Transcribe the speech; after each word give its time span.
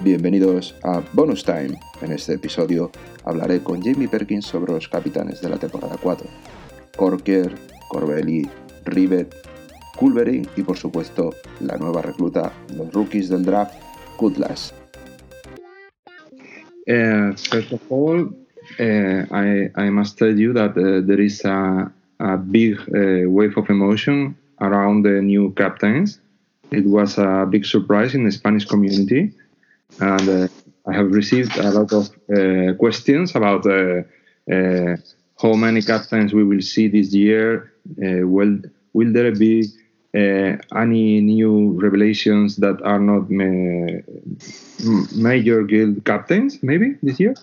Bienvenidos 0.00 0.76
a 0.84 1.02
Bonus 1.12 1.44
Time. 1.44 1.76
En 2.02 2.12
este 2.12 2.34
episodio 2.34 2.92
hablaré 3.24 3.58
con 3.60 3.82
Jamie 3.82 4.06
Perkins 4.06 4.46
sobre 4.46 4.72
los 4.72 4.88
capitanes 4.88 5.40
de 5.40 5.48
la 5.48 5.58
temporada 5.58 5.96
4. 6.00 6.24
Corker, 6.96 7.52
Corbelli, 7.88 8.48
Rivet, 8.84 9.34
Culverin 9.96 10.46
y 10.56 10.62
por 10.62 10.76
supuesto 10.76 11.34
la 11.58 11.76
nueva 11.78 12.02
recluta, 12.02 12.52
los 12.76 12.92
rookies 12.92 13.28
del 13.28 13.44
draft, 13.44 13.74
Kutlas. 14.16 14.72
Uh, 16.86 17.34
first 17.50 17.72
of 17.72 17.80
all, 17.90 18.30
uh, 18.78 19.26
I, 19.32 19.68
I 19.74 19.90
must 19.90 20.16
tell 20.16 20.38
you 20.38 20.52
that 20.52 20.76
uh, 20.76 21.04
there 21.04 21.20
is 21.20 21.44
a, 21.44 21.90
a 22.20 22.36
big 22.36 22.78
wave 23.26 23.58
of 23.58 23.68
emotion 23.68 24.36
around 24.60 25.02
the 25.02 25.20
new 25.20 25.52
captains. 25.54 26.20
It 26.70 26.86
was 26.86 27.18
a 27.18 27.46
big 27.50 27.64
surprise 27.64 28.14
in 28.14 28.24
the 28.24 28.30
Spanish 28.30 28.64
community, 28.64 29.32
and 30.00 30.28
uh, 30.28 30.48
I 30.86 30.92
have 30.94 31.12
received 31.12 31.56
a 31.58 31.70
lot 31.70 31.92
of 31.92 32.10
uh, 32.32 32.74
questions 32.74 33.34
about 33.34 33.66
uh, 33.66 34.02
uh, 34.50 34.96
how 35.40 35.52
many 35.54 35.82
captains 35.82 36.32
we 36.32 36.44
will 36.44 36.62
see 36.62 36.88
this 36.88 37.12
year. 37.12 37.72
Uh, 38.02 38.26
will 38.26 38.58
will 38.92 39.12
there 39.12 39.34
be 39.34 39.64
any 40.14 41.20
new 41.20 41.78
revelations 41.80 42.56
that 42.56 42.80
are 42.82 42.98
not 42.98 43.30
ma- 43.30 44.00
major 45.14 45.62
guild 45.62 46.04
captains? 46.04 46.58
Maybe 46.62 46.96
this 47.02 47.20
year. 47.20 47.34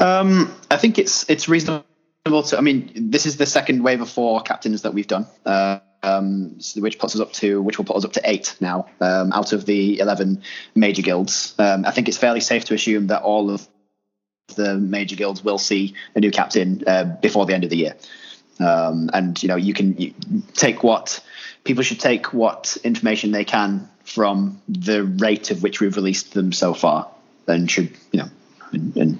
Um, 0.00 0.52
I 0.70 0.76
think 0.76 0.98
it's 0.98 1.28
it's 1.28 1.48
reasonable 1.48 2.42
to. 2.48 2.58
I 2.58 2.60
mean, 2.60 2.90
this 2.94 3.26
is 3.26 3.36
the 3.36 3.46
second 3.46 3.82
wave 3.82 4.00
of 4.00 4.10
four 4.10 4.40
captains 4.42 4.82
that 4.82 4.94
we've 4.94 5.06
done, 5.06 5.26
uh, 5.46 5.78
um, 6.16 6.58
which 6.76 6.98
puts 6.98 7.14
us 7.14 7.20
up 7.20 7.32
to 7.34 7.60
which 7.62 7.78
will 7.78 7.84
put 7.84 7.96
us 7.96 8.04
up 8.04 8.12
to 8.12 8.20
eight 8.24 8.56
now 8.60 8.86
um, 9.00 9.32
out 9.32 9.52
of 9.52 9.66
the 9.66 10.00
eleven 10.00 10.42
major 10.74 11.02
guilds. 11.02 11.54
Um, 11.58 11.84
I 11.84 11.90
think 11.90 12.08
it's 12.08 12.18
fairly 12.18 12.40
safe 12.40 12.64
to 12.66 12.74
assume 12.74 13.08
that 13.08 13.22
all 13.22 13.50
of 13.50 13.66
the 14.54 14.76
major 14.76 15.16
guilds 15.16 15.44
will 15.44 15.58
see 15.58 15.94
a 16.14 16.20
new 16.20 16.30
captain 16.30 16.82
uh, 16.86 17.04
before 17.04 17.46
the 17.46 17.54
end 17.54 17.64
of 17.64 17.70
the 17.70 17.76
year. 17.76 17.96
Um, 18.60 19.10
and 19.12 19.40
you 19.42 19.48
know, 19.48 19.56
you 19.56 19.74
can 19.74 19.96
you 19.96 20.14
take 20.54 20.82
what 20.82 21.22
people 21.64 21.82
should 21.82 22.00
take 22.00 22.32
what 22.32 22.76
information 22.82 23.30
they 23.30 23.44
can 23.44 23.88
from 24.04 24.60
the 24.68 25.04
rate 25.04 25.50
of 25.50 25.62
which 25.62 25.80
we've 25.80 25.96
released 25.96 26.32
them 26.32 26.52
so 26.52 26.74
far, 26.74 27.08
and 27.46 27.70
should 27.70 27.96
you 28.10 28.20
know, 28.20 28.30
and, 28.72 28.96
and 28.96 29.18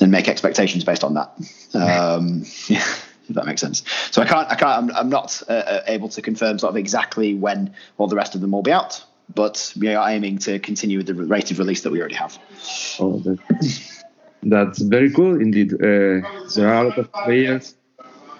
and 0.00 0.10
make 0.10 0.28
expectations 0.28 0.84
based 0.84 1.04
on 1.04 1.14
that. 1.14 1.32
Um, 1.74 2.44
yeah, 2.68 2.84
if 3.30 3.36
that 3.36 3.46
makes 3.46 3.60
sense. 3.60 3.82
So 4.10 4.20
I 4.20 4.26
can't, 4.26 4.48
I 4.50 4.54
can't, 4.56 4.90
I'm, 4.90 4.96
I'm 4.96 5.08
not 5.08 5.42
uh, 5.48 5.52
uh, 5.52 5.82
able 5.86 6.08
to 6.10 6.22
confirm 6.22 6.58
sort 6.58 6.70
of 6.70 6.76
exactly 6.76 7.34
when 7.34 7.74
all 7.96 8.08
the 8.08 8.16
rest 8.16 8.34
of 8.34 8.40
them 8.40 8.50
will 8.50 8.62
be 8.62 8.72
out, 8.72 9.02
but 9.34 9.72
we 9.78 9.94
are 9.94 10.10
aiming 10.10 10.38
to 10.38 10.58
continue 10.58 10.98
with 10.98 11.06
the 11.06 11.14
rate 11.14 11.50
of 11.50 11.58
release 11.58 11.82
that 11.82 11.92
we 11.92 12.00
already 12.00 12.16
have. 12.16 12.38
Oh, 12.98 13.18
that, 13.20 13.38
that's 14.42 14.80
very 14.80 15.10
cool 15.10 15.40
indeed. 15.40 15.72
Uh, 15.74 16.20
there 16.54 16.68
are 16.68 16.84
a 16.84 16.88
lot 16.88 16.98
of 16.98 17.12
players 17.12 17.74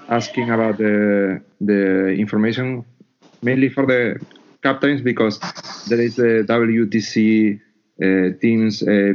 asking 0.09 0.51
about 0.51 0.77
the 0.79 1.41
the 1.61 2.09
information, 2.09 2.85
mainly 3.43 3.69
for 3.69 3.87
the 3.87 4.21
captains 4.63 5.01
because 5.01 5.39
there 5.89 6.01
is 6.01 6.17
the 6.17 6.45
WTC 6.49 7.61
uh, 8.03 8.39
teams 8.41 8.83
uh, 8.83 9.13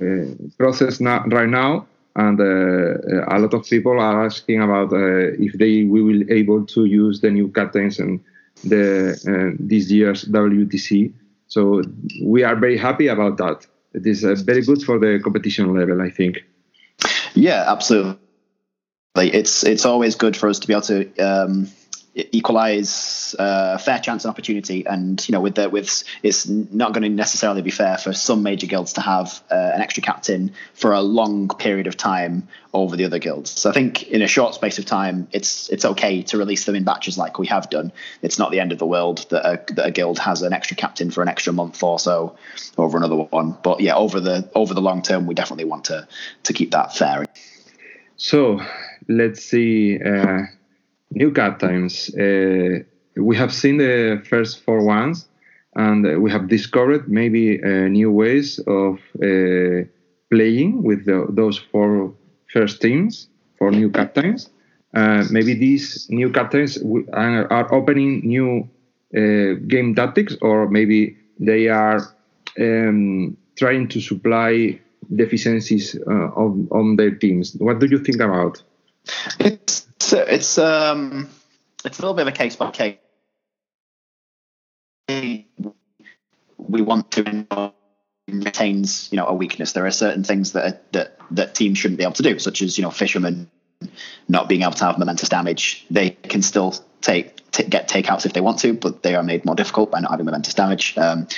uh, 0.00 0.24
process 0.56 1.00
now, 1.00 1.24
right 1.26 1.48
now, 1.48 1.86
and 2.16 2.40
uh, 2.40 3.24
a 3.28 3.38
lot 3.38 3.54
of 3.54 3.64
people 3.64 3.98
are 4.00 4.24
asking 4.24 4.62
about 4.62 4.92
uh, 4.92 5.32
if 5.38 5.52
they 5.54 5.84
we 5.84 6.02
will 6.02 6.22
able 6.30 6.64
to 6.66 6.84
use 6.84 7.20
the 7.20 7.30
new 7.30 7.48
captains 7.48 7.98
and 7.98 8.20
the 8.62 9.12
uh, 9.26 9.56
this 9.58 9.90
year's 9.90 10.24
WTC. 10.26 11.12
So 11.48 11.82
we 12.22 12.44
are 12.44 12.56
very 12.56 12.78
happy 12.78 13.08
about 13.08 13.36
that. 13.38 13.66
It 13.94 14.06
is 14.06 14.24
uh, 14.24 14.34
very 14.44 14.62
good 14.62 14.82
for 14.82 14.98
the 14.98 15.20
competition 15.22 15.74
level, 15.74 16.00
I 16.00 16.10
think. 16.10 16.44
Yeah, 17.34 17.64
absolutely. 17.66 18.18
It's 19.16 19.64
it's 19.64 19.84
always 19.84 20.14
good 20.14 20.36
for 20.36 20.48
us 20.48 20.58
to 20.60 20.66
be 20.66 20.72
able 20.72 20.82
to 20.82 21.16
um, 21.18 21.68
equalize 22.14 23.34
uh, 23.38 23.76
fair 23.78 23.98
chance 23.98 24.24
and 24.24 24.30
opportunity, 24.30 24.86
and 24.86 25.26
you 25.28 25.32
know, 25.32 25.40
with 25.40 25.56
the 25.56 25.68
with 25.68 26.04
it's 26.22 26.48
not 26.48 26.92
going 26.92 27.02
to 27.02 27.08
necessarily 27.08 27.62
be 27.62 27.70
fair 27.70 27.98
for 27.98 28.12
some 28.12 28.42
major 28.42 28.66
guilds 28.66 28.92
to 28.94 29.00
have 29.00 29.42
uh, 29.50 29.72
an 29.74 29.80
extra 29.80 30.02
captain 30.02 30.52
for 30.74 30.92
a 30.92 31.00
long 31.00 31.48
period 31.48 31.86
of 31.86 31.96
time 31.96 32.46
over 32.72 32.96
the 32.96 33.04
other 33.04 33.18
guilds. 33.18 33.50
So 33.50 33.70
I 33.70 33.72
think 33.72 34.04
in 34.04 34.22
a 34.22 34.26
short 34.26 34.54
space 34.54 34.78
of 34.78 34.84
time, 34.84 35.26
it's 35.32 35.68
it's 35.70 35.84
okay 35.84 36.22
to 36.22 36.38
release 36.38 36.64
them 36.64 36.76
in 36.76 36.84
batches 36.84 37.18
like 37.18 37.38
we 37.38 37.46
have 37.48 37.68
done. 37.68 37.92
It's 38.22 38.38
not 38.38 38.52
the 38.52 38.60
end 38.60 38.72
of 38.72 38.78
the 38.78 38.86
world 38.86 39.26
that 39.30 39.44
a, 39.44 39.74
that 39.74 39.86
a 39.86 39.90
guild 39.90 40.18
has 40.20 40.42
an 40.42 40.52
extra 40.52 40.76
captain 40.76 41.10
for 41.10 41.22
an 41.22 41.28
extra 41.28 41.52
month 41.52 41.82
or 41.82 41.98
so 41.98 42.36
over 42.78 42.96
another 42.96 43.16
one. 43.16 43.56
But 43.62 43.80
yeah, 43.80 43.96
over 43.96 44.20
the 44.20 44.48
over 44.54 44.72
the 44.72 44.82
long 44.82 45.02
term, 45.02 45.26
we 45.26 45.34
definitely 45.34 45.64
want 45.64 45.86
to 45.86 46.06
to 46.44 46.52
keep 46.52 46.70
that 46.72 46.96
fair. 46.96 47.24
So 48.16 48.60
let's 49.08 49.44
see. 49.44 50.00
Uh, 50.00 50.42
new 51.14 51.32
captains. 51.32 52.14
Uh, 52.14 52.80
we 53.16 53.36
have 53.36 53.52
seen 53.52 53.78
the 53.78 54.22
first 54.28 54.62
four 54.64 54.84
ones, 54.84 55.28
and 55.76 56.06
uh, 56.06 56.20
we 56.20 56.30
have 56.30 56.48
discovered 56.48 57.08
maybe 57.08 57.62
uh, 57.62 57.88
new 57.88 58.10
ways 58.10 58.58
of 58.66 58.98
uh, 59.22 59.84
playing 60.30 60.82
with 60.82 61.04
the, 61.06 61.26
those 61.30 61.58
four 61.58 62.12
first 62.52 62.80
teams 62.80 63.28
for 63.58 63.70
new 63.70 63.90
captains. 63.90 64.50
Uh, 64.94 65.24
maybe 65.30 65.54
these 65.54 66.06
new 66.10 66.30
captains 66.30 66.78
are, 67.12 67.52
are 67.52 67.72
opening 67.74 68.20
new 68.24 68.68
uh, 69.16 69.54
game 69.68 69.94
tactics, 69.94 70.36
or 70.42 70.68
maybe 70.68 71.16
they 71.38 71.68
are 71.68 72.00
um, 72.60 73.36
trying 73.56 73.88
to 73.88 74.00
supply 74.00 74.78
deficiencies 75.14 75.96
on, 76.06 76.68
on 76.70 76.96
their 76.96 77.10
teams. 77.10 77.54
What 77.58 77.78
do 77.78 77.86
you 77.86 77.98
think 77.98 78.20
about? 78.20 78.62
It's 80.04 80.12
it's 80.12 80.58
um 80.58 81.30
it's 81.82 81.98
a 81.98 82.02
little 82.02 82.12
bit 82.12 82.26
of 82.26 82.28
a 82.28 82.36
case 82.36 82.56
by 82.56 82.70
case. 82.70 82.98
We 85.08 86.82
want 86.82 87.10
to 87.12 87.72
retains 88.28 89.08
you 89.10 89.16
know 89.16 89.26
a 89.26 89.32
weakness. 89.32 89.72
There 89.72 89.86
are 89.86 89.90
certain 89.90 90.22
things 90.22 90.52
that 90.52 90.92
that 90.92 91.18
that 91.30 91.54
teams 91.54 91.78
shouldn't 91.78 91.96
be 91.96 92.04
able 92.04 92.12
to 92.14 92.22
do, 92.22 92.38
such 92.38 92.60
as 92.60 92.76
you 92.76 92.82
know 92.82 92.90
fishermen 92.90 93.50
not 94.28 94.46
being 94.46 94.60
able 94.60 94.72
to 94.72 94.84
have 94.84 94.98
momentous 94.98 95.30
damage. 95.30 95.86
They 95.90 96.10
can 96.10 96.42
still 96.42 96.74
take 97.00 97.50
t- 97.50 97.64
get 97.64 97.88
takeouts 97.88 98.26
if 98.26 98.34
they 98.34 98.42
want 98.42 98.58
to, 98.58 98.74
but 98.74 99.02
they 99.02 99.14
are 99.14 99.22
made 99.22 99.46
more 99.46 99.54
difficult 99.54 99.90
by 99.90 100.00
not 100.00 100.10
having 100.10 100.26
momentous 100.26 100.52
damage. 100.52 100.98
Um, 100.98 101.28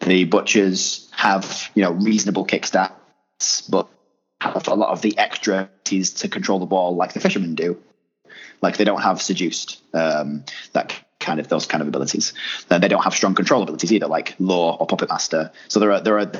the 0.00 0.24
butchers 0.24 1.08
have 1.12 1.70
you 1.76 1.84
know 1.84 1.92
reasonable 1.92 2.44
kick 2.44 2.64
stats, 2.64 3.70
but 3.70 3.88
have 4.40 4.66
a 4.66 4.74
lot 4.74 4.90
of 4.90 5.00
the 5.00 5.16
extra 5.16 5.70
to 5.84 6.28
control 6.28 6.58
the 6.58 6.66
ball 6.66 6.96
like 6.96 7.12
the 7.12 7.20
fishermen 7.20 7.54
do. 7.54 7.80
Like 8.62 8.76
they 8.76 8.84
don't 8.84 9.02
have 9.02 9.20
seduced 9.22 9.80
um, 9.92 10.44
that 10.72 10.94
kind 11.20 11.40
of 11.40 11.48
those 11.48 11.66
kind 11.66 11.82
of 11.82 11.88
abilities. 11.88 12.32
Then 12.68 12.80
they 12.80 12.88
don't 12.88 13.02
have 13.02 13.14
strong 13.14 13.34
control 13.34 13.62
abilities 13.62 13.92
either, 13.92 14.06
like 14.06 14.34
law 14.38 14.76
or 14.76 14.86
puppet 14.86 15.08
master. 15.08 15.52
So 15.68 15.80
there 15.80 15.92
are 15.92 16.00
there 16.00 16.18
are 16.18 16.30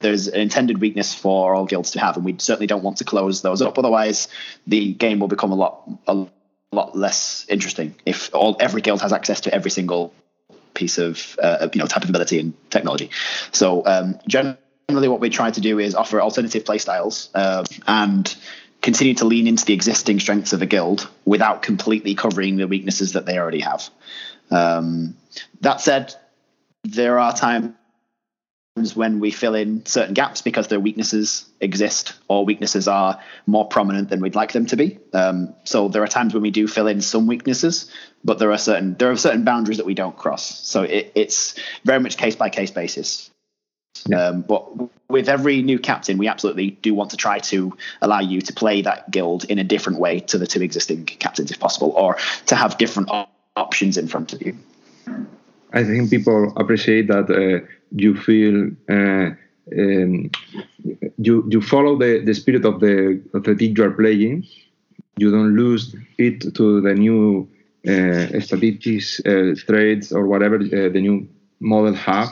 there's 0.00 0.28
an 0.28 0.40
intended 0.40 0.80
weakness 0.80 1.14
for 1.14 1.54
all 1.54 1.66
guilds 1.66 1.92
to 1.92 2.00
have, 2.00 2.16
and 2.16 2.24
we 2.24 2.36
certainly 2.38 2.66
don't 2.66 2.84
want 2.84 2.98
to 2.98 3.04
close 3.04 3.42
those 3.42 3.62
up. 3.62 3.78
Otherwise, 3.78 4.28
the 4.66 4.92
game 4.92 5.18
will 5.18 5.28
become 5.28 5.52
a 5.52 5.56
lot 5.56 5.88
a 6.06 6.26
lot 6.72 6.96
less 6.96 7.46
interesting 7.48 7.94
if 8.04 8.34
all 8.34 8.56
every 8.60 8.82
guild 8.82 9.00
has 9.00 9.12
access 9.12 9.40
to 9.42 9.54
every 9.54 9.70
single 9.70 10.12
piece 10.74 10.98
of 10.98 11.36
uh, 11.42 11.68
you 11.72 11.80
know 11.80 11.86
type 11.86 12.04
of 12.04 12.10
ability 12.10 12.38
and 12.38 12.54
technology. 12.70 13.10
So 13.52 13.84
um, 13.86 14.20
generally, 14.26 15.08
what 15.08 15.20
we 15.20 15.30
try 15.30 15.50
to 15.50 15.60
do 15.60 15.78
is 15.78 15.94
offer 15.94 16.20
alternative 16.20 16.64
playstyles 16.64 17.30
uh, 17.34 17.64
and 17.86 18.34
continue 18.82 19.14
to 19.14 19.24
lean 19.24 19.46
into 19.46 19.64
the 19.64 19.74
existing 19.74 20.20
strengths 20.20 20.52
of 20.52 20.62
a 20.62 20.66
guild 20.66 21.08
without 21.24 21.62
completely 21.62 22.14
covering 22.14 22.56
the 22.56 22.66
weaknesses 22.66 23.12
that 23.12 23.26
they 23.26 23.38
already 23.38 23.60
have. 23.60 23.88
Um, 24.50 25.16
that 25.60 25.80
said, 25.80 26.14
there 26.84 27.18
are 27.18 27.34
times 27.34 27.74
when 28.94 29.18
we 29.18 29.30
fill 29.30 29.54
in 29.54 29.84
certain 29.86 30.14
gaps 30.14 30.42
because 30.42 30.68
their 30.68 30.78
weaknesses 30.78 31.46
exist 31.60 32.14
or 32.28 32.44
weaknesses 32.44 32.86
are 32.86 33.20
more 33.46 33.66
prominent 33.66 34.08
than 34.08 34.20
we'd 34.20 34.36
like 34.36 34.52
them 34.52 34.66
to 34.66 34.76
be. 34.76 34.98
Um, 35.12 35.54
so 35.64 35.88
there 35.88 36.02
are 36.02 36.08
times 36.08 36.32
when 36.32 36.42
we 36.42 36.52
do 36.52 36.68
fill 36.68 36.86
in 36.86 37.00
some 37.00 37.26
weaknesses, 37.26 37.90
but 38.24 38.38
there 38.38 38.52
are 38.52 38.58
certain 38.58 38.94
there 38.94 39.10
are 39.10 39.16
certain 39.16 39.44
boundaries 39.44 39.78
that 39.78 39.86
we 39.86 39.94
don't 39.94 40.16
cross. 40.16 40.60
So 40.66 40.82
it, 40.82 41.12
it's 41.14 41.58
very 41.84 42.00
much 42.00 42.16
case 42.16 42.36
by 42.36 42.50
case 42.50 42.70
basis. 42.70 43.30
Um, 44.14 44.42
but 44.42 44.64
with 45.08 45.28
every 45.28 45.62
new 45.62 45.78
captain, 45.78 46.18
we 46.18 46.28
absolutely 46.28 46.70
do 46.70 46.94
want 46.94 47.10
to 47.10 47.16
try 47.16 47.38
to 47.40 47.76
allow 48.00 48.20
you 48.20 48.40
to 48.40 48.52
play 48.52 48.82
that 48.82 49.10
guild 49.10 49.44
in 49.44 49.58
a 49.58 49.64
different 49.64 49.98
way 49.98 50.20
to 50.20 50.38
the 50.38 50.46
two 50.46 50.62
existing 50.62 51.04
captains, 51.06 51.50
if 51.50 51.58
possible, 51.58 51.92
or 51.96 52.16
to 52.46 52.54
have 52.54 52.78
different 52.78 53.10
op- 53.10 53.30
options 53.56 53.96
in 53.96 54.06
front 54.06 54.32
of 54.32 54.42
you. 54.42 54.56
I 55.72 55.84
think 55.84 56.10
people 56.10 56.52
appreciate 56.56 57.08
that 57.08 57.28
uh, 57.30 57.66
you 57.92 58.16
feel 58.16 58.70
uh, 58.88 59.30
um, 59.76 60.30
you 61.18 61.46
you 61.50 61.60
follow 61.60 61.98
the, 61.98 62.22
the 62.24 62.34
spirit 62.34 62.64
of 62.64 62.80
the 62.80 63.20
of 63.34 63.44
the 63.44 63.54
team 63.54 63.74
you 63.76 63.84
are 63.84 63.90
playing. 63.90 64.46
You 65.18 65.30
don't 65.30 65.56
lose 65.56 65.94
it 66.16 66.54
to 66.54 66.80
the 66.80 66.94
new 66.94 67.48
uh, 67.86 68.40
statistics, 68.40 69.20
uh, 69.26 69.54
trades, 69.66 70.12
or 70.12 70.26
whatever 70.26 70.56
uh, 70.56 70.88
the 70.88 71.00
new 71.00 71.28
model 71.60 71.92
have 71.94 72.30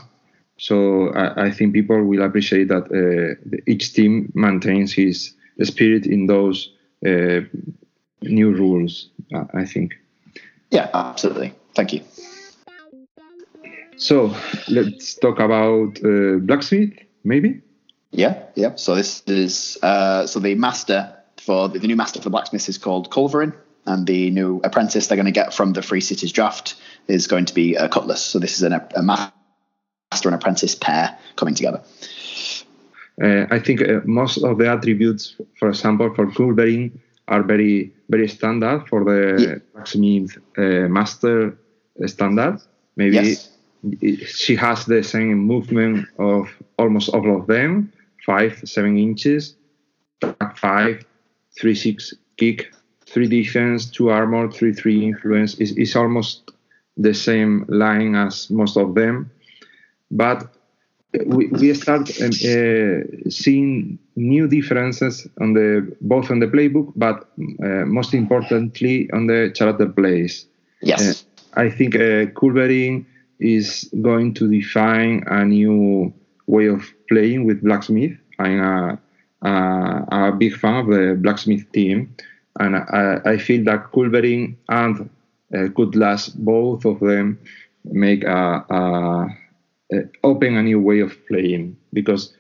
So 0.59 1.11
I, 1.11 1.47
I 1.47 1.51
think 1.51 1.75
people 1.75 2.03
will 2.05 2.23
appreciate 2.23 2.69
that 2.69 2.91
uh, 2.91 3.61
each 3.67 3.93
team 3.93 4.33
maintains 4.35 4.93
his 4.93 5.35
spirit 5.63 6.07
in 6.07 6.27
those 6.27 6.73
uh, 7.07 7.41
new 8.23 8.53
rules. 8.53 9.11
I 9.55 9.65
think. 9.65 9.95
Yeah, 10.71 10.89
absolutely. 10.95 11.55
Thank 11.75 11.93
you. 11.93 12.01
So 13.97 14.35
let's 14.69 15.15
talk 15.15 15.41
about 15.41 15.99
uh, 16.05 16.39
blacksmith, 16.41 16.93
maybe. 17.25 17.63
Yeah, 18.11 18.43
yeah. 18.55 18.75
So 18.77 18.95
this 18.95 19.23
is 19.27 19.79
uh, 19.83 20.27
so 20.27 20.39
the 20.41 20.55
master 20.55 21.15
for 21.39 21.69
the, 21.69 21.79
the, 21.79 21.87
new 21.87 21.97
master 21.97 22.21
for 22.21 22.25
the 22.25 22.31
blacksmith 22.31 22.69
is 22.69 22.79
called 22.79 23.11
Culverin, 23.11 23.55
and 23.85 24.07
the 24.07 24.31
new 24.31 24.61
apprentice 24.65 25.07
they're 25.07 25.17
going 25.17 25.27
to 25.27 25.33
get 25.33 25.55
from 25.55 25.73
the 25.73 25.83
Free 25.83 26.01
Cities 26.01 26.33
draft 26.33 26.75
is 27.09 27.27
going 27.27 27.47
to 27.47 27.55
be 27.55 27.75
a 27.75 27.89
Cutlass. 27.89 28.23
So 28.23 28.39
this 28.39 28.57
is 28.57 28.63
an, 28.63 28.81
a 28.95 29.03
master 29.03 29.33
and 30.13 30.35
apprentice 30.35 30.75
pair 30.75 31.17
coming 31.37 31.55
together. 31.55 31.83
Uh, 33.23 33.47
I 33.51 33.59
think 33.59 33.83
uh, 33.83 34.01
most 34.05 34.39
of 34.39 34.59
the 34.59 34.69
attributes, 34.69 35.37
for 35.59 35.69
example, 35.69 36.15
for 36.15 36.27
Culverin 36.27 36.93
are 37.29 37.43
very 37.43 37.93
very 38.09 38.29
standard 38.29 38.87
for 38.89 39.05
the 39.05 39.61
yeah. 39.75 40.63
uh, 40.63 40.89
master 40.89 41.59
standard. 42.07 42.61
Maybe 42.97 43.17
yes. 43.17 43.51
she 44.29 44.55
has 44.57 44.85
the 44.85 45.03
same 45.03 45.39
movement 45.39 46.07
of 46.19 46.49
almost 46.79 47.09
all 47.09 47.41
of 47.41 47.47
them, 47.47 47.93
five 48.25 48.61
seven 48.65 48.97
inches, 48.97 49.57
five, 50.57 51.05
three 51.59 51.75
six 51.75 52.15
kick, 52.37 52.73
three 53.07 53.29
defense, 53.29 53.91
two 53.91 54.11
armor, 54.11 54.51
three 54.51 54.73
three 54.73 55.05
influence. 55.05 55.55
Is 55.55 55.73
is 55.73 55.97
almost 55.97 56.53
the 56.97 57.15
same 57.15 57.65
line 57.69 58.15
as 58.15 58.51
most 58.51 58.77
of 58.77 58.95
them, 58.95 59.31
but 60.11 60.55
we, 61.25 61.47
we 61.49 61.75
start 61.75 62.11
um, 62.21 62.29
uh, 62.29 63.31
seeing 63.31 63.99
new 64.17 64.49
differences 64.49 65.27
on 65.41 65.53
the 65.55 65.97
both 66.01 66.31
on 66.31 66.41
the 66.41 66.47
playbook, 66.47 66.93
but 66.97 67.29
uh, 67.65 67.85
most 67.87 68.15
importantly 68.15 69.09
on 69.13 69.27
the 69.27 69.53
character 69.55 69.89
plays. 69.89 70.47
Yes, 70.83 71.25
uh, 71.57 71.61
I 71.61 71.71
think 71.71 71.95
uh, 71.95 72.27
Culverin 72.35 73.07
is 73.39 73.91
going 74.03 74.35
to 74.35 74.51
define 74.51 75.23
a 75.27 75.45
new 75.45 76.13
way 76.47 76.67
of 76.67 76.83
playing 77.09 77.45
with 77.47 77.63
blacksmith. 77.63 78.17
I'm 78.39 78.61
a, 78.61 78.99
a, 79.43 79.49
a 80.11 80.33
big 80.33 80.55
fan 80.55 80.77
of 80.77 80.87
the 80.89 81.17
blacksmith 81.19 81.71
team, 81.73 82.15
and 82.59 82.77
I, 82.77 83.21
I 83.25 83.39
feel 83.39 83.65
that 83.65 83.93
Culverin 83.93 84.57
and 84.69 85.09
uh, 85.55 85.69
Cutlass, 85.77 86.29
both 86.29 86.85
of 86.85 87.01
them, 87.01 87.39
make 87.85 88.25
a, 88.25 88.65
a 88.69 89.27
uh, 89.95 90.01
open 90.23 90.57
a 90.57 90.63
new 90.63 90.81
way 90.81 91.01
of 91.01 91.17
playing 91.27 91.77
because 91.93 92.35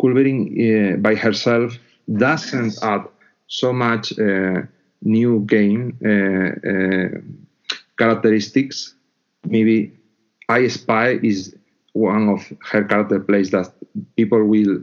Culverin 0.00 0.94
uh, 0.94 0.96
by 0.96 1.14
herself 1.14 1.74
doesn't 2.12 2.74
add 2.82 3.04
so 3.46 3.72
much 3.72 4.18
uh, 4.18 4.62
new 5.02 5.40
game 5.46 5.96
characteristics. 7.98 8.94
Maybe 9.44 9.92
I 10.48 10.68
Spy 10.68 11.18
is 11.22 11.54
one 11.92 12.28
of 12.28 12.40
her 12.70 12.84
character 12.84 13.20
plays 13.20 13.50
that 13.50 13.72
people 14.16 14.44
will 14.44 14.82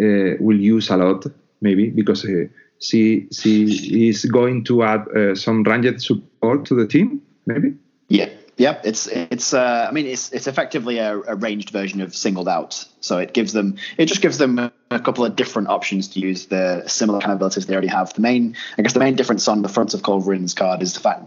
uh, 0.00 0.36
will 0.40 0.60
use 0.60 0.90
a 0.90 0.96
lot, 0.96 1.26
maybe 1.60 1.90
because 1.90 2.24
uh, 2.24 2.44
she 2.78 3.28
she 3.30 4.08
is 4.08 4.24
going 4.24 4.64
to 4.64 4.82
add 4.82 5.06
uh, 5.08 5.34
some 5.34 5.62
ranged 5.64 6.00
support 6.00 6.64
to 6.66 6.74
the 6.74 6.86
team, 6.86 7.20
maybe. 7.46 7.74
Yeah, 8.08 8.28
yeah, 8.62 8.80
it's 8.84 9.08
it's. 9.08 9.52
Uh, 9.52 9.86
I 9.88 9.90
mean, 9.90 10.06
it's 10.06 10.32
it's 10.32 10.46
effectively 10.46 10.98
a, 10.98 11.18
a, 11.18 11.34
ranged 11.34 11.70
version 11.70 12.00
of 12.00 12.14
singled 12.14 12.48
out. 12.48 12.86
So 13.00 13.18
it 13.18 13.34
gives 13.34 13.52
them 13.52 13.76
it 13.98 14.06
just 14.06 14.22
gives 14.22 14.38
them 14.38 14.56
a 14.60 15.00
couple 15.00 15.24
of 15.24 15.34
different 15.34 15.68
options 15.68 16.06
to 16.10 16.20
use 16.20 16.46
the 16.46 16.84
similar 16.86 17.18
kind 17.18 17.32
of 17.32 17.38
abilities 17.38 17.66
they 17.66 17.74
already 17.74 17.88
have. 17.88 18.14
The 18.14 18.20
main, 18.20 18.56
I 18.78 18.82
guess, 18.82 18.92
the 18.92 19.00
main 19.00 19.16
difference 19.16 19.48
on 19.48 19.62
the 19.62 19.68
front 19.68 19.94
of 19.94 20.04
Culverin's 20.04 20.54
card 20.54 20.80
is 20.80 20.94
the 20.94 21.00
fact 21.00 21.24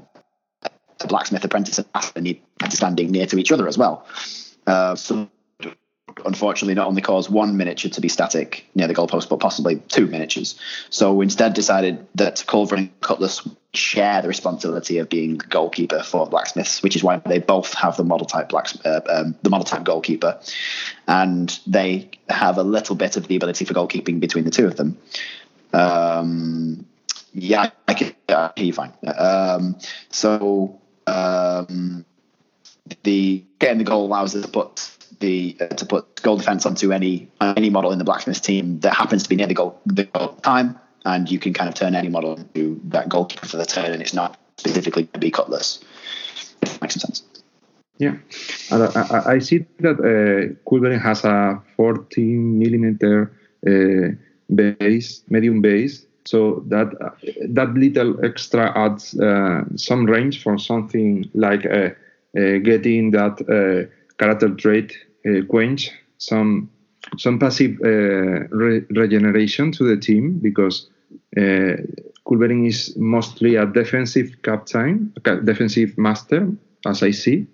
the 0.99 1.07
blacksmith 1.07 1.43
apprentice 1.43 1.77
and 1.77 1.87
master 1.93 2.21
need 2.21 2.41
standing 2.69 3.11
near 3.11 3.25
to 3.25 3.37
each 3.37 3.51
other 3.51 3.67
as 3.67 3.77
well. 3.77 4.07
Uh, 4.65 4.95
so 4.95 5.29
unfortunately 6.23 6.75
not 6.75 6.87
only 6.87 7.01
cause 7.01 7.29
one 7.29 7.57
miniature 7.57 7.89
to 7.89 8.01
be 8.01 8.07
static 8.07 8.65
near 8.75 8.87
the 8.87 8.93
goalpost, 8.93 9.27
but 9.27 9.39
possibly 9.39 9.77
two 9.87 10.05
miniatures. 10.07 10.59
So 10.89 11.13
we 11.13 11.25
instead 11.25 11.53
decided 11.53 12.05
that 12.15 12.43
Culver 12.47 12.75
and 12.75 12.99
Cutlass 13.01 13.47
share 13.73 14.21
the 14.21 14.27
responsibility 14.27 14.99
of 14.99 15.09
being 15.09 15.37
goalkeeper 15.37 16.03
for 16.03 16.27
blacksmiths, 16.27 16.81
which 16.83 16.95
is 16.95 17.03
why 17.03 17.17
they 17.17 17.39
both 17.39 17.73
have 17.73 17.97
the 17.97 18.03
model 18.03 18.27
type 18.27 18.49
blacks, 18.49 18.77
uh, 18.85 19.01
um, 19.09 19.35
the 19.41 19.49
model 19.49 19.65
type 19.65 19.83
goalkeeper, 19.83 20.39
and 21.07 21.59
they 21.67 22.09
have 22.29 22.57
a 22.57 22.63
little 22.63 22.95
bit 22.95 23.17
of 23.17 23.27
the 23.27 23.35
ability 23.35 23.65
for 23.65 23.73
goalkeeping 23.73 24.19
between 24.19 24.45
the 24.45 24.51
two 24.51 24.67
of 24.67 24.75
them. 24.77 24.97
Um, 25.73 26.85
yeah, 27.33 27.71
I 27.87 27.93
can 27.93 28.15
hear 28.27 28.51
you 28.57 28.73
fine. 28.73 28.93
Um, 29.17 29.77
so 30.09 30.79
um, 31.07 32.05
the 33.03 33.43
getting 33.59 33.79
the 33.79 33.83
goal 33.83 34.05
allows 34.05 34.35
us 34.35 34.43
to 34.43 34.47
put 34.47 34.94
the 35.19 35.57
uh, 35.59 35.67
to 35.67 35.85
put 35.85 36.21
goal 36.21 36.37
defense 36.37 36.65
onto 36.65 36.91
any 36.91 37.29
any 37.41 37.69
model 37.69 37.91
in 37.91 37.99
the 37.99 38.03
blacksmith 38.05 38.41
team 38.41 38.79
that 38.79 38.93
happens 38.93 39.23
to 39.23 39.29
be 39.29 39.35
near 39.35 39.47
the 39.47 39.53
goal 39.53 39.79
the 39.85 40.05
goal 40.05 40.35
time, 40.43 40.79
and 41.05 41.29
you 41.29 41.39
can 41.39 41.53
kind 41.53 41.69
of 41.69 41.75
turn 41.75 41.95
any 41.95 42.09
model 42.09 42.35
into 42.35 42.79
that 42.85 43.09
goalkeeper 43.09 43.45
for 43.45 43.57
the 43.57 43.65
turn, 43.65 43.91
and 43.91 44.01
it's 44.01 44.13
not 44.13 44.37
specifically 44.57 45.05
to 45.05 45.19
be 45.19 45.31
cutlass. 45.31 45.83
Makes 46.81 46.95
some 46.95 47.13
sense. 47.13 47.23
Yeah, 47.97 48.17
I, 48.71 49.35
I 49.35 49.39
see 49.39 49.65
that 49.79 49.99
uh, 49.99 50.53
Culverin 50.69 51.01
has 51.01 51.23
a 51.23 51.61
14 51.77 52.59
millimeter 52.59 53.31
uh, 53.65 54.15
base, 54.53 55.23
medium 55.29 55.61
base, 55.61 56.05
so 56.25 56.63
that 56.67 56.93
uh, 56.99 57.11
that 57.49 57.73
little 57.73 58.23
extra 58.25 58.77
adds 58.77 59.17
uh, 59.19 59.63
some 59.75 60.05
range 60.05 60.43
for 60.43 60.57
something 60.57 61.29
like 61.33 61.65
uh, 61.65 61.89
uh 62.37 62.57
getting 62.63 63.11
that 63.11 63.39
uh, 63.47 63.89
character 64.17 64.49
trait 64.49 64.97
uh, 65.25 65.43
quench 65.49 65.91
some 66.17 66.69
some 67.17 67.37
passive 67.39 67.77
uh, 67.83 68.47
re- 68.49 68.85
regeneration 68.89 69.71
to 69.71 69.83
the 69.83 69.97
team 69.97 70.39
because 70.41 70.89
uh, 71.37 71.75
is 72.65 72.95
mostly 72.97 73.55
a 73.55 73.65
defensive 73.65 74.31
captain, 74.41 75.13
defensive 75.43 75.97
master, 75.97 76.51
as 76.85 77.03
I 77.03 77.11
see. 77.11 77.45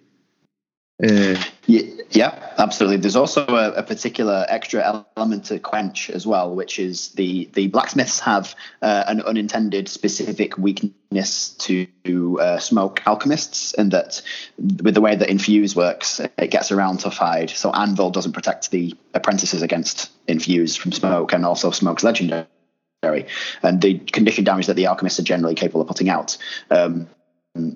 Uh, 1.03 1.35
yeah, 1.65 2.53
absolutely. 2.57 2.97
There's 2.97 3.15
also 3.15 3.45
a, 3.47 3.71
a, 3.71 3.83
particular 3.83 4.45
extra 4.49 5.05
element 5.15 5.45
to 5.45 5.57
quench 5.57 6.09
as 6.09 6.27
well, 6.27 6.53
which 6.53 6.77
is 6.77 7.09
the 7.13 7.49
the 7.53 7.67
blacksmiths 7.67 8.19
have 8.19 8.55
uh, 8.81 9.05
an 9.07 9.21
unintended 9.21 9.89
specific 9.89 10.57
weakness 10.57 11.49
to 11.59 11.87
uh, 12.39 12.59
smoke 12.59 13.01
alchemists, 13.07 13.73
and 13.73 13.91
that 13.91 14.21
with 14.59 14.93
the 14.93 15.01
way 15.01 15.15
that 15.15 15.29
infuse 15.29 15.75
works, 15.75 16.19
it 16.19 16.51
gets 16.51 16.71
around 16.71 16.99
tough 16.99 17.17
hide. 17.17 17.49
So 17.49 17.71
anvil 17.71 18.11
doesn't 18.11 18.33
protect 18.33 18.69
the 18.69 18.93
apprentices 19.13 19.63
against 19.63 20.11
infuse 20.27 20.75
from 20.75 20.91
smoke, 20.91 21.33
and 21.33 21.45
also 21.45 21.71
smoke's 21.71 22.03
legendary. 22.03 22.45
And 23.63 23.81
the 23.81 23.97
condition 23.97 24.43
damage 24.43 24.67
that 24.67 24.75
the 24.75 24.85
alchemists 24.85 25.19
are 25.19 25.23
generally 25.23 25.55
capable 25.55 25.81
of 25.81 25.87
putting 25.87 26.09
out. 26.09 26.37
Um, 26.69 27.07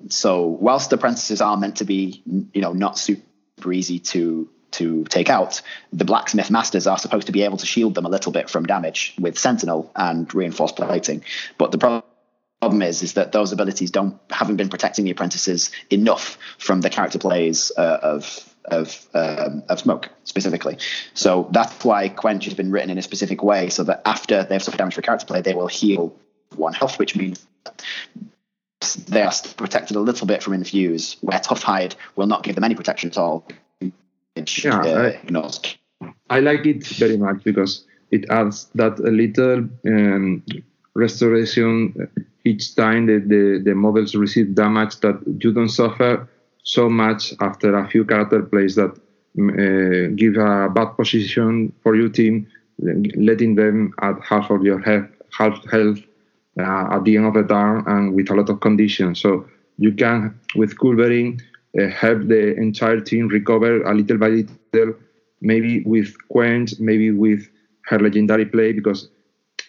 so 0.08 0.46
whilst 0.46 0.90
the 0.90 0.96
apprentices 0.96 1.40
are 1.40 1.56
meant 1.56 1.76
to 1.76 1.84
be, 1.84 2.22
you 2.52 2.62
know, 2.62 2.72
not 2.72 2.98
super 2.98 3.72
easy 3.72 3.98
to 3.98 4.48
to 4.72 5.04
take 5.04 5.30
out, 5.30 5.62
the 5.92 6.04
blacksmith 6.04 6.50
masters 6.50 6.86
are 6.86 6.98
supposed 6.98 7.26
to 7.26 7.32
be 7.32 7.42
able 7.42 7.56
to 7.56 7.66
shield 7.66 7.94
them 7.94 8.04
a 8.04 8.08
little 8.08 8.32
bit 8.32 8.50
from 8.50 8.66
damage 8.66 9.14
with 9.18 9.38
sentinel 9.38 9.90
and 9.96 10.34
reinforced 10.34 10.76
plating. 10.76 11.24
But 11.56 11.72
the 11.72 11.78
problem 11.78 12.82
is 12.82 13.02
is 13.02 13.14
that 13.14 13.32
those 13.32 13.52
abilities 13.52 13.90
don't 13.90 14.18
haven't 14.30 14.56
been 14.56 14.68
protecting 14.68 15.04
the 15.04 15.12
apprentices 15.12 15.70
enough 15.90 16.38
from 16.58 16.80
the 16.80 16.90
character 16.90 17.18
plays 17.18 17.72
uh, 17.76 17.98
of 18.02 18.54
of 18.64 19.06
um, 19.14 19.62
of 19.68 19.78
smoke 19.78 20.08
specifically. 20.24 20.78
So 21.14 21.48
that's 21.52 21.84
why 21.84 22.08
quench 22.08 22.44
has 22.44 22.54
been 22.54 22.70
written 22.70 22.90
in 22.90 22.98
a 22.98 23.02
specific 23.02 23.42
way, 23.42 23.68
so 23.68 23.84
that 23.84 24.02
after 24.04 24.42
they've 24.42 24.62
suffered 24.62 24.78
damage 24.78 24.94
for 24.94 25.02
character 25.02 25.26
play, 25.26 25.42
they 25.42 25.54
will 25.54 25.68
heal 25.68 26.14
one 26.56 26.72
health, 26.72 26.98
which 26.98 27.16
means 27.16 27.46
they 29.08 29.22
are 29.22 29.32
protected 29.56 29.96
a 29.96 30.00
little 30.00 30.26
bit 30.26 30.42
from 30.42 30.52
infuse, 30.52 31.16
where 31.20 31.38
tough 31.40 31.62
hide 31.62 31.94
will 32.14 32.26
not 32.26 32.42
give 32.42 32.54
them 32.54 32.64
any 32.64 32.74
protection 32.74 33.10
at 33.10 33.18
all. 33.18 33.46
yeah, 33.80 34.80
uh, 34.80 35.12
I, 36.30 36.36
I, 36.36 36.40
like 36.40 36.66
it 36.66 36.86
very 36.86 37.16
much 37.16 37.42
because 37.42 37.84
it 38.10 38.28
adds 38.30 38.68
that 38.74 38.98
a 38.98 39.10
little 39.10 39.68
um, 39.86 40.42
restoration 40.94 42.08
each 42.44 42.76
time 42.76 43.06
the, 43.06 43.18
the, 43.18 43.62
the 43.64 43.74
models 43.74 44.14
receive 44.14 44.54
damage 44.54 45.00
that 45.00 45.20
you 45.40 45.52
don't 45.52 45.68
suffer 45.68 46.28
so 46.62 46.88
much 46.88 47.32
after 47.40 47.76
a 47.76 47.88
few 47.88 48.04
character 48.04 48.42
plays 48.42 48.74
that 48.76 48.90
uh, 49.38 50.14
give 50.16 50.36
a 50.36 50.68
bad 50.70 50.96
position 50.96 51.72
for 51.82 51.94
your 51.94 52.08
team, 52.08 52.46
letting 52.78 53.54
them 53.54 53.92
at 54.02 54.16
half 54.22 54.50
of 54.50 54.64
your 54.64 54.80
health, 54.80 55.08
half 55.30 55.64
health 55.70 55.98
uh, 56.58 56.94
at 56.94 57.04
the 57.04 57.16
end 57.16 57.26
of 57.26 57.34
the 57.34 57.44
turn 57.44 57.84
and 57.86 58.14
with 58.14 58.30
a 58.30 58.34
lot 58.34 58.48
of 58.48 58.60
conditions. 58.60 59.20
So 59.20 59.46
you 59.78 59.92
can, 59.92 60.38
with 60.54 60.78
Culverin, 60.78 61.40
uh, 61.78 61.88
help 61.88 62.26
the 62.28 62.54
entire 62.56 63.00
team 63.00 63.28
recover 63.28 63.82
a 63.82 63.94
little 63.94 64.18
by 64.18 64.28
little, 64.28 64.94
maybe 65.40 65.82
with 65.84 66.14
Quench, 66.28 66.80
maybe 66.80 67.10
with 67.10 67.48
her 67.86 67.98
legendary 67.98 68.46
play, 68.46 68.72
because 68.72 69.08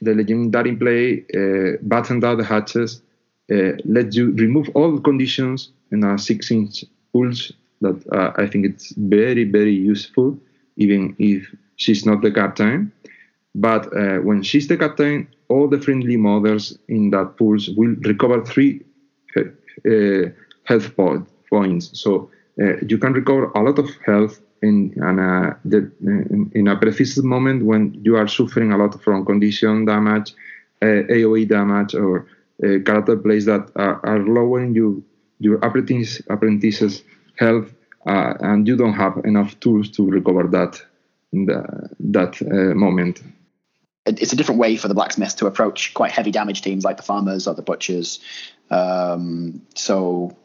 the 0.01 0.13
legendary 0.13 0.75
play 0.75 1.25
uh, 1.35 1.77
battens 1.81 2.23
out 2.23 2.37
the 2.37 2.45
hatches, 2.45 3.01
uh, 3.51 3.71
lets 3.85 4.15
you 4.15 4.31
remove 4.33 4.69
all 4.75 4.99
conditions 4.99 5.71
in 5.91 6.03
a 6.03 6.17
six 6.17 6.51
inch 6.51 6.83
pulse 7.13 7.51
that 7.81 8.01
uh, 8.11 8.31
I 8.41 8.47
think 8.47 8.65
it's 8.65 8.93
very, 8.97 9.43
very 9.43 9.73
useful, 9.73 10.37
even 10.77 11.15
if 11.19 11.53
she's 11.75 12.05
not 12.05 12.21
the 12.21 12.31
captain. 12.31 12.91
But 13.55 13.87
uh, 13.95 14.17
when 14.17 14.43
she's 14.43 14.67
the 14.67 14.77
captain, 14.77 15.27
all 15.49 15.67
the 15.67 15.79
friendly 15.79 16.17
models 16.17 16.77
in 16.87 17.09
that 17.11 17.37
pulse 17.37 17.69
will 17.69 17.95
recover 18.01 18.45
three 18.45 18.83
uh, 19.37 20.29
health 20.63 20.95
point, 20.95 21.27
points. 21.49 21.99
So 21.99 22.29
uh, 22.61 22.77
you 22.87 22.97
can 22.97 23.13
recover 23.13 23.51
a 23.55 23.61
lot 23.61 23.79
of 23.79 23.89
health 24.05 24.41
in, 24.61 24.93
in, 24.95 25.19
a, 25.19 25.57
in, 25.65 26.51
in, 26.53 26.67
a 26.67 26.75
precise 26.75 27.17
moment 27.17 27.63
when 27.65 27.99
you 28.03 28.15
are 28.15 28.27
suffering 28.27 28.71
a 28.71 28.77
lot 28.77 29.01
from 29.03 29.25
condition 29.25 29.85
damage, 29.85 30.33
uh, 30.81 31.07
AOE 31.09 31.47
damage, 31.47 31.93
or 31.95 32.27
uh, 32.63 32.79
character 32.85 33.15
plays 33.15 33.45
that 33.45 33.69
are, 33.75 34.03
are 34.05 34.19
lowering 34.19 34.73
you, 34.73 35.03
your 35.39 35.57
apprentice, 35.63 36.21
apprentices' 36.29 37.03
health, 37.37 37.73
uh, 38.07 38.33
and 38.39 38.67
you 38.67 38.75
don't 38.75 38.93
have 38.93 39.17
enough 39.25 39.59
tools 39.59 39.89
to 39.91 40.09
recover 40.09 40.43
that 40.47 40.81
in 41.33 41.45
the, 41.45 41.89
that 41.99 42.41
uh, 42.41 42.73
moment 42.73 43.21
it's 44.07 44.33
a 44.33 44.35
different 44.35 44.59
way 44.59 44.77
for 44.77 44.87
the 44.87 44.93
blacksmiths 44.93 45.35
to 45.35 45.47
approach 45.47 45.93
quite 45.93 46.11
heavy 46.11 46.31
damage 46.31 46.61
teams 46.61 46.83
like 46.83 46.97
the 46.97 47.03
farmers 47.03 47.47
or 47.47 47.53
the 47.53 47.61
butchers. 47.61 48.19
Um, 48.69 49.61
so 49.75 50.35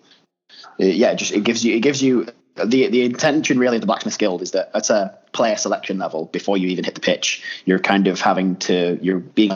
yeah, 0.78 1.14
just 1.14 1.32
it 1.32 1.44
gives 1.44 1.64
you 1.64 1.76
it 1.76 1.80
gives 1.80 2.02
you 2.02 2.26
the 2.56 2.88
the 2.88 3.02
intention 3.04 3.58
really 3.58 3.76
of 3.76 3.80
the 3.80 3.86
blacksmith 3.86 4.18
guild 4.18 4.42
is 4.42 4.52
that 4.52 4.70
at 4.74 4.90
a 4.90 5.16
player 5.32 5.56
selection 5.56 5.98
level 5.98 6.26
before 6.26 6.56
you 6.56 6.68
even 6.68 6.84
hit 6.84 6.94
the 6.94 7.00
pitch, 7.00 7.42
you're 7.64 7.78
kind 7.78 8.06
of 8.08 8.20
having 8.20 8.56
to 8.56 8.98
you're 9.00 9.20
being 9.20 9.52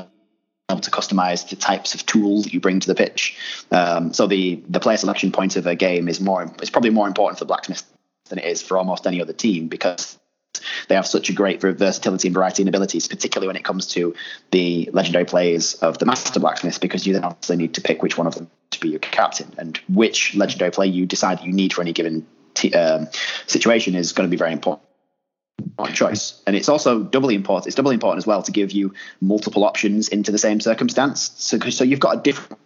able 0.71 0.81
to 0.81 0.91
customize 0.91 1.49
the 1.49 1.57
types 1.57 1.95
of 1.95 2.05
tools 2.07 2.45
that 2.45 2.55
you 2.55 2.61
bring 2.61 2.81
to 2.81 2.87
the 2.87 2.95
pitch. 2.95 3.37
Um, 3.71 4.13
so 4.13 4.27
the 4.27 4.63
the 4.69 4.81
player 4.81 4.97
selection 4.97 5.33
point 5.33 5.57
of 5.57 5.67
a 5.67 5.75
game 5.75 6.09
is 6.09 6.21
more 6.21 6.51
is 6.63 6.71
probably 6.71 6.91
more 6.91 7.07
important 7.07 7.39
for 7.39 7.45
the 7.45 7.49
blacksmith 7.49 7.85
than 8.29 8.39
it 8.39 8.45
is 8.45 8.63
for 8.63 8.79
almost 8.79 9.07
any 9.07 9.21
other 9.21 9.33
team 9.33 9.69
because 9.69 10.19
they 10.89 10.95
have 10.95 11.07
such 11.07 11.29
a 11.29 11.33
great 11.33 11.61
versatility 11.61 12.29
and 12.29 12.35
variety 12.35 12.63
in 12.63 12.69
abilities, 12.69 13.09
particularly 13.09 13.47
when 13.47 13.57
it 13.57 13.65
comes 13.65 13.87
to 13.89 14.15
the 14.51 14.91
legendary 14.93 15.25
plays 15.25 15.75
of 15.75 15.99
the 15.99 16.07
Master 16.07 16.41
Blacksmith, 16.41 16.81
because 16.81 17.07
you 17.07 17.13
then 17.13 17.25
obviously 17.25 17.57
need 17.57 17.75
to 17.75 17.81
pick 17.81 18.03
which 18.03 18.19
one 18.19 18.27
of 18.27 18.35
them 18.35 18.51
to 18.71 18.81
be 18.81 18.89
your 18.89 18.99
captain 19.01 19.53
and 19.59 19.79
which 19.89 20.35
legendary 20.35 20.71
play 20.71 20.87
you 20.87 21.07
decide 21.07 21.41
you 21.41 21.53
need 21.53 21.73
for 21.73 21.83
any 21.83 21.93
given 21.93 22.27
t- 22.55 22.75
um, 22.75 23.09
situation 23.47 23.95
is 23.95 24.13
going 24.13 24.29
to 24.29 24.31
be 24.31 24.37
very 24.37 24.53
important 24.53 24.83
choice. 25.93 26.41
And 26.47 26.57
it's 26.57 26.69
also 26.69 27.03
doubly 27.03 27.35
important. 27.35 27.67
It's 27.67 27.77
doubly 27.77 27.95
important 27.95 28.19
as 28.19 28.27
well 28.27 28.43
to 28.43 28.53
give 28.53 28.73
you 28.73 28.95
multiple 29.21 29.65
options 29.65 30.09
into 30.09 30.33
the 30.33 30.39
same 30.39 30.61
circumstance. 30.61 31.33
So, 31.37 31.59
so 31.59 31.85
you've 31.85 32.01
got 32.01 32.19
a 32.19 32.21
different 32.21 32.61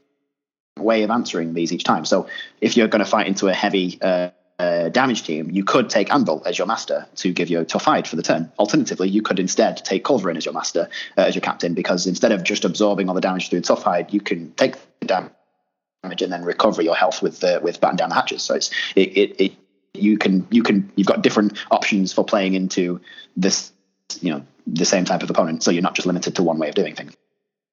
way 0.78 1.02
of 1.02 1.10
answering 1.10 1.54
these 1.54 1.72
each 1.72 1.84
time. 1.84 2.04
So 2.04 2.28
if 2.60 2.76
you're 2.76 2.88
going 2.88 3.04
to 3.04 3.10
fight 3.10 3.26
into 3.26 3.48
a 3.48 3.52
heavy 3.52 3.98
uh, 4.00 4.30
uh, 4.60 4.88
damage 4.90 5.22
team, 5.22 5.50
you 5.50 5.64
could 5.64 5.88
take 5.88 6.12
Anvil 6.12 6.42
as 6.44 6.58
your 6.58 6.66
master 6.66 7.06
to 7.16 7.32
give 7.32 7.48
you 7.48 7.60
a 7.60 7.64
tough 7.64 7.84
fight 7.84 8.06
for 8.06 8.16
the 8.16 8.22
turn. 8.22 8.52
Alternatively, 8.58 9.08
you 9.08 9.22
could 9.22 9.38
instead 9.38 9.78
take 9.78 10.04
Culverin 10.04 10.36
as 10.36 10.44
your 10.44 10.52
master, 10.52 10.88
uh, 11.16 11.22
as 11.22 11.34
your 11.34 11.40
captain, 11.40 11.72
because 11.72 12.06
instead 12.06 12.30
of 12.30 12.44
just 12.44 12.64
absorbing 12.64 13.08
all 13.08 13.14
the 13.14 13.22
damage 13.22 13.48
through 13.48 13.62
tough 13.62 13.82
hide, 13.82 14.12
you 14.12 14.20
can 14.20 14.52
take 14.52 14.74
the 15.00 15.06
damage 15.06 16.22
and 16.22 16.30
then 16.32 16.44
recover 16.44 16.82
your 16.82 16.94
health 16.94 17.22
with 17.22 17.40
the, 17.40 17.58
with 17.62 17.80
batten 17.80 17.96
down 17.96 18.10
the 18.10 18.14
hatches. 18.14 18.42
So 18.42 18.54
it's 18.54 18.70
it, 18.96 19.16
it, 19.16 19.40
it 19.40 19.52
you 19.94 20.18
can 20.18 20.46
you 20.50 20.62
can 20.62 20.90
you've 20.94 21.06
got 21.06 21.22
different 21.22 21.58
options 21.70 22.12
for 22.12 22.24
playing 22.24 22.54
into 22.54 23.00
this 23.36 23.72
you 24.20 24.30
know 24.30 24.44
the 24.66 24.84
same 24.84 25.06
type 25.06 25.22
of 25.22 25.30
opponent. 25.30 25.62
So 25.62 25.70
you're 25.70 25.82
not 25.82 25.94
just 25.94 26.06
limited 26.06 26.36
to 26.36 26.42
one 26.42 26.58
way 26.58 26.68
of 26.68 26.74
doing 26.74 26.94
things. 26.94 27.16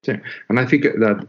Yeah, 0.04 0.20
and 0.50 0.60
I 0.60 0.66
think 0.66 0.84
that 0.84 1.28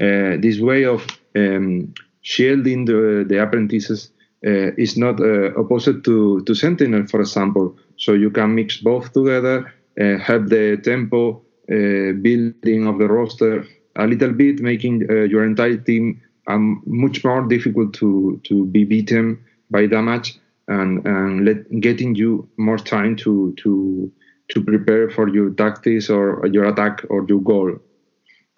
uh, 0.00 0.40
this 0.40 0.60
way 0.60 0.84
of 0.84 1.04
um, 1.34 1.94
shielding 2.22 2.84
the 2.84 3.24
the 3.26 3.42
apprentices 3.42 4.10
uh, 4.46 4.72
is 4.78 4.96
not 4.96 5.20
uh, 5.20 5.52
opposed 5.54 6.02
to, 6.04 6.42
to 6.44 6.54
Sentinel, 6.54 7.06
for 7.06 7.20
example. 7.20 7.76
So 7.96 8.14
you 8.14 8.30
can 8.30 8.54
mix 8.54 8.78
both 8.78 9.12
together, 9.12 9.72
uh, 10.00 10.16
help 10.18 10.46
the 10.46 10.80
tempo 10.82 11.42
building 11.68 12.88
of 12.88 12.98
the 12.98 13.06
roster 13.06 13.64
a 13.94 14.04
little 14.04 14.32
bit, 14.32 14.58
making 14.58 15.02
your 15.30 15.44
entire 15.44 15.76
team 15.76 16.20
um, 16.48 16.82
much 16.84 17.22
more 17.22 17.46
difficult 17.46 17.94
to, 17.94 18.40
to 18.42 18.66
be 18.66 18.82
beaten 18.82 19.38
by 19.70 19.86
damage 19.86 20.40
and, 20.66 21.06
and 21.06 21.44
let, 21.44 21.80
getting 21.80 22.16
you 22.16 22.48
more 22.56 22.78
time 22.78 23.14
to, 23.16 23.54
to, 23.58 24.10
to 24.48 24.64
prepare 24.64 25.10
for 25.10 25.28
your 25.28 25.50
tactics 25.50 26.10
or 26.10 26.44
your 26.46 26.64
attack 26.64 27.04
or 27.08 27.24
your 27.28 27.40
goal. 27.40 27.78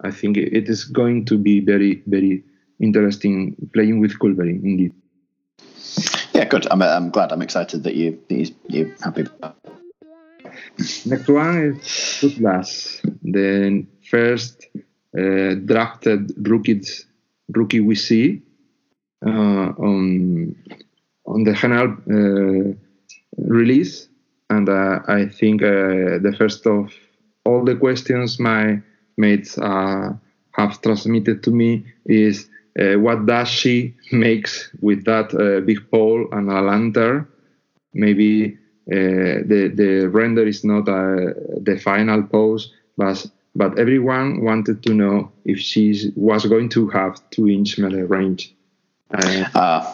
I 0.01 0.09
think 0.09 0.37
it 0.37 0.67
is 0.67 0.85
going 0.85 1.25
to 1.25 1.37
be 1.37 1.59
very, 1.59 2.01
very 2.07 2.43
interesting 2.81 3.55
playing 3.73 3.99
with 3.99 4.17
Culverin 4.17 4.63
indeed. 4.63 4.93
Yeah, 6.33 6.45
good. 6.45 6.67
I'm, 6.71 6.81
I'm 6.81 7.09
glad. 7.11 7.31
I'm 7.31 7.41
excited 7.41 7.83
that 7.83 7.95
you 7.95 8.19
you 8.67 8.93
happy. 9.01 9.25
Next 11.05 11.27
one 11.29 11.57
is 11.63 12.17
Cutlass, 12.21 13.01
the 13.23 13.85
first 14.09 14.67
uh, 15.17 15.53
drafted 15.65 16.33
rookies 16.47 17.05
rookie 17.49 17.79
we 17.81 17.95
see 17.95 18.41
uh, 19.25 19.29
on 19.77 20.55
on 21.25 21.43
the 21.43 21.53
general 21.53 21.95
uh, 22.09 22.73
release, 23.37 24.07
and 24.49 24.67
uh, 24.69 24.99
I 25.07 25.27
think 25.27 25.61
uh, 25.61 26.17
the 26.25 26.35
first 26.37 26.65
of 26.65 26.93
all 27.45 27.63
the 27.63 27.75
questions 27.75 28.39
my 28.39 28.81
mates 29.17 29.57
uh, 29.57 30.13
have 30.51 30.81
transmitted 30.81 31.43
to 31.43 31.51
me 31.51 31.85
is 32.05 32.49
what 32.75 33.25
does 33.25 33.49
she 33.49 33.95
makes 34.11 34.69
with 34.81 35.05
that 35.05 35.33
uh, 35.33 35.61
big 35.61 35.89
pole 35.91 36.27
and 36.31 36.49
a 36.49 36.61
lantern? 36.61 37.27
Maybe 37.93 38.57
uh, 38.91 39.45
the 39.45 39.71
the 39.73 40.09
render 40.09 40.45
is 40.45 40.63
not 40.63 40.89
uh, 40.89 41.33
the 41.61 41.79
final 41.81 42.23
pose, 42.23 42.73
but 42.97 43.25
but 43.55 43.79
everyone 43.79 44.43
wanted 44.43 44.81
to 44.83 44.93
know 44.93 45.31
if 45.45 45.59
she 45.59 46.11
was 46.15 46.45
going 46.45 46.69
to 46.69 46.89
have 46.89 47.21
two 47.29 47.47
inch 47.47 47.77
melee 47.77 48.01
range. 48.01 48.53
Uh, 49.11 49.93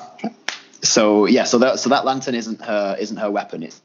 so 0.82 1.26
yeah, 1.26 1.44
so 1.44 1.60
that 1.60 1.80
so 1.80 1.90
that 1.90 2.06
lantern 2.06 2.36
isn't 2.36 2.62
her 2.62 2.96
isn't 3.00 3.18
her 3.18 3.30
weapon. 3.30 3.64
It's 3.64 3.82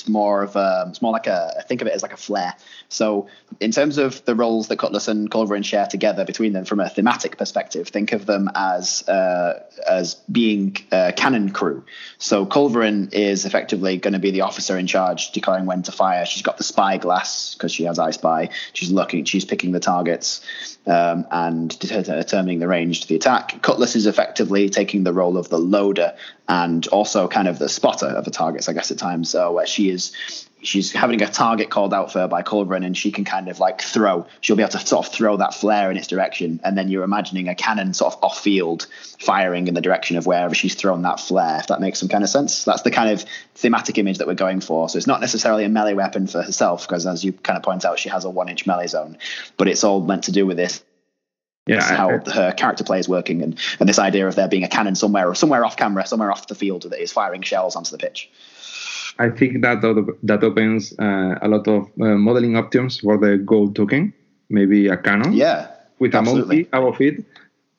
it's 0.00 0.08
more 0.08 0.42
of 0.42 0.56
a, 0.56 0.86
it's 0.88 1.02
more 1.02 1.12
like 1.12 1.26
a 1.26 1.54
I 1.58 1.62
think 1.62 1.82
of 1.82 1.88
it 1.88 1.92
as 1.92 2.02
like 2.02 2.12
a 2.12 2.16
flare. 2.16 2.54
So 2.88 3.28
in 3.60 3.72
terms 3.72 3.98
of 3.98 4.24
the 4.24 4.34
roles 4.34 4.68
that 4.68 4.78
Cutlass 4.78 5.08
and 5.08 5.30
Culverin 5.30 5.64
share 5.64 5.86
together 5.86 6.24
between 6.24 6.52
them 6.52 6.64
from 6.64 6.80
a 6.80 6.88
thematic 6.88 7.36
perspective, 7.36 7.88
think 7.88 8.12
of 8.12 8.26
them 8.26 8.50
as 8.54 9.08
uh, 9.08 9.64
as 9.88 10.14
being 10.30 10.76
a 10.92 11.12
cannon 11.12 11.50
crew. 11.50 11.84
So 12.18 12.46
Culverin 12.46 13.12
is 13.12 13.44
effectively 13.44 13.96
going 13.96 14.14
to 14.14 14.18
be 14.18 14.30
the 14.30 14.42
officer 14.42 14.78
in 14.78 14.86
charge, 14.86 15.32
declaring 15.32 15.66
when 15.66 15.82
to 15.82 15.92
fire. 15.92 16.24
She's 16.24 16.42
got 16.42 16.58
the 16.58 16.64
spyglass 16.64 17.54
because 17.54 17.72
she 17.72 17.84
has 17.84 17.98
I 17.98 18.12
spy. 18.12 18.50
She's 18.72 18.90
looking, 18.90 19.24
she's 19.24 19.44
picking 19.44 19.72
the 19.72 19.80
targets 19.80 20.40
um, 20.86 21.26
and 21.30 21.78
determining 21.78 22.60
the 22.60 22.68
range 22.68 23.02
to 23.02 23.08
the 23.08 23.16
attack. 23.16 23.60
Cutlass 23.62 23.96
is 23.96 24.06
effectively 24.06 24.70
taking 24.70 25.04
the 25.04 25.12
role 25.12 25.36
of 25.36 25.48
the 25.48 25.58
loader 25.58 26.14
and 26.48 26.86
also 26.88 27.28
kind 27.28 27.48
of 27.48 27.58
the 27.58 27.68
spotter 27.68 28.06
of 28.06 28.24
the 28.24 28.30
targets, 28.30 28.68
I 28.68 28.72
guess, 28.72 28.90
at 28.90 28.98
times, 28.98 29.34
uh, 29.34 29.50
where 29.50 29.66
she 29.66 29.90
is 29.90 30.12
she's 30.62 30.92
having 30.92 31.22
a 31.22 31.26
target 31.26 31.70
called 31.70 31.94
out 31.94 32.12
for 32.12 32.20
her 32.20 32.28
by 32.28 32.42
Culverin 32.42 32.84
and 32.84 32.96
she 32.96 33.12
can 33.12 33.24
kind 33.24 33.48
of 33.48 33.60
like 33.60 33.80
throw 33.80 34.26
she'll 34.40 34.56
be 34.56 34.62
able 34.62 34.72
to 34.72 34.86
sort 34.86 35.06
of 35.06 35.12
throw 35.12 35.36
that 35.36 35.54
flare 35.54 35.90
in 35.90 35.96
its 35.96 36.06
direction 36.06 36.60
and 36.64 36.76
then 36.76 36.88
you're 36.88 37.04
imagining 37.04 37.48
a 37.48 37.54
cannon 37.54 37.94
sort 37.94 38.14
of 38.14 38.24
off 38.24 38.40
field 38.40 38.86
firing 39.20 39.68
in 39.68 39.74
the 39.74 39.80
direction 39.80 40.16
of 40.16 40.26
wherever 40.26 40.54
she's 40.54 40.74
thrown 40.74 41.02
that 41.02 41.20
flare 41.20 41.58
if 41.60 41.68
that 41.68 41.80
makes 41.80 41.98
some 41.98 42.08
kind 42.08 42.24
of 42.24 42.30
sense. 42.30 42.64
That's 42.64 42.82
the 42.82 42.90
kind 42.90 43.10
of 43.10 43.24
thematic 43.54 43.98
image 43.98 44.18
that 44.18 44.26
we're 44.26 44.34
going 44.34 44.60
for. 44.60 44.88
So 44.88 44.98
it's 44.98 45.06
not 45.06 45.20
necessarily 45.20 45.64
a 45.64 45.68
melee 45.68 45.94
weapon 45.94 46.26
for 46.26 46.42
herself 46.42 46.86
because 46.86 47.06
as 47.06 47.24
you 47.24 47.32
kind 47.32 47.56
of 47.56 47.62
point 47.62 47.84
out 47.84 47.98
she 47.98 48.08
has 48.08 48.24
a 48.24 48.30
one 48.30 48.48
inch 48.48 48.66
melee 48.66 48.88
zone 48.88 49.18
but 49.56 49.68
it's 49.68 49.84
all 49.84 50.00
meant 50.00 50.24
to 50.24 50.32
do 50.32 50.46
with 50.46 50.56
this 50.56 50.82
yeah, 51.68 51.82
how 51.82 52.10
I, 52.10 52.30
her 52.30 52.52
character 52.52 52.84
play 52.84 52.98
is 52.98 53.08
working, 53.08 53.42
and, 53.42 53.58
and 53.80 53.88
this 53.88 53.98
idea 53.98 54.26
of 54.26 54.34
there 54.34 54.48
being 54.48 54.64
a 54.64 54.68
cannon 54.68 54.94
somewhere 54.94 55.28
or 55.28 55.34
somewhere 55.34 55.64
off 55.64 55.76
camera, 55.76 56.06
somewhere 56.06 56.30
off 56.30 56.46
the 56.46 56.54
field 56.54 56.82
that 56.82 57.00
is 57.00 57.12
firing 57.12 57.42
shells 57.42 57.76
onto 57.76 57.90
the 57.90 57.98
pitch. 57.98 58.30
I 59.18 59.30
think 59.30 59.62
that 59.62 59.82
that 60.22 60.44
opens 60.44 60.94
uh, 60.98 61.38
a 61.42 61.48
lot 61.48 61.66
of 61.66 61.84
uh, 62.00 62.16
modeling 62.16 62.56
options 62.56 63.00
for 63.00 63.18
the 63.18 63.36
gold 63.38 63.74
token. 63.74 64.14
Maybe 64.48 64.88
a 64.88 64.96
cannon. 64.96 65.32
Yeah. 65.32 65.68
With 65.98 66.14
absolutely. 66.14 66.68
a 66.72 66.76
monkey 66.76 66.88
above 66.88 67.00
it. 67.00 67.24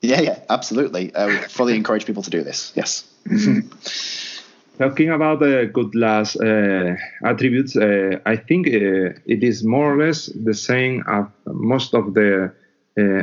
Yeah, 0.02 0.20
yeah, 0.20 0.38
absolutely. 0.48 1.14
I 1.14 1.26
would 1.26 1.50
fully 1.50 1.74
encourage 1.74 2.04
people 2.06 2.22
to 2.22 2.30
do 2.30 2.42
this. 2.42 2.72
Yes. 2.74 3.06
Talking 4.78 5.10
about 5.10 5.40
the 5.40 5.70
Cutlass 5.74 6.36
uh, 6.36 6.96
attributes, 7.24 7.76
uh, 7.76 8.18
I 8.24 8.36
think 8.36 8.66
uh, 8.66 9.12
it 9.26 9.42
is 9.42 9.62
more 9.62 9.94
or 9.94 10.06
less 10.06 10.26
the 10.26 10.54
same 10.54 11.04
as 11.06 11.26
most 11.46 11.94
of 11.94 12.14
the 12.14 12.52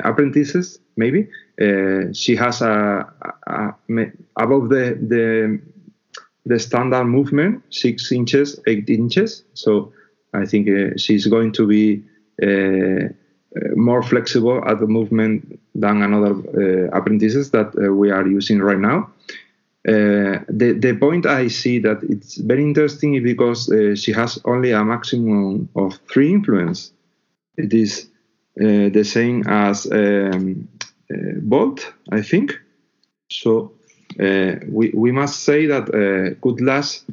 apprentices, 0.04 0.80
maybe. 0.96 1.28
Uh, 1.62 2.14
she 2.14 2.36
has 2.36 2.62
a, 2.62 3.06
a, 3.48 3.76
a, 3.90 4.12
above 4.38 4.70
the 4.70 4.98
the 5.14 5.60
the 6.46 6.60
standard 6.60 7.06
movement, 7.06 7.64
six 7.70 8.12
inches, 8.12 8.60
eight 8.68 8.90
inches. 8.90 9.44
So 9.54 9.92
I 10.34 10.46
think 10.46 10.70
uh, 10.70 10.98
she's 10.98 11.28
going 11.28 11.52
to 11.54 11.68
be 11.68 12.04
uh, 12.42 13.10
more 13.76 14.04
flexible 14.04 14.64
at 14.68 14.80
the 14.80 14.88
movement 14.88 15.60
than 15.76 16.02
another 16.04 16.34
uh, 16.36 16.98
apprentices 16.98 17.52
that 17.52 17.68
uh, 17.76 17.94
we 17.94 18.12
are 18.12 18.28
using 18.28 18.60
right 18.60 18.80
now. 18.80 19.12
Uh, 19.88 20.44
the 20.50 20.78
the 20.80 20.94
point 21.00 21.26
I 21.26 21.48
see 21.48 21.80
that 21.80 22.04
it's 22.04 22.36
very 22.38 22.62
interesting 22.64 23.24
because 23.24 23.72
uh, 23.72 23.96
she 23.96 24.12
has 24.12 24.38
only 24.44 24.72
a 24.72 24.84
maximum 24.84 25.70
of 25.76 25.98
three 26.12 26.34
influence. 26.34 26.92
It 27.56 27.74
is 27.74 27.92
uh, 28.04 28.17
the 28.58 29.04
same 29.04 29.44
as 29.48 29.86
um, 29.92 30.68
Bolt, 31.42 31.94
I 32.12 32.22
think. 32.22 32.60
So 33.30 33.74
we 34.18 34.92
we 34.94 35.12
must 35.12 35.44
say 35.44 35.68
that 35.68 36.38
Cutlass 36.42 37.06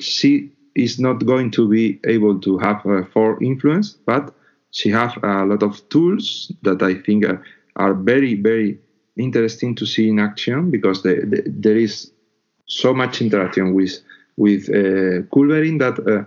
she 0.00 0.50
is 0.74 0.98
not 0.98 1.24
going 1.24 1.50
to 1.52 1.68
be 1.68 2.00
able 2.04 2.40
to 2.40 2.58
have 2.58 2.82
four 3.12 3.42
influence, 3.42 3.92
but 4.06 4.34
she 4.70 4.90
has 4.90 5.12
a 5.22 5.44
lot 5.44 5.62
of 5.62 5.88
tools 5.88 6.52
that 6.62 6.82
I 6.82 6.94
think 6.94 7.24
are, 7.24 7.42
are 7.76 7.94
very 7.94 8.34
very 8.34 8.78
interesting 9.16 9.74
to 9.76 9.86
see 9.86 10.08
in 10.08 10.18
action 10.18 10.70
because 10.70 11.02
the, 11.02 11.14
the, 11.26 11.42
there 11.46 11.76
is 11.76 12.10
so 12.66 12.92
much 12.92 13.20
interaction 13.22 13.74
with 13.74 14.00
with 14.36 14.68
uh, 14.68 15.22
that 15.78 16.04
uh, 16.06 16.24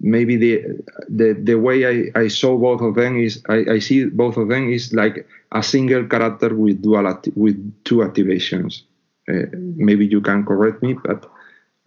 maybe 0.00 0.36
the, 0.36 0.64
the 1.08 1.32
the 1.32 1.54
way 1.54 1.86
I, 1.86 2.20
I 2.20 2.28
saw 2.28 2.56
both 2.56 2.80
of 2.80 2.94
them 2.94 3.18
is 3.18 3.42
I, 3.48 3.64
I 3.72 3.78
see 3.78 4.04
both 4.06 4.36
of 4.36 4.48
them 4.48 4.70
is 4.70 4.92
like 4.92 5.26
a 5.52 5.62
single 5.62 6.04
character 6.06 6.54
with 6.54 6.82
dual 6.82 7.06
acti- 7.06 7.32
with 7.34 7.56
two 7.84 7.96
activations. 7.96 8.82
Uh, 9.28 9.46
maybe 9.52 10.06
you 10.06 10.20
can 10.20 10.44
correct 10.44 10.82
me, 10.82 10.94
but 10.94 11.30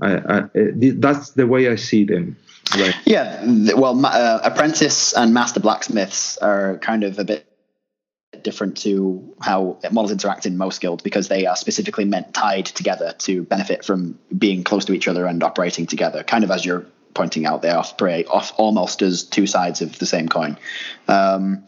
I, 0.01 0.12
I, 0.13 0.38
uh, 0.38 0.48
that's 0.98 1.32
the 1.32 1.48
way 1.48 1.70
I 1.70 1.75
see 1.75 2.03
them. 2.03 2.38
Right. 2.77 2.96
Yeah, 3.06 3.44
well, 3.75 4.06
uh, 4.06 4.39
apprentice 4.44 5.13
and 5.13 5.34
master 5.34 5.60
blacksmiths 5.60 6.38
are 6.38 6.77
kind 6.77 7.03
of 7.03 7.20
a 7.20 7.25
bit 7.25 7.48
different 8.44 8.77
to 8.77 9.36
how 9.41 9.77
models 9.91 10.12
interact 10.12 10.46
in 10.46 10.58
most 10.58 10.82
guilds 10.82 11.03
because 11.03 11.27
they 11.27 11.46
are 11.46 11.56
specifically 11.56 12.06
meant 12.06 12.34
tied 12.34 12.65
together 12.65 13.13
to 13.20 13.44
benefit 13.44 13.84
from 13.84 14.18
being 14.36 14.63
close 14.63 14.86
to 14.86 14.94
each 14.94 15.08
other 15.08 15.25
and 15.25 15.44
operating 15.44 15.86
together, 15.86 16.24
kind 16.24 16.44
of 16.44 16.51
as 16.51 16.65
you're 16.65 16.86
pointing 17.13 17.46
out, 17.46 17.62
they 17.62 17.70
operate 17.70 18.27
off 18.27 18.53
almost 18.58 19.01
as 19.01 19.24
two 19.24 19.48
sides 19.48 19.82
of 19.82 19.98
the 20.00 20.06
same 20.06 20.27
coin. 20.27 20.58
Um, 21.08 21.63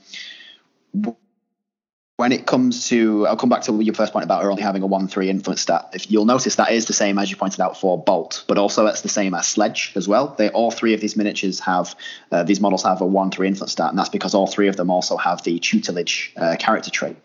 when 2.17 2.31
it 2.31 2.45
comes 2.45 2.87
to, 2.89 3.25
I'll 3.27 3.35
come 3.35 3.49
back 3.49 3.63
to 3.63 3.81
your 3.81 3.95
first 3.95 4.13
point 4.13 4.23
about 4.23 4.43
her 4.43 4.51
only 4.51 4.61
having 4.61 4.83
a 4.83 4.87
1 4.87 5.07
3 5.07 5.29
influence 5.29 5.61
stat. 5.61 5.89
If 5.93 6.11
you'll 6.11 6.25
notice, 6.25 6.55
that 6.55 6.71
is 6.71 6.85
the 6.85 6.93
same 6.93 7.17
as 7.17 7.31
you 7.31 7.37
pointed 7.37 7.59
out 7.59 7.79
for 7.79 8.01
Bolt, 8.01 8.45
but 8.47 8.57
also 8.57 8.85
that's 8.85 9.01
the 9.01 9.09
same 9.09 9.33
as 9.33 9.47
Sledge 9.47 9.91
as 9.95 10.07
well. 10.07 10.35
They 10.37 10.49
All 10.49 10.69
three 10.71 10.93
of 10.93 11.01
these 11.01 11.17
miniatures 11.17 11.59
have, 11.61 11.95
uh, 12.31 12.43
these 12.43 12.59
models 12.59 12.83
have 12.83 13.01
a 13.01 13.05
1 13.05 13.31
3 13.31 13.47
influence 13.47 13.71
stat, 13.71 13.89
and 13.89 13.97
that's 13.97 14.09
because 14.09 14.35
all 14.35 14.47
three 14.47 14.67
of 14.67 14.77
them 14.77 14.91
also 14.91 15.17
have 15.17 15.43
the 15.43 15.59
tutelage 15.59 16.33
uh, 16.37 16.55
character 16.59 16.91
trait. 16.91 17.17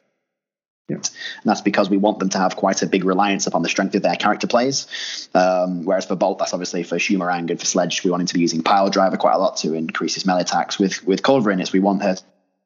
Yeah. 0.89 0.97
And 0.97 1.45
that's 1.45 1.61
because 1.61 1.91
we 1.91 1.99
want 1.99 2.19
them 2.19 2.31
to 2.31 2.39
have 2.39 2.57
quite 2.57 2.83
a 2.83 2.87
big 2.87 3.05
reliance 3.05 3.47
upon 3.47 3.63
the 3.63 3.69
strength 3.69 3.95
of 3.95 4.03
their 4.03 4.17
character 4.17 4.47
plays. 4.47 4.87
Um, 5.35 5.85
whereas 5.85 6.07
for 6.07 6.17
Bolt, 6.17 6.39
that's 6.39 6.55
obviously 6.55 6.83
for 6.83 6.97
Shumarang 6.97 7.51
and 7.51 7.61
for 7.61 7.67
Sledge, 7.67 8.03
we 8.05 8.11
want 8.11 8.23
him 8.23 8.27
to 8.29 8.35
be 8.35 8.41
using 8.41 8.63
Pile 8.63 8.89
Driver 8.89 9.19
quite 9.19 9.35
a 9.35 9.39
lot 9.39 9.59
to 9.59 9.75
increase 9.75 10.15
his 10.15 10.25
melee 10.25 10.41
attacks. 10.41 10.79
With 10.79 11.07
with 11.07 11.23
Culverin, 11.23 11.61
it's 11.61 11.73
we 11.73 11.81
want 11.81 12.03
her 12.03 12.17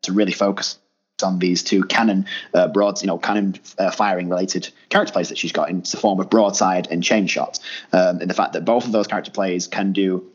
to 0.03 0.13
really 0.13 0.33
focus 0.33 0.79
on 1.23 1.39
these 1.39 1.63
two 1.63 1.85
cannon 1.85 2.27
uh, 2.55 2.69
broads, 2.69 3.03
you 3.03 3.07
know, 3.07 3.19
cannon 3.19 3.55
uh, 3.79 3.91
firing 3.91 4.29
related 4.29 4.69
character 4.89 5.13
plays 5.13 5.29
that 5.29 5.39
she's 5.39 5.53
got 5.53 5.69
in 5.71 5.81
the 5.81 5.97
form 5.97 6.19
of 6.21 6.31
broadside 6.31 6.89
and 6.91 7.03
chain 7.03 7.27
shot. 7.27 7.59
Um, 7.93 8.21
and 8.21 8.31
the 8.31 8.35
fact 8.35 8.55
that 8.55 8.65
both 8.65 8.85
of 8.85 8.93
those 8.93 9.07
character 9.07 9.31
plays 9.31 9.67
can 9.67 9.93
do 9.93 10.32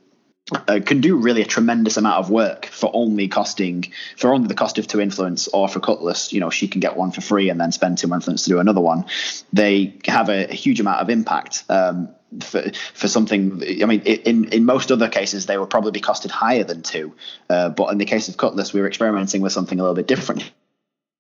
uh, 0.51 0.79
can 0.85 1.01
do 1.01 1.17
really 1.17 1.41
a 1.41 1.45
tremendous 1.45 1.97
amount 1.97 2.17
of 2.17 2.29
work 2.29 2.67
for 2.67 2.89
only 2.93 3.27
costing 3.27 3.91
for 4.15 4.33
only 4.33 4.47
the 4.47 4.53
cost 4.53 4.77
of 4.77 4.87
two 4.87 5.01
influence 5.01 5.47
or 5.49 5.67
for 5.67 5.79
cutlass 5.79 6.31
you 6.31 6.39
know 6.39 6.49
she 6.49 6.67
can 6.67 6.79
get 6.79 6.95
one 6.95 7.11
for 7.11 7.21
free 7.21 7.49
and 7.49 7.59
then 7.59 7.71
spend 7.71 7.97
two 7.97 8.11
influence 8.13 8.43
to 8.43 8.49
do 8.49 8.59
another 8.59 8.81
one 8.81 9.05
they 9.51 9.93
have 10.05 10.29
a, 10.29 10.47
huge 10.47 10.79
amount 10.79 11.01
of 11.01 11.09
impact 11.09 11.63
um, 11.69 12.09
for 12.41 12.63
for 12.93 13.07
something 13.07 13.61
i 13.81 13.85
mean 13.85 14.01
in 14.01 14.45
in 14.45 14.65
most 14.65 14.91
other 14.91 15.09
cases 15.09 15.45
they 15.45 15.57
will 15.57 15.67
probably 15.67 15.91
be 15.91 16.01
costed 16.01 16.31
higher 16.31 16.63
than 16.63 16.81
two 16.81 17.13
uh, 17.49 17.69
but 17.69 17.91
in 17.91 17.97
the 17.97 18.05
case 18.05 18.29
of 18.29 18.37
cutlass 18.37 18.73
we 18.73 18.79
were 18.79 18.87
experimenting 18.87 19.41
with 19.41 19.51
something 19.51 19.79
a 19.79 19.83
little 19.83 19.95
bit 19.95 20.07
different 20.07 20.49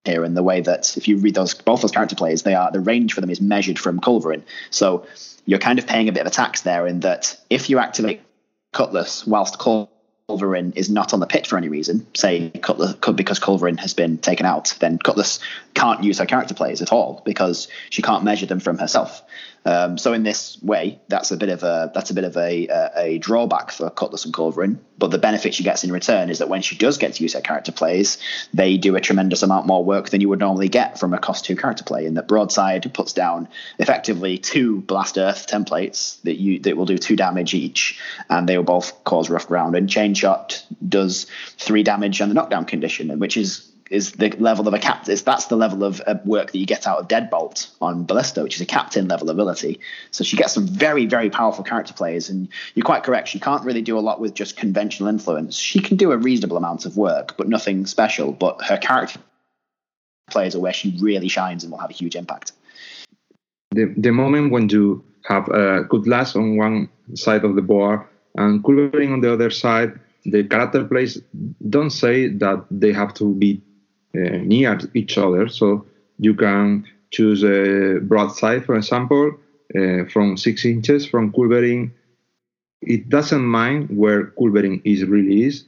here 0.07 0.23
in 0.23 0.33
the 0.33 0.43
way 0.43 0.61
that 0.61 0.97
if 0.97 1.07
you 1.07 1.17
read 1.17 1.35
those 1.35 1.53
both 1.53 1.81
those 1.81 1.91
character 1.91 2.15
plays, 2.15 2.41
they 2.43 2.55
are 2.55 2.71
the 2.71 2.79
range 2.79 3.13
for 3.13 3.21
them 3.21 3.29
is 3.29 3.41
measured 3.41 3.77
from 3.77 3.99
Culverin. 3.99 4.41
So 4.71 5.05
you're 5.45 5.59
kind 5.59 5.77
of 5.77 5.85
paying 5.85 6.09
a 6.09 6.11
bit 6.11 6.21
of 6.21 6.27
a 6.27 6.31
tax 6.31 6.61
there 6.61 6.87
in 6.87 7.01
that 7.01 7.37
if 7.49 7.69
you 7.69 7.77
activate 7.77 8.21
Cutlass 8.73 9.25
whilst 9.25 9.57
Culverin 9.59 10.73
is 10.75 10.89
not 10.89 11.13
on 11.13 11.19
the 11.19 11.27
pit 11.27 11.47
for 11.47 11.57
any 11.57 11.69
reason, 11.69 12.05
say 12.15 12.49
Cutlass 12.49 12.95
because 13.15 13.39
Culverin 13.39 13.79
has 13.79 13.93
been 13.93 14.17
taken 14.17 14.45
out, 14.45 14.75
then 14.79 14.97
Cutlass 14.97 15.39
can't 15.73 16.03
use 16.03 16.19
her 16.19 16.25
character 16.25 16.53
plays 16.53 16.81
at 16.81 16.91
all 16.91 17.21
because 17.25 17.67
she 17.89 18.01
can't 18.01 18.23
measure 18.23 18.45
them 18.45 18.59
from 18.59 18.77
herself. 18.77 19.23
Um, 19.65 19.97
so 19.97 20.13
in 20.13 20.23
this 20.23 20.61
way, 20.61 20.99
that's 21.09 21.31
a 21.31 21.37
bit 21.37 21.49
of 21.49 21.63
a 21.63 21.91
that's 21.93 22.09
a 22.09 22.13
bit 22.13 22.23
of 22.23 22.37
a, 22.37 22.67
a, 22.67 22.91
a 22.95 23.17
drawback 23.17 23.71
for 23.71 23.89
Cutlass 23.89 24.25
and 24.25 24.33
Culverin. 24.33 24.79
But 24.97 25.11
the 25.11 25.17
benefit 25.17 25.53
she 25.53 25.63
gets 25.63 25.83
in 25.83 25.91
return 25.91 26.29
is 26.29 26.39
that 26.39 26.49
when 26.49 26.61
she 26.61 26.75
does 26.75 26.97
get 26.97 27.13
to 27.13 27.23
use 27.23 27.33
her 27.33 27.41
character 27.41 27.71
plays, 27.71 28.17
they 28.53 28.77
do 28.77 28.95
a 28.95 29.01
tremendous 29.01 29.43
amount 29.43 29.67
more 29.67 29.83
work 29.83 30.09
than 30.09 30.21
you 30.21 30.29
would 30.29 30.39
normally 30.39 30.69
get 30.69 30.99
from 30.99 31.13
a 31.13 31.19
cost 31.19 31.45
two 31.45 31.55
character 31.55 31.83
play. 31.83 32.05
In 32.05 32.13
that 32.15 32.27
Broadside 32.27 32.93
puts 32.93 33.13
down 33.13 33.49
effectively 33.77 34.37
two 34.37 34.81
Blast 34.81 35.17
Earth 35.17 35.47
templates 35.47 36.21
that 36.21 36.37
you 36.37 36.59
that 36.59 36.77
will 36.77 36.85
do 36.85 36.97
two 36.97 37.15
damage 37.15 37.53
each, 37.53 37.99
and 38.29 38.47
they 38.47 38.57
will 38.57 38.63
both 38.63 39.03
cause 39.03 39.29
rough 39.29 39.47
ground. 39.47 39.75
And 39.75 39.89
Chain 39.89 40.13
Shot 40.13 40.65
does 40.87 41.27
three 41.57 41.83
damage 41.83 42.21
on 42.21 42.29
the 42.29 42.35
knockdown 42.35 42.65
condition, 42.65 43.19
which 43.19 43.37
is 43.37 43.66
is 43.89 44.13
the 44.13 44.29
level 44.37 44.67
of 44.67 44.73
a 44.73 44.79
captain. 44.79 45.17
That's 45.23 45.45
the 45.45 45.55
level 45.55 45.83
of 45.83 46.01
uh, 46.05 46.15
work 46.25 46.51
that 46.51 46.57
you 46.57 46.65
get 46.65 46.87
out 46.87 46.99
of 46.99 47.07
Deadbolt 47.07 47.69
on 47.81 48.05
Ballista, 48.05 48.43
which 48.43 48.55
is 48.55 48.61
a 48.61 48.65
captain 48.65 49.07
level 49.07 49.29
ability. 49.29 49.79
So 50.11 50.23
she 50.23 50.37
gets 50.37 50.53
some 50.53 50.67
very, 50.67 51.05
very 51.05 51.29
powerful 51.29 51.63
character 51.63 51.93
plays. 51.93 52.29
And 52.29 52.49
you're 52.75 52.85
quite 52.85 53.03
correct. 53.03 53.27
She 53.29 53.39
can't 53.39 53.63
really 53.63 53.81
do 53.81 53.97
a 53.97 54.01
lot 54.01 54.19
with 54.19 54.33
just 54.33 54.57
conventional 54.57 55.09
influence. 55.09 55.55
She 55.55 55.79
can 55.79 55.97
do 55.97 56.11
a 56.11 56.17
reasonable 56.17 56.57
amount 56.57 56.85
of 56.85 56.97
work, 56.97 57.37
but 57.37 57.47
nothing 57.47 57.85
special. 57.85 58.31
But 58.31 58.63
her 58.63 58.77
character 58.77 59.19
plays 60.29 60.55
are 60.55 60.59
where 60.59 60.73
she 60.73 60.97
really 60.99 61.27
shines 61.27 61.63
and 61.63 61.71
will 61.71 61.79
have 61.79 61.89
a 61.89 61.93
huge 61.93 62.15
impact. 62.15 62.51
The, 63.71 63.93
the 63.97 64.11
moment 64.11 64.51
when 64.51 64.69
you 64.69 65.03
have 65.25 65.47
a 65.49 65.85
Cutlass 65.85 66.35
on 66.35 66.57
one 66.57 66.89
side 67.15 67.43
of 67.43 67.55
the 67.55 67.61
board 67.61 68.01
and 68.35 68.63
Culverin 68.63 69.13
on 69.13 69.21
the 69.21 69.31
other 69.31 69.49
side, 69.49 69.99
the 70.25 70.43
character 70.43 70.83
plays 70.83 71.21
don't 71.69 71.89
say 71.89 72.27
that 72.27 72.65
they 72.69 72.91
have 72.91 73.13
to 73.15 73.33
be 73.33 73.61
near 74.13 74.77
each 74.93 75.17
other. 75.17 75.47
So 75.47 75.85
you 76.19 76.33
can 76.33 76.85
choose 77.11 77.43
a 77.43 77.99
broadside, 78.01 78.65
for 78.65 78.75
example, 78.75 79.33
uh, 79.77 80.05
from 80.11 80.37
six 80.37 80.65
inches 80.65 81.05
from 81.05 81.31
Culverin. 81.31 81.91
It 82.81 83.09
doesn't 83.09 83.45
mind 83.45 83.89
where 83.89 84.27
Culverin 84.39 84.81
is 84.83 85.03
really 85.05 85.43
is. 85.43 85.65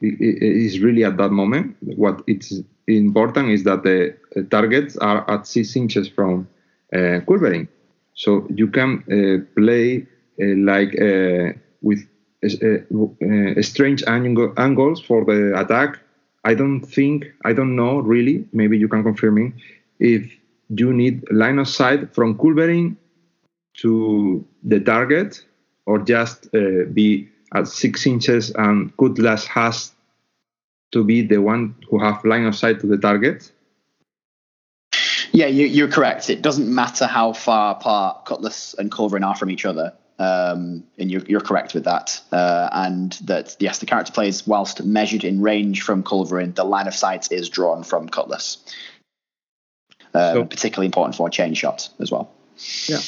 It 0.00 0.20
is 0.42 0.80
really 0.80 1.04
at 1.04 1.16
that 1.18 1.30
moment. 1.30 1.76
What 1.80 2.22
it's 2.26 2.52
important 2.86 3.50
is 3.50 3.64
that 3.64 3.82
the 3.82 4.16
targets 4.50 4.96
are 4.96 5.28
at 5.30 5.46
six 5.46 5.76
inches 5.76 6.08
from 6.08 6.48
uh, 6.94 7.20
Culverin. 7.28 7.68
So 8.14 8.46
you 8.54 8.68
can 8.68 8.90
uh, 9.10 9.44
play 9.56 10.06
uh, 10.42 10.54
like 10.70 10.92
uh, 11.00 11.52
with 11.82 12.00
uh, 12.44 13.62
strange 13.62 14.02
angle, 14.06 14.52
angles 14.56 15.00
for 15.00 15.24
the 15.24 15.58
attack 15.58 15.98
I 16.44 16.54
don't 16.54 16.80
think, 16.80 17.26
I 17.44 17.52
don't 17.52 17.76
know 17.76 17.98
really, 17.98 18.46
maybe 18.52 18.78
you 18.78 18.88
can 18.88 19.02
confirm 19.02 19.34
me, 19.34 19.52
if 19.98 20.36
you 20.70 20.92
need 20.92 21.30
line 21.30 21.58
of 21.58 21.68
sight 21.68 22.14
from 22.14 22.38
Culverin 22.38 22.96
to 23.78 24.44
the 24.62 24.80
target 24.80 25.44
or 25.86 25.98
just 25.98 26.46
uh, 26.54 26.84
be 26.92 27.28
at 27.54 27.68
six 27.68 28.06
inches 28.06 28.50
and 28.52 28.96
Cutlass 28.96 29.46
has 29.46 29.92
to 30.92 31.04
be 31.04 31.22
the 31.22 31.38
one 31.38 31.74
who 31.88 31.98
have 31.98 32.24
line 32.24 32.46
of 32.46 32.56
sight 32.56 32.80
to 32.80 32.86
the 32.86 32.98
target? 32.98 33.50
Yeah, 35.32 35.46
you, 35.46 35.84
are 35.84 35.88
correct. 35.88 36.28
It 36.28 36.42
doesn't 36.42 36.72
matter 36.72 37.06
how 37.06 37.32
far 37.32 37.72
apart 37.72 38.24
Cutlass 38.24 38.74
and 38.78 38.90
Culverin 38.90 39.24
are 39.24 39.36
from 39.36 39.50
each 39.50 39.64
other. 39.64 39.92
Um, 40.20 40.84
and 40.98 41.10
you're, 41.10 41.22
you're, 41.22 41.40
correct 41.40 41.72
with 41.72 41.84
that. 41.84 42.20
Uh, 42.30 42.68
and 42.72 43.12
that, 43.24 43.56
yes, 43.58 43.78
the 43.78 43.86
character 43.86 44.12
plays 44.12 44.46
whilst 44.46 44.84
measured 44.84 45.24
in 45.24 45.40
range 45.40 45.80
from 45.80 46.02
Culverin, 46.02 46.54
the 46.54 46.64
line 46.64 46.86
of 46.86 46.94
sight 46.94 47.32
is 47.32 47.48
drawn 47.48 47.82
from 47.82 48.06
Cutlass. 48.06 48.58
Um, 50.12 50.34
so, 50.34 50.44
particularly 50.44 50.86
important 50.86 51.16
for 51.16 51.30
chain 51.30 51.54
shot 51.54 51.88
as 52.00 52.12
well. 52.12 52.30
Yeah. 52.86 53.00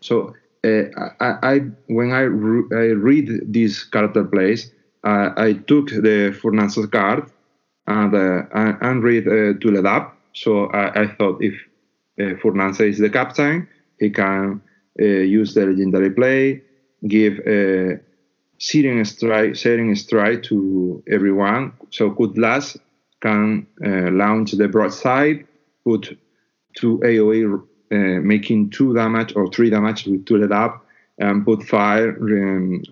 So 0.00 0.36
uh, 0.64 1.10
I, 1.18 1.34
I, 1.42 1.58
when 1.88 2.12
I, 2.12 2.20
re- 2.20 2.68
I 2.70 2.92
read 2.92 3.52
these 3.52 3.82
character 3.82 4.22
plays, 4.22 4.70
uh, 5.02 5.30
I 5.36 5.54
took 5.54 5.88
the 5.88 6.38
Furnaces 6.40 6.86
card 6.86 7.28
and 7.88 8.14
uh, 8.14 8.76
and 8.80 9.02
read 9.02 9.26
uh, 9.26 9.58
Tooled 9.60 9.86
Up. 9.86 10.16
So 10.34 10.66
I, 10.66 11.02
I 11.02 11.06
thought 11.06 11.42
if 11.42 11.54
uh, 12.20 12.84
is 12.84 12.98
the 12.98 13.10
captain, 13.10 13.68
he 13.98 14.10
can 14.10 14.60
use 15.04 15.54
the 15.54 15.66
legendary 15.66 16.10
play, 16.10 16.62
give 17.06 17.38
a 17.46 18.00
searing 18.58 19.04
strike, 19.04 19.56
searing 19.56 19.94
strike 19.94 20.42
to 20.44 21.02
everyone. 21.08 21.72
So 21.90 22.10
Cutlass 22.10 22.76
can 23.20 23.66
uh, 23.84 24.10
launch 24.10 24.52
the 24.52 24.68
broadside, 24.68 25.46
put 25.84 26.18
two 26.76 26.98
AOE, 26.98 27.62
uh, 27.90 28.20
making 28.22 28.70
two 28.70 28.94
damage 28.94 29.34
or 29.34 29.48
three 29.50 29.70
damage 29.70 30.06
with 30.06 30.26
Tooled 30.26 30.52
Up, 30.52 30.84
and 31.18 31.44
put 31.44 31.62
fire 31.62 32.10
um, 32.10 32.82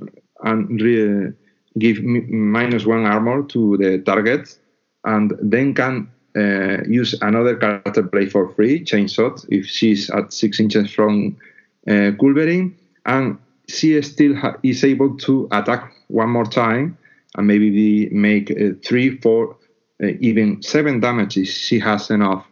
and 0.43 0.81
re- 0.81 1.33
give 1.79 2.03
minus 2.03 2.87
one 2.87 3.05
armor 3.05 3.43
to 3.45 3.77
the 3.77 3.99
target, 3.99 4.59
and 5.05 5.33
then 5.41 5.75
can 5.75 6.09
uh, 6.37 6.83
use 6.87 7.15
another 7.23 7.57
character 7.57 8.03
play 8.03 8.27
for 8.27 8.49
free, 8.55 8.85
Chainshot, 8.85 9.47
if 9.51 9.67
she's 9.67 10.11
at 10.11 10.33
six 10.33 10.61
inches 10.61 10.91
from 10.93 11.37
uh, 11.89 12.13
Culverin, 12.19 12.75
and 13.05 13.39
she 13.69 14.01
still 14.03 14.35
ha- 14.35 14.57
is 14.63 14.85
able 14.85 15.17
to 15.19 15.49
attack 15.53 15.93
one 16.09 16.31
more 16.31 16.45
time 16.45 16.99
and 17.37 17.47
maybe 17.47 18.09
make 18.11 18.51
uh, 18.51 18.71
three, 18.85 19.19
four, 19.19 19.57
uh, 20.03 20.09
even 20.21 20.63
seven 20.63 21.01
damages. 21.01 21.49
She 21.49 21.79
has 21.81 22.11
enough 22.11 22.47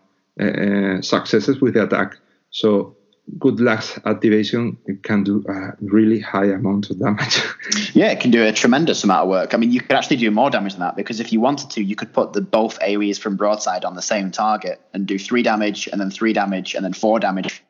successes 1.00 1.60
with 1.60 1.74
the 1.74 1.84
attack. 1.84 2.16
So 2.50 2.96
Cutlass 3.40 3.98
activation 4.04 4.76
can 5.02 5.24
do 5.24 5.42
a 5.48 5.72
really 5.80 6.20
high 6.20 6.46
amount 6.46 6.90
of 6.90 6.98
damage. 6.98 7.42
yeah, 7.94 8.10
it 8.10 8.20
can 8.20 8.30
do 8.30 8.44
a 8.44 8.52
tremendous 8.52 9.02
amount 9.02 9.22
of 9.22 9.28
work. 9.28 9.54
I 9.54 9.56
mean, 9.56 9.72
you 9.72 9.80
could 9.80 9.92
actually 9.92 10.18
do 10.18 10.30
more 10.30 10.50
damage 10.50 10.72
than 10.72 10.80
that 10.80 10.94
because 10.94 11.20
if 11.20 11.32
you 11.32 11.40
wanted 11.40 11.70
to, 11.70 11.82
you 11.82 11.96
could 11.96 12.12
put 12.12 12.34
the 12.34 12.42
both 12.42 12.78
AoEs 12.80 13.18
from 13.18 13.36
broadside 13.36 13.84
on 13.84 13.94
the 13.94 14.02
same 14.02 14.30
target 14.30 14.80
and 14.92 15.06
do 15.06 15.18
three 15.18 15.42
damage 15.42 15.88
and 15.88 16.00
then 16.00 16.10
three 16.10 16.34
damage 16.34 16.74
and 16.74 16.84
then 16.84 16.92
four 16.92 17.18
damage 17.18 17.63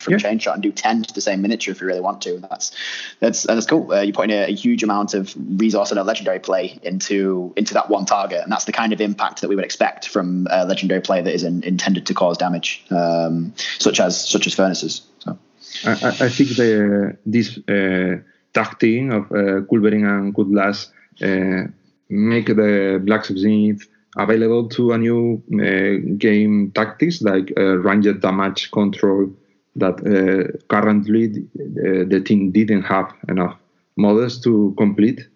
from 0.00 0.14
yeah. 0.14 0.18
Chainshot 0.18 0.54
and 0.54 0.62
do 0.62 0.72
10 0.72 1.02
to 1.04 1.14
the 1.14 1.20
same 1.20 1.42
miniature 1.42 1.72
if 1.72 1.80
you 1.80 1.86
really 1.86 2.00
want 2.00 2.22
to. 2.22 2.38
That's 2.38 2.72
that's 3.20 3.42
that's 3.42 3.66
cool. 3.66 3.92
Uh, 3.92 4.00
you're 4.00 4.14
putting 4.14 4.30
a, 4.30 4.44
a, 4.44 4.54
huge 4.54 4.82
amount 4.82 5.14
of 5.14 5.34
resource 5.60 5.90
and 5.90 6.00
a 6.00 6.04
legendary 6.04 6.40
play 6.40 6.78
into 6.82 7.52
into 7.56 7.74
that 7.74 7.90
one 7.90 8.06
target, 8.06 8.42
and 8.42 8.50
that's 8.50 8.64
the 8.64 8.72
kind 8.72 8.92
of 8.92 9.00
impact 9.00 9.42
that 9.42 9.48
we 9.48 9.56
would 9.56 9.64
expect 9.64 10.08
from 10.08 10.48
a 10.50 10.64
legendary 10.64 11.02
play 11.02 11.20
that 11.20 11.34
is 11.34 11.44
in, 11.44 11.62
intended 11.64 12.06
to 12.06 12.14
cause 12.14 12.38
damage, 12.38 12.84
um, 12.90 13.52
such 13.78 14.00
as 14.00 14.28
such 14.28 14.46
as 14.46 14.54
furnaces. 14.54 15.02
So. 15.18 15.38
I, 15.84 15.92
I 15.92 16.28
think 16.30 16.56
the 16.56 17.16
this 17.26 17.58
uh, 17.68 18.22
tag 18.54 18.78
team 18.78 19.12
of 19.12 19.24
uh, 19.26 19.60
Culverin 19.68 20.08
and 20.08 20.34
Cutlass 20.34 20.90
uh, 21.22 21.70
make 22.08 22.46
the 22.46 23.00
Blacksmith 23.04 23.86
available 24.16 24.68
to 24.70 24.92
a 24.92 24.98
new 24.98 25.42
uh, 25.54 26.16
game 26.16 26.72
tactics 26.72 27.20
like 27.22 27.52
uh, 27.56 27.78
ranged 27.78 28.20
damage 28.20 28.70
control 28.70 29.30
that 29.76 29.96
uh, 30.00 30.58
currently 30.68 31.28
the, 31.28 32.06
the 32.08 32.20
team 32.20 32.50
didn't 32.50 32.82
have 32.82 33.12
enough 33.28 33.56
models 33.96 34.40
to 34.40 34.74
complete. 34.76 35.28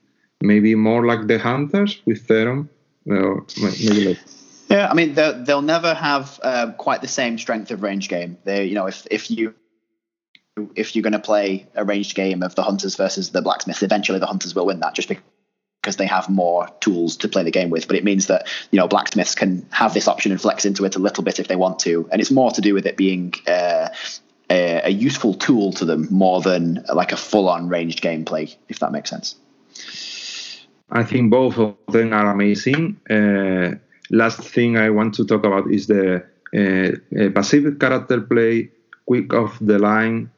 Maybe 0.42 0.74
more 0.74 1.06
like 1.06 1.26
the 1.26 1.38
hunters 1.38 2.02
with 2.04 2.26
Theron, 2.26 2.68
or 3.06 3.46
maybe 3.60 4.08
like. 4.08 4.18
Yeah, 4.68 4.88
I 4.90 4.94
mean 4.94 5.14
they'll, 5.14 5.44
they'll 5.44 5.62
never 5.62 5.94
have 5.94 6.40
uh, 6.42 6.72
quite 6.72 7.00
the 7.00 7.08
same 7.08 7.38
strength 7.38 7.70
of 7.70 7.82
range 7.82 8.08
game. 8.08 8.38
They, 8.44 8.64
you 8.64 8.74
know, 8.74 8.86
if 8.86 9.06
if 9.10 9.30
you 9.30 9.54
if 10.74 10.94
you're 10.94 11.02
going 11.02 11.12
to 11.12 11.18
play 11.18 11.66
a 11.74 11.84
ranged 11.84 12.14
game 12.14 12.42
of 12.42 12.54
the 12.54 12.62
hunters 12.62 12.96
versus 12.96 13.30
the 13.30 13.42
blacksmiths, 13.42 13.82
eventually 13.82 14.18
the 14.18 14.26
hunters 14.26 14.54
will 14.54 14.66
win 14.66 14.80
that 14.80 14.94
just 14.94 15.08
because 15.08 15.96
they 15.96 16.06
have 16.06 16.28
more 16.28 16.68
tools 16.80 17.16
to 17.18 17.28
play 17.28 17.42
the 17.42 17.50
game 17.50 17.70
with. 17.70 17.86
But 17.86 17.96
it 17.96 18.04
means 18.04 18.26
that 18.28 18.46
you 18.70 18.78
know 18.78 18.88
blacksmiths 18.88 19.34
can 19.34 19.66
have 19.70 19.94
this 19.94 20.08
option 20.08 20.32
and 20.32 20.40
flex 20.40 20.64
into 20.64 20.84
it 20.84 20.96
a 20.96 21.00
little 21.00 21.24
bit 21.24 21.38
if 21.38 21.48
they 21.48 21.56
want 21.56 21.78
to, 21.80 22.08
and 22.10 22.20
it's 22.20 22.30
more 22.30 22.50
to 22.50 22.60
do 22.60 22.74
with 22.74 22.86
it 22.86 22.96
being 22.96 23.34
uh, 23.46 23.88
a, 24.54 24.82
a 24.84 24.90
useful 24.90 25.34
tool 25.34 25.72
to 25.72 25.84
them 25.84 26.06
more 26.10 26.40
than 26.40 26.84
like 26.94 27.12
a 27.12 27.16
full-on 27.16 27.68
ranged 27.68 28.00
gameplay, 28.02 28.54
if 28.68 28.78
that 28.78 28.92
makes 28.92 29.10
sense. 29.10 29.36
I 30.90 31.02
think 31.02 31.30
both 31.30 31.58
of 31.58 31.74
them 31.88 32.12
are 32.12 32.30
amazing. 32.30 33.00
Uh, 33.10 33.76
last 34.10 34.40
thing 34.54 34.76
I 34.76 34.90
want 34.90 35.14
to 35.14 35.24
talk 35.24 35.44
about 35.44 35.70
is 35.70 35.86
the 35.86 36.22
uh, 36.54 37.30
passive 37.34 37.78
character 37.78 38.20
play, 38.20 38.70
quick 39.06 39.34
off 39.34 39.58
the 39.60 39.78
line 39.78 40.30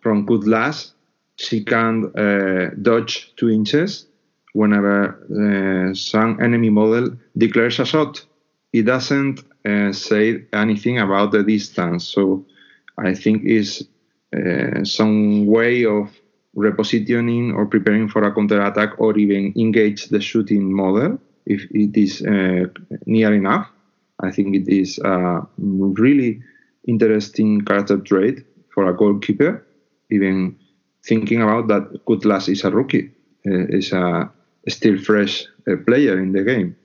from 0.00 0.26
Cutlass. 0.26 0.92
She 1.36 1.64
can 1.64 2.12
uh, 2.16 2.70
dodge 2.82 3.32
two 3.36 3.50
inches 3.50 4.06
whenever 4.52 4.98
uh, 5.30 5.94
some 5.94 6.40
enemy 6.42 6.70
model 6.70 7.16
declares 7.36 7.78
a 7.78 7.84
shot. 7.84 8.26
It 8.72 8.82
doesn't 8.82 9.44
uh, 9.64 9.92
say 9.92 10.44
anything 10.52 10.98
about 10.98 11.32
the 11.32 11.42
distance, 11.42 12.04
so 12.04 12.44
I 13.00 13.14
think 13.14 13.44
is 13.44 13.86
uh, 14.36 14.84
some 14.84 15.46
way 15.46 15.84
of 15.84 16.10
repositioning 16.56 17.54
or 17.54 17.66
preparing 17.66 18.08
for 18.08 18.22
a 18.24 18.34
counterattack 18.34 18.98
or 18.98 19.16
even 19.18 19.52
engage 19.56 20.06
the 20.08 20.20
shooting 20.20 20.72
model 20.72 21.18
if 21.46 21.62
it 21.70 21.96
is 21.96 22.22
uh, 22.22 22.66
near 23.06 23.34
enough. 23.34 23.68
I 24.20 24.30
think 24.30 24.54
it 24.54 24.68
is 24.68 24.98
a 24.98 25.46
really 25.58 26.42
interesting 26.86 27.62
character 27.62 27.98
trait 27.98 28.44
for 28.74 28.88
a 28.88 28.96
goalkeeper. 28.96 29.64
Even 30.10 30.56
thinking 31.04 31.42
about 31.42 31.68
that, 31.68 32.00
Cutlass 32.06 32.48
is 32.48 32.64
a 32.64 32.70
rookie, 32.70 33.10
uh, 33.46 33.66
is 33.68 33.92
a 33.92 34.30
still 34.68 34.98
fresh 34.98 35.46
uh, 35.66 35.76
player 35.86 36.18
in 36.18 36.32
the 36.32 36.42
game. 36.42 36.76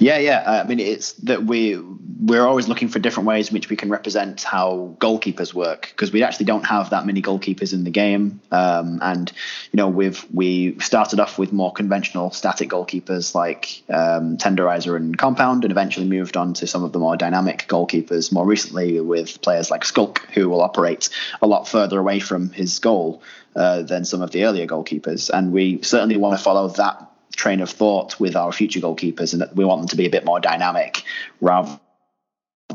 Yeah, 0.00 0.18
yeah. 0.18 0.42
Uh, 0.46 0.62
I 0.64 0.66
mean, 0.66 0.80
it's 0.80 1.12
that 1.24 1.44
we 1.44 1.78
we're 2.24 2.46
always 2.46 2.68
looking 2.68 2.88
for 2.88 2.98
different 2.98 3.26
ways 3.26 3.48
in 3.48 3.54
which 3.54 3.68
we 3.68 3.76
can 3.76 3.90
represent 3.90 4.42
how 4.42 4.96
goalkeepers 4.98 5.52
work 5.52 5.88
because 5.90 6.12
we 6.12 6.22
actually 6.22 6.46
don't 6.46 6.64
have 6.64 6.90
that 6.90 7.04
many 7.04 7.20
goalkeepers 7.20 7.72
in 7.72 7.84
the 7.84 7.90
game. 7.90 8.40
Um, 8.50 8.98
and 9.02 9.30
you 9.72 9.76
know, 9.76 9.88
we've 9.88 10.24
we 10.32 10.78
started 10.80 11.20
off 11.20 11.38
with 11.38 11.52
more 11.52 11.72
conventional 11.72 12.30
static 12.30 12.70
goalkeepers 12.70 13.34
like 13.34 13.82
um, 13.90 14.38
Tenderizer 14.38 14.96
and 14.96 15.16
Compound, 15.16 15.64
and 15.64 15.70
eventually 15.70 16.06
moved 16.06 16.36
on 16.36 16.54
to 16.54 16.66
some 16.66 16.84
of 16.84 16.92
the 16.92 16.98
more 16.98 17.16
dynamic 17.16 17.66
goalkeepers. 17.68 18.32
More 18.32 18.46
recently, 18.46 19.00
with 19.00 19.40
players 19.42 19.70
like 19.70 19.84
Skulk, 19.84 20.26
who 20.32 20.48
will 20.48 20.62
operate 20.62 21.10
a 21.42 21.46
lot 21.46 21.68
further 21.68 21.98
away 21.98 22.20
from 22.20 22.50
his 22.50 22.78
goal. 22.78 23.22
Uh, 23.56 23.82
than 23.82 24.04
some 24.04 24.20
of 24.20 24.32
the 24.32 24.44
earlier 24.44 24.66
goalkeepers, 24.66 25.30
and 25.30 25.52
we 25.52 25.80
certainly 25.80 26.16
want 26.16 26.36
to 26.36 26.42
follow 26.42 26.66
that 26.70 27.08
train 27.36 27.60
of 27.60 27.70
thought 27.70 28.18
with 28.20 28.36
our 28.36 28.52
future 28.52 28.80
goalkeepers, 28.80 29.32
and 29.32 29.42
that 29.42 29.54
we 29.56 29.64
want 29.64 29.80
them 29.82 29.88
to 29.88 29.96
be 29.96 30.06
a 30.06 30.10
bit 30.10 30.24
more 30.24 30.40
dynamic 30.40 31.02
rather 31.40 31.78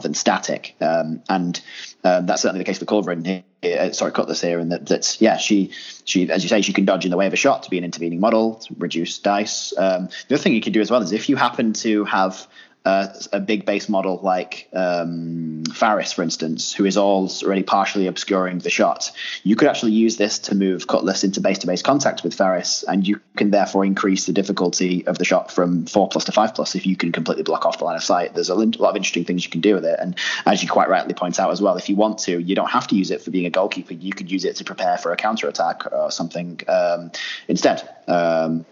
than 0.01 0.13
static. 0.13 0.75
Um, 0.81 1.23
and 1.27 1.59
um, 2.03 2.25
that's 2.25 2.41
certainly 2.41 2.59
the 2.59 2.65
case 2.65 2.77
for 2.77 2.85
Culverin 2.85 3.25
here, 3.25 3.43
uh, 3.63 3.91
sorry, 3.91 4.11
Cutlass 4.11 4.41
here, 4.41 4.59
and 4.59 4.71
that, 4.71 4.85
that's 4.85 5.21
yeah, 5.21 5.37
she 5.37 5.71
she 6.05 6.29
as 6.29 6.43
you 6.43 6.49
say, 6.49 6.61
she 6.61 6.73
can 6.73 6.85
dodge 6.85 7.05
in 7.05 7.11
the 7.11 7.17
way 7.17 7.27
of 7.27 7.33
a 7.33 7.37
shot 7.37 7.63
to 7.63 7.69
be 7.69 7.77
an 7.77 7.83
intervening 7.83 8.19
model, 8.19 8.55
to 8.55 8.75
reduce 8.77 9.19
dice. 9.19 9.73
Um, 9.77 10.09
the 10.27 10.35
other 10.35 10.43
thing 10.43 10.53
you 10.53 10.61
can 10.61 10.73
do 10.73 10.81
as 10.81 10.91
well 10.91 11.01
is 11.01 11.11
if 11.11 11.29
you 11.29 11.35
happen 11.35 11.73
to 11.73 12.05
have 12.05 12.47
uh, 12.89 13.13
a 13.33 13.39
big 13.39 13.65
base 13.65 13.87
model 13.87 14.19
like 14.23 14.67
um, 14.73 15.63
Faris, 15.73 16.11
for 16.11 16.23
instance, 16.23 16.73
who 16.73 16.85
is 16.85 16.97
already 16.97 17.61
partially 17.61 18.07
obscuring 18.07 18.57
the 18.59 18.69
shot, 18.69 19.11
you 19.43 19.55
could 19.55 19.67
actually 19.67 19.91
use 19.91 20.17
this 20.17 20.39
to 20.39 20.55
move 20.55 20.87
Cutlass 20.87 21.23
into 21.23 21.39
base 21.39 21.59
to 21.59 21.67
base 21.67 21.83
contact 21.83 22.23
with 22.23 22.33
Faris, 22.33 22.83
and 22.87 23.07
you 23.07 23.21
can 23.37 23.51
therefore 23.51 23.85
increase 23.85 24.25
the 24.25 24.33
difficulty 24.33 25.05
of 25.05 25.19
the 25.19 25.25
shot 25.25 25.51
from 25.51 25.85
4 25.85 26.09
plus 26.09 26.25
to 26.25 26.31
5 26.31 26.55
plus 26.55 26.73
if 26.75 26.85
you 26.87 26.95
can 26.95 27.11
completely 27.11 27.43
block 27.43 27.65
off 27.65 27.77
the 27.77 27.85
line 27.85 27.95
of 27.95 28.03
sight. 28.03 28.33
There's 28.33 28.49
a 28.49 28.55
lot 28.55 28.89
of 28.89 28.95
interesting 28.95 29.25
things 29.25 29.45
you 29.45 29.51
can 29.51 29.61
do 29.61 29.75
with 29.75 29.85
it. 29.85 29.99
And 29.99 30.17
as 30.47 30.63
you 30.63 30.69
quite 30.69 30.89
rightly 30.89 31.13
point 31.13 31.39
out 31.39 31.51
as 31.51 31.61
well, 31.61 31.77
if 31.77 31.89
you 31.89 31.95
want 31.95 32.17
to, 32.19 32.39
you 32.39 32.55
don't 32.55 32.71
have 32.71 32.87
to 32.87 32.95
use 32.95 33.11
it 33.11 33.21
for 33.21 33.29
being 33.29 33.45
a 33.45 33.51
goalkeeper. 33.51 33.93
You 33.93 34.13
could 34.13 34.31
use 34.31 34.45
it 34.45 34.55
to 34.57 34.63
prepare 34.63 34.97
for 34.97 35.11
a 35.11 35.15
counter 35.15 35.47
attack 35.47 35.91
or 35.91 36.09
something 36.09 36.59
um, 36.67 37.11
instead. 37.47 37.87
Um, 38.07 38.65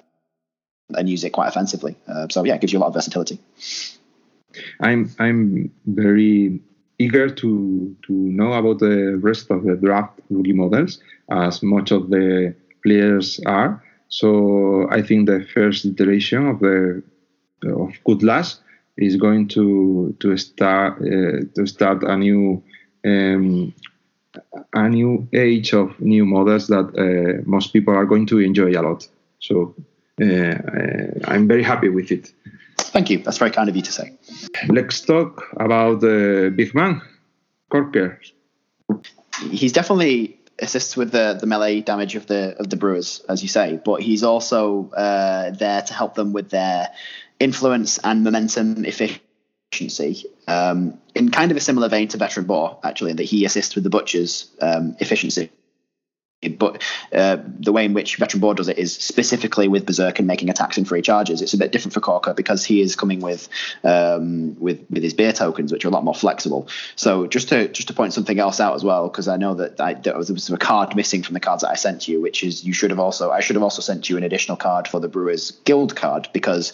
and 0.96 1.10
use 1.10 1.24
it 1.24 1.32
quite 1.32 1.48
offensively. 1.48 1.96
Uh, 2.08 2.28
so 2.30 2.44
yeah, 2.46 2.56
it 2.56 2.62
gives 2.62 2.74
you 2.74 2.80
a 2.80 2.82
lot 2.82 2.88
of 2.88 2.94
versatility. 2.94 3.40
I'm 4.80 5.10
I'm 5.20 5.72
very 5.86 6.62
eager 7.00 7.30
to 7.30 7.96
to 8.06 8.14
know 8.14 8.54
about 8.54 8.80
the 8.80 9.18
rest 9.22 9.52
of 9.52 9.64
the 9.64 9.76
draft 9.76 10.20
rookie 10.30 10.54
models, 10.54 11.00
as 11.30 11.62
much 11.64 11.92
of 11.92 12.10
the 12.10 12.56
players 12.84 13.40
are. 13.46 13.84
So 14.10 14.88
I 14.90 15.02
think 15.02 15.28
the 15.28 15.46
first 15.54 15.86
iteration 15.86 16.48
of 16.48 16.60
the 16.60 17.04
of 17.66 17.94
Cutlass 18.06 18.60
is 18.98 19.16
going 19.16 19.48
to 19.50 20.16
to 20.20 20.38
start 20.38 21.02
uh, 21.02 21.46
to 21.56 21.66
start 21.66 22.04
a 22.04 22.18
new 22.18 22.64
um, 23.06 23.74
a 24.74 24.90
new 24.90 25.28
age 25.34 25.74
of 25.74 26.00
new 26.00 26.26
models 26.26 26.68
that 26.68 26.88
uh, 26.98 27.42
most 27.46 27.74
people 27.74 27.94
are 27.94 28.06
going 28.06 28.26
to 28.28 28.40
enjoy 28.40 28.72
a 28.72 28.82
lot. 28.82 29.08
So 29.40 29.76
uh, 30.22 30.26
uh 30.26 31.08
I'm 31.26 31.48
very 31.48 31.64
happy 31.64 31.90
with 31.90 32.12
it. 32.12 32.32
Thank 32.78 33.10
you. 33.10 33.20
That's 33.20 33.38
very 33.38 33.52
kind 33.52 33.70
of 33.70 33.76
you 33.76 33.82
to 33.84 33.92
say. 33.92 34.18
Let's 34.70 35.02
talk 35.02 35.48
about 35.58 36.02
the 36.02 36.52
big 36.56 36.74
man, 36.74 37.02
Corker. 37.70 38.20
He's 39.52 39.72
definitely 39.72 40.40
assists 40.60 40.98
with 40.98 41.12
the, 41.12 41.38
the 41.40 41.46
melee 41.46 41.82
damage 41.82 42.16
of 42.16 42.26
the 42.26 42.56
of 42.60 42.70
the 42.70 42.76
brewers, 42.76 43.24
as 43.30 43.44
you 43.44 43.50
say, 43.50 43.80
but 43.84 44.02
he's 44.02 44.24
also 44.24 44.90
uh, 44.92 45.52
there 45.52 45.82
to 45.82 45.94
help 45.94 46.16
them 46.16 46.34
with 46.34 46.50
their 46.50 46.90
influence 47.40 48.00
and 48.00 48.24
momentum 48.24 48.84
efficiency 48.86 50.26
um, 50.48 50.98
in 51.14 51.30
kind 51.30 51.52
of 51.52 51.58
a 51.58 51.62
similar 51.62 51.90
vein 51.90 52.08
to 52.08 52.18
Veteran 52.18 52.48
Boar, 52.48 52.80
actually, 52.84 53.14
that 53.14 53.24
he 53.24 53.46
assists 53.46 53.76
with 53.76 53.84
the 53.84 53.90
Butcher's 53.90 54.50
um, 54.62 54.96
efficiency 55.00 55.52
but 56.58 56.84
uh, 57.12 57.38
the 57.60 57.72
way 57.72 57.86
in 57.86 57.94
which 57.94 58.18
Veteran 58.18 58.42
Boar 58.42 58.54
does 58.54 58.68
it 58.68 58.78
is 58.78 58.96
specifically 58.96 59.68
with 59.68 59.88
Berserk 59.88 60.20
and 60.20 60.28
making 60.28 60.50
attacks 60.50 60.78
in 60.78 60.86
free 60.86 61.02
charges. 61.02 61.42
It's 61.42 61.54
a 61.54 61.58
bit 61.58 61.72
different 61.72 61.94
for 61.94 62.00
Corker 62.00 62.36
because 62.36 62.64
he 62.64 62.80
is 62.80 62.96
coming 62.96 63.22
with 63.22 63.50
um, 63.84 64.60
with 64.60 64.86
with 64.90 65.02
his 65.02 65.16
beer 65.16 65.34
tokens, 65.34 65.72
which 65.72 65.84
are 65.84 65.88
a 65.88 65.92
lot 65.92 66.04
more 66.04 66.14
flexible. 66.14 66.68
So 66.96 67.26
just 67.26 67.50
to 67.50 67.68
just 67.70 67.88
to 67.88 67.94
point 67.94 68.14
something 68.14 68.38
else 68.38 68.60
out 68.60 68.76
as 68.76 68.84
well, 68.84 69.10
because 69.10 69.28
I 69.28 69.38
know 69.38 69.56
that 69.56 69.82
I, 69.82 69.96
there 69.96 70.16
was 70.16 70.50
a 70.50 70.58
card 70.58 70.96
missing 70.96 71.24
from 71.24 71.34
the 71.34 71.40
cards 71.40 71.64
that 71.64 71.72
I 71.72 71.76
sent 71.76 72.08
you, 72.08 72.22
which 72.22 72.44
is 72.44 72.64
you 72.64 72.74
should 72.74 72.92
have 72.92 73.00
also 73.00 73.32
I 73.32 73.40
should 73.40 73.56
have 73.56 73.64
also 73.64 73.82
sent 73.82 74.08
you 74.08 74.18
an 74.18 74.24
additional 74.24 74.58
card 74.58 74.88
for 74.88 75.00
the 75.00 75.08
Brewers 75.08 75.52
Guild 75.66 75.96
card 75.96 76.30
because 76.34 76.72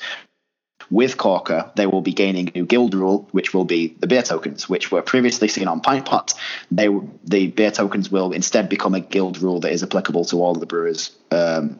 with 0.89 1.17
Corker, 1.17 1.71
they 1.75 1.87
will 1.87 2.01
be 2.01 2.13
gaining 2.13 2.49
a 2.49 2.51
new 2.51 2.65
guild 2.65 2.93
rule, 2.93 3.27
which 3.31 3.53
will 3.53 3.65
be 3.65 3.95
the 3.99 4.07
beer 4.07 4.21
tokens, 4.21 4.69
which 4.69 4.91
were 4.91 5.01
previously 5.01 5.47
seen 5.47 5.67
on 5.67 5.81
Pint 5.81 6.05
Pot. 6.05 6.33
They 6.71 6.87
the 7.23 7.47
beer 7.47 7.71
tokens 7.71 8.11
will 8.11 8.31
instead 8.31 8.69
become 8.69 8.93
a 8.93 8.99
guild 8.99 9.41
rule 9.41 9.59
that 9.61 9.71
is 9.71 9.83
applicable 9.83 10.25
to 10.25 10.37
all 10.37 10.51
of 10.51 10.59
the 10.59 10.65
brewers, 10.65 11.11
um, 11.31 11.79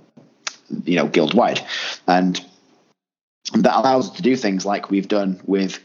you 0.86 0.96
know, 0.96 1.08
guild 1.08 1.34
wide, 1.34 1.62
and 2.08 2.44
that 3.54 3.76
allows 3.76 4.10
us 4.10 4.16
to 4.16 4.22
do 4.22 4.36
things 4.36 4.66
like 4.66 4.90
we've 4.90 5.08
done 5.08 5.42
with 5.46 5.80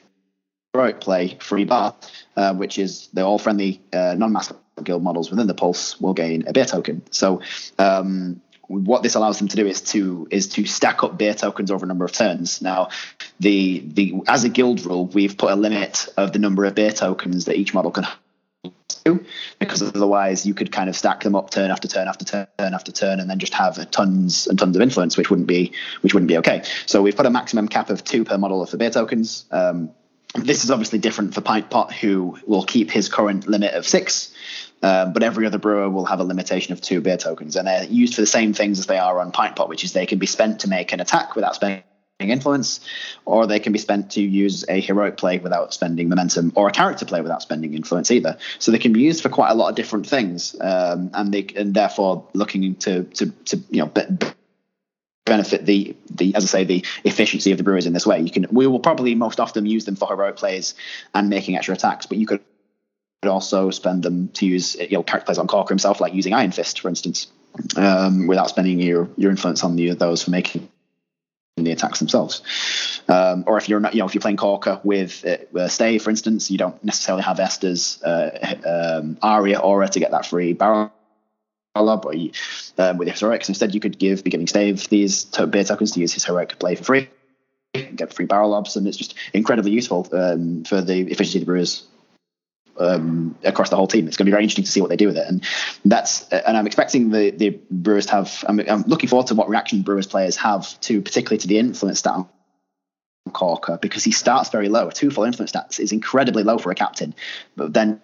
heroic 0.72 1.00
play 1.00 1.36
free 1.40 1.64
bar, 1.64 1.94
uh, 2.36 2.54
which 2.54 2.78
is 2.78 3.08
they're 3.12 3.24
all 3.24 3.38
friendly 3.38 3.82
uh, 3.92 4.14
non-mascot 4.16 4.58
guild 4.84 5.02
models 5.02 5.30
within 5.30 5.46
the 5.46 5.54
pulse 5.54 6.00
will 6.00 6.14
gain 6.14 6.46
a 6.46 6.52
beer 6.52 6.64
token. 6.64 7.02
So 7.10 7.42
um, 7.78 8.40
what 8.68 9.02
this 9.02 9.14
allows 9.14 9.38
them 9.38 9.48
to 9.48 9.56
do 9.56 9.66
is 9.66 9.80
to 9.80 10.28
is 10.30 10.48
to 10.48 10.66
stack 10.66 11.02
up 11.02 11.18
beer 11.18 11.34
tokens 11.34 11.70
over 11.70 11.84
a 11.84 11.88
number 11.88 12.04
of 12.04 12.12
turns. 12.12 12.62
Now, 12.62 12.90
the 13.40 13.80
the 13.80 14.14
as 14.28 14.44
a 14.44 14.48
guild 14.48 14.84
rule, 14.84 15.06
we've 15.06 15.36
put 15.36 15.50
a 15.50 15.56
limit 15.56 16.06
of 16.16 16.32
the 16.32 16.38
number 16.38 16.64
of 16.66 16.74
beer 16.74 16.92
tokens 16.92 17.46
that 17.46 17.56
each 17.56 17.72
model 17.72 17.90
can 17.90 18.06
do, 19.04 19.24
because 19.58 19.82
otherwise 19.82 20.46
you 20.46 20.52
could 20.52 20.70
kind 20.70 20.90
of 20.90 20.96
stack 20.96 21.22
them 21.22 21.34
up 21.34 21.50
turn 21.50 21.70
after 21.70 21.88
turn 21.88 22.08
after 22.08 22.24
turn 22.24 22.46
after 22.58 22.92
turn, 22.92 23.20
and 23.20 23.30
then 23.30 23.38
just 23.38 23.54
have 23.54 23.90
tons 23.90 24.46
and 24.46 24.58
tons 24.58 24.76
of 24.76 24.82
influence, 24.82 25.16
which 25.16 25.30
wouldn't 25.30 25.48
be 25.48 25.72
which 26.02 26.12
wouldn't 26.12 26.28
be 26.28 26.36
okay. 26.36 26.62
So 26.84 27.00
we've 27.00 27.16
put 27.16 27.26
a 27.26 27.30
maximum 27.30 27.68
cap 27.68 27.88
of 27.88 28.04
two 28.04 28.24
per 28.24 28.36
model 28.36 28.64
for 28.66 28.76
beer 28.76 28.90
tokens. 28.90 29.46
Um, 29.50 29.90
this 30.34 30.62
is 30.62 30.70
obviously 30.70 30.98
different 30.98 31.32
for 31.32 31.40
Pint 31.40 31.70
Pot, 31.70 31.92
who 31.92 32.38
will 32.46 32.64
keep 32.64 32.90
his 32.90 33.08
current 33.08 33.48
limit 33.48 33.72
of 33.74 33.86
six. 33.86 34.34
Um, 34.82 35.12
but 35.12 35.22
every 35.22 35.46
other 35.46 35.58
brewer 35.58 35.90
will 35.90 36.04
have 36.04 36.20
a 36.20 36.24
limitation 36.24 36.72
of 36.72 36.80
two 36.80 37.00
beer 37.00 37.16
tokens, 37.16 37.56
and 37.56 37.66
they're 37.66 37.84
used 37.84 38.14
for 38.14 38.20
the 38.20 38.26
same 38.26 38.52
things 38.52 38.78
as 38.78 38.86
they 38.86 38.98
are 38.98 39.20
on 39.20 39.32
Pint 39.32 39.56
Pot, 39.56 39.68
which 39.68 39.84
is 39.84 39.92
they 39.92 40.06
can 40.06 40.18
be 40.18 40.26
spent 40.26 40.60
to 40.60 40.68
make 40.68 40.92
an 40.92 41.00
attack 41.00 41.34
without 41.34 41.54
spending 41.54 41.82
influence, 42.20 42.80
or 43.24 43.46
they 43.46 43.58
can 43.58 43.72
be 43.72 43.78
spent 43.78 44.12
to 44.12 44.20
use 44.20 44.64
a 44.68 44.80
heroic 44.80 45.16
play 45.16 45.38
without 45.38 45.74
spending 45.74 46.08
momentum, 46.08 46.52
or 46.54 46.68
a 46.68 46.72
character 46.72 47.04
play 47.04 47.20
without 47.20 47.42
spending 47.42 47.74
influence 47.74 48.10
either. 48.10 48.38
So 48.58 48.70
they 48.70 48.78
can 48.78 48.92
be 48.92 49.00
used 49.00 49.22
for 49.22 49.28
quite 49.28 49.50
a 49.50 49.54
lot 49.54 49.68
of 49.68 49.74
different 49.74 50.06
things, 50.06 50.54
um, 50.60 51.10
and 51.12 51.32
they 51.32 51.46
and 51.56 51.74
therefore 51.74 52.28
looking 52.34 52.74
to 52.76 53.04
to 53.04 53.30
to 53.46 53.56
you 53.70 53.80
know. 53.80 53.86
Be, 53.86 54.02
benefit 55.28 55.66
the 55.66 55.94
the 56.10 56.34
as 56.34 56.42
I 56.42 56.46
say 56.46 56.64
the 56.64 56.84
efficiency 57.04 57.52
of 57.52 57.58
the 57.58 57.64
brewers 57.64 57.84
in 57.84 57.92
this 57.92 58.06
way. 58.06 58.18
You 58.18 58.30
can 58.30 58.46
we 58.50 58.66
will 58.66 58.80
probably 58.80 59.14
most 59.14 59.38
often 59.38 59.66
use 59.66 59.84
them 59.84 59.94
for 59.94 60.08
heroic 60.08 60.36
plays 60.36 60.74
and 61.14 61.28
making 61.28 61.54
extra 61.54 61.74
attacks, 61.74 62.06
but 62.06 62.16
you 62.16 62.26
could 62.26 62.40
could 63.22 63.30
also 63.30 63.70
spend 63.70 64.02
them 64.02 64.28
to 64.28 64.46
use 64.46 64.76
you 64.76 64.92
know 64.92 65.02
character 65.02 65.26
plays 65.26 65.38
on 65.38 65.46
Corker 65.46 65.72
himself, 65.72 66.00
like 66.00 66.14
using 66.14 66.34
Iron 66.34 66.52
Fist, 66.52 66.80
for 66.80 66.88
instance, 66.88 67.26
um, 67.76 68.26
without 68.26 68.48
spending 68.48 68.78
your 68.80 69.08
your 69.16 69.30
influence 69.30 69.64
on 69.64 69.76
the 69.76 69.90
those 69.94 70.22
for 70.22 70.30
making 70.30 70.68
the 71.56 71.72
attacks 71.72 71.98
themselves. 71.98 72.42
Um, 73.08 73.44
or 73.46 73.56
if 73.58 73.68
you're 73.68 73.80
not, 73.80 73.94
you 73.94 74.00
know, 74.00 74.06
if 74.06 74.14
you're 74.14 74.22
playing 74.22 74.36
Corker 74.36 74.80
with 74.84 75.24
uh, 75.24 75.68
Stave, 75.68 76.02
for 76.02 76.10
instance, 76.10 76.50
you 76.50 76.58
don't 76.58 76.82
necessarily 76.84 77.24
have 77.24 77.40
Esther's 77.40 78.00
uh, 78.02 79.00
um, 79.02 79.18
Aria 79.20 79.58
Aura 79.58 79.88
to 79.88 79.98
get 79.98 80.12
that 80.12 80.26
free 80.26 80.52
barrel 80.52 80.92
up, 81.74 82.06
or 82.06 82.14
you, 82.14 82.30
um, 82.76 82.98
with 82.98 83.08
heroics. 83.08 83.48
Instead, 83.48 83.74
you 83.74 83.80
could 83.80 83.98
give 83.98 84.22
beginning 84.22 84.46
Stave 84.46 84.88
these 84.88 85.24
beer 85.24 85.64
tokens 85.64 85.92
to 85.92 86.00
use 86.00 86.12
his 86.12 86.24
heroic 86.24 86.56
play 86.60 86.76
for 86.76 86.84
free, 86.84 87.08
get 87.72 88.14
free 88.14 88.26
barrel 88.26 88.50
lobs, 88.50 88.76
and 88.76 88.86
it's 88.86 88.96
just 88.96 89.16
incredibly 89.32 89.72
useful 89.72 90.06
um, 90.12 90.62
for 90.62 90.80
the 90.80 91.00
efficiency 91.00 91.38
of 91.38 91.42
the 91.42 91.46
brewers 91.46 91.84
um, 92.78 93.36
across 93.44 93.70
the 93.70 93.76
whole 93.76 93.86
team. 93.86 94.06
It's 94.06 94.16
going 94.16 94.26
to 94.26 94.30
be 94.30 94.32
very 94.32 94.42
interesting 94.42 94.64
to 94.64 94.70
see 94.70 94.80
what 94.80 94.90
they 94.90 94.96
do 94.96 95.06
with 95.06 95.16
it, 95.16 95.26
and 95.28 95.44
that's 95.84 96.28
and 96.28 96.56
I'm 96.56 96.66
expecting 96.66 97.10
the 97.10 97.30
the 97.30 97.60
Brewers 97.70 98.06
to 98.06 98.12
have. 98.12 98.44
I'm, 98.48 98.60
I'm 98.60 98.82
looking 98.82 99.08
forward 99.08 99.28
to 99.28 99.34
what 99.34 99.48
reaction 99.48 99.82
Brewers 99.82 100.06
players 100.06 100.36
have 100.36 100.78
to, 100.82 101.02
particularly 101.02 101.38
to 101.38 101.48
the 101.48 101.58
influence 101.58 102.04
on 102.06 102.28
Corker 103.32 103.78
because 103.80 104.04
he 104.04 104.12
starts 104.12 104.50
very 104.50 104.68
low. 104.68 104.90
Two 104.90 105.10
full 105.10 105.24
influence 105.24 105.52
stats 105.52 105.80
is 105.80 105.92
incredibly 105.92 106.42
low 106.42 106.58
for 106.58 106.70
a 106.70 106.74
captain, 106.74 107.14
but 107.56 107.72
then 107.72 108.00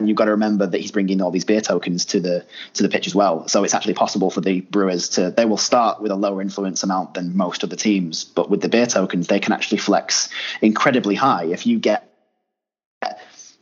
you've 0.00 0.16
got 0.16 0.26
to 0.26 0.32
remember 0.32 0.66
that 0.66 0.80
he's 0.80 0.92
bringing 0.92 1.20
all 1.20 1.32
these 1.32 1.44
beer 1.44 1.60
tokens 1.60 2.04
to 2.06 2.20
the 2.20 2.44
to 2.74 2.82
the 2.82 2.88
pitch 2.88 3.06
as 3.06 3.14
well. 3.14 3.48
So 3.48 3.64
it's 3.64 3.74
actually 3.74 3.94
possible 3.94 4.30
for 4.30 4.40
the 4.40 4.60
Brewers 4.60 5.10
to 5.10 5.30
they 5.30 5.44
will 5.44 5.56
start 5.56 6.00
with 6.00 6.12
a 6.12 6.16
lower 6.16 6.40
influence 6.40 6.82
amount 6.82 7.14
than 7.14 7.36
most 7.36 7.64
of 7.64 7.70
the 7.70 7.76
teams, 7.76 8.24
but 8.24 8.48
with 8.50 8.60
the 8.60 8.68
beer 8.68 8.86
tokens 8.86 9.26
they 9.26 9.40
can 9.40 9.52
actually 9.52 9.78
flex 9.78 10.28
incredibly 10.62 11.14
high. 11.14 11.44
If 11.46 11.66
you 11.66 11.78
get 11.78 12.07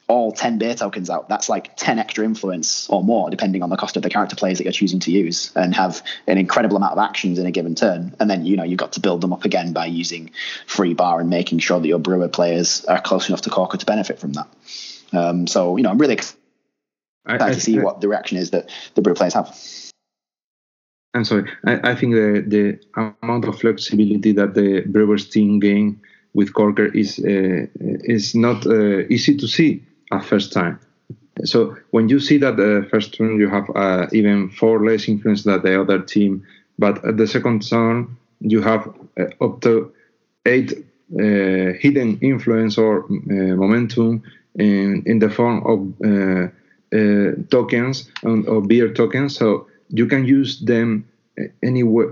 all 0.08 0.30
10 0.30 0.58
beer 0.58 0.74
tokens 0.74 1.10
out, 1.10 1.28
that's 1.28 1.48
like 1.48 1.74
10 1.76 1.98
extra 1.98 2.24
influence 2.24 2.88
or 2.88 3.02
more, 3.02 3.28
depending 3.28 3.62
on 3.62 3.70
the 3.70 3.76
cost 3.76 3.96
of 3.96 4.02
the 4.02 4.10
character 4.10 4.36
plays 4.36 4.58
that 4.58 4.64
you're 4.64 4.72
choosing 4.72 5.00
to 5.00 5.10
use, 5.10 5.50
and 5.56 5.74
have 5.74 6.02
an 6.26 6.38
incredible 6.38 6.76
amount 6.76 6.92
of 6.92 6.98
actions 6.98 7.38
in 7.38 7.46
a 7.46 7.50
given 7.50 7.74
turn. 7.74 8.14
And 8.20 8.30
then, 8.30 8.46
you 8.46 8.56
know, 8.56 8.62
you've 8.62 8.78
got 8.78 8.92
to 8.92 9.00
build 9.00 9.20
them 9.20 9.32
up 9.32 9.44
again 9.44 9.72
by 9.72 9.86
using 9.86 10.30
free 10.66 10.94
bar 10.94 11.20
and 11.20 11.28
making 11.28 11.58
sure 11.58 11.80
that 11.80 11.88
your 11.88 11.98
brewer 11.98 12.28
players 12.28 12.84
are 12.84 13.00
close 13.00 13.28
enough 13.28 13.42
to 13.42 13.50
Corker 13.50 13.78
to 13.78 13.86
benefit 13.86 14.20
from 14.20 14.34
that. 14.34 14.48
Um, 15.12 15.46
so, 15.46 15.76
you 15.76 15.82
know, 15.82 15.90
I'm 15.90 15.98
really 15.98 16.14
excited 16.14 16.38
I, 17.26 17.34
I, 17.34 17.54
to 17.54 17.60
see 17.60 17.80
I, 17.80 17.82
what 17.82 18.00
the 18.00 18.08
reaction 18.08 18.38
is 18.38 18.50
that 18.50 18.70
the 18.94 19.02
brewer 19.02 19.16
players 19.16 19.34
have. 19.34 19.58
I'm 21.14 21.24
sorry. 21.24 21.50
I, 21.66 21.90
I 21.90 21.94
think 21.96 22.14
the, 22.14 22.44
the 22.46 23.12
amount 23.22 23.46
of 23.46 23.58
flexibility 23.58 24.32
that 24.32 24.54
the 24.54 24.82
Brewers 24.82 25.28
team 25.28 25.58
gain 25.58 26.00
with 26.34 26.52
Corker 26.52 26.86
is 26.94 27.18
uh, 27.18 27.66
is 28.04 28.34
not 28.34 28.66
uh, 28.66 28.98
easy 29.08 29.36
to 29.38 29.48
see 29.48 29.82
at 30.12 30.24
first 30.24 30.52
time. 30.52 30.78
So 31.44 31.76
when 31.90 32.08
you 32.08 32.18
see 32.18 32.38
that 32.38 32.56
the 32.56 32.86
first 32.90 33.14
turn 33.14 33.38
you 33.38 33.48
have 33.48 33.68
uh, 33.74 34.06
even 34.12 34.50
four 34.50 34.84
less 34.84 35.08
influence 35.08 35.44
than 35.44 35.62
the 35.62 35.80
other 35.80 36.00
team, 36.00 36.46
but 36.78 37.04
at 37.04 37.16
the 37.16 37.26
second 37.26 37.68
turn 37.68 38.16
you 38.40 38.62
have 38.62 38.88
uh, 39.18 39.44
up 39.44 39.60
to 39.62 39.92
eight 40.46 40.72
uh, 41.14 41.72
hidden 41.78 42.18
influence 42.20 42.78
or 42.78 43.04
uh, 43.04 43.54
momentum 43.54 44.22
in, 44.56 45.02
in 45.06 45.18
the 45.18 45.30
form 45.30 45.62
of 45.66 45.78
uh, 46.04 46.48
uh, 46.96 47.32
tokens 47.50 48.10
or 48.22 48.60
beer 48.62 48.92
tokens. 48.92 49.36
So 49.36 49.68
you 49.90 50.06
can 50.06 50.24
use 50.24 50.60
them 50.60 51.06
any 51.62 51.82
way, 51.82 52.06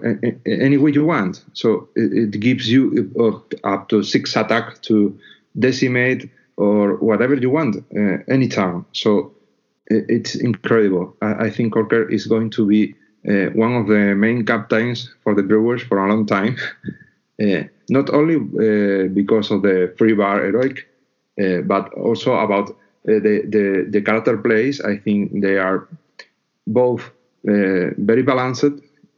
any 0.46 0.76
way 0.76 0.90
you 0.92 1.04
want. 1.07 1.42
So 1.54 1.88
it, 1.96 2.35
it 2.35 2.40
gives 2.40 2.70
you 2.70 3.11
up 3.64 3.88
to 3.88 4.02
six 4.02 4.37
attack 4.37 4.83
to 4.83 5.18
decimate 5.59 6.30
or 6.57 6.97
whatever 6.97 7.35
you 7.35 7.51
want 7.51 7.77
uh, 7.77 8.19
anytime. 8.29 8.87
So 8.93 9.33
it, 9.87 10.05
it's 10.09 10.35
incredible. 10.35 11.17
I, 11.21 11.47
I, 11.47 11.51
think 11.51 11.73
Corker 11.73 12.09
is 12.09 12.27
going 12.27 12.51
to 12.51 12.67
be 12.67 12.95
uh, 13.29 13.51
one 13.55 13.75
of 13.75 13.87
the 13.88 14.14
main 14.14 14.45
captains 14.45 15.12
for 15.23 15.35
the 15.35 15.43
Brewers 15.43 15.83
for 15.83 15.99
a 15.99 16.09
long 16.09 16.27
time. 16.27 16.57
uh, 17.43 17.64
not 17.88 18.11
only 18.11 18.37
uh, 18.37 19.09
because 19.09 19.51
of 19.51 19.62
the 19.62 19.95
free 19.99 20.14
bar 20.14 20.45
heroic, 20.45 20.88
uh, 21.40 21.61
but 21.62 21.93
also 21.95 22.35
about 22.35 22.71
uh, 22.71 22.75
the, 23.05 23.43
the, 23.49 23.87
the 23.90 24.01
character 24.01 24.38
plays. 24.38 24.81
I 24.81 24.97
think 24.97 25.40
they 25.40 25.59
are 25.59 25.88
both 26.67 27.11
very 27.45 28.23
balanced 28.23 28.64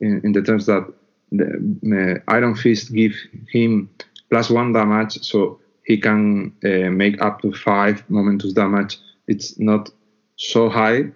in, 0.00 0.20
in, 0.24 0.32
the 0.32 0.42
terms 0.42 0.66
that 0.66 0.92
the, 1.30 2.20
Iron 2.26 2.56
Fist 2.56 2.92
gives 2.92 3.16
him 3.52 3.88
plus 4.30 4.50
one 4.50 4.72
damage, 4.72 5.22
so 5.22 5.60
he 5.86 5.98
can 5.98 6.52
uh, 6.64 6.90
make 6.90 7.20
up 7.22 7.40
to 7.42 7.52
five 7.52 8.02
momentous 8.08 8.52
damage. 8.52 8.98
It's 9.28 9.58
not 9.58 9.88
so 10.36 10.68
high 10.68 11.12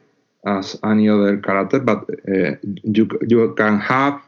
as 0.46 0.78
any 0.84 1.08
other 1.08 1.36
character, 1.38 1.80
but 1.80 2.08
uh, 2.28 2.56
you 2.84 3.08
you 3.28 3.54
can 3.56 3.78
have 3.80 4.22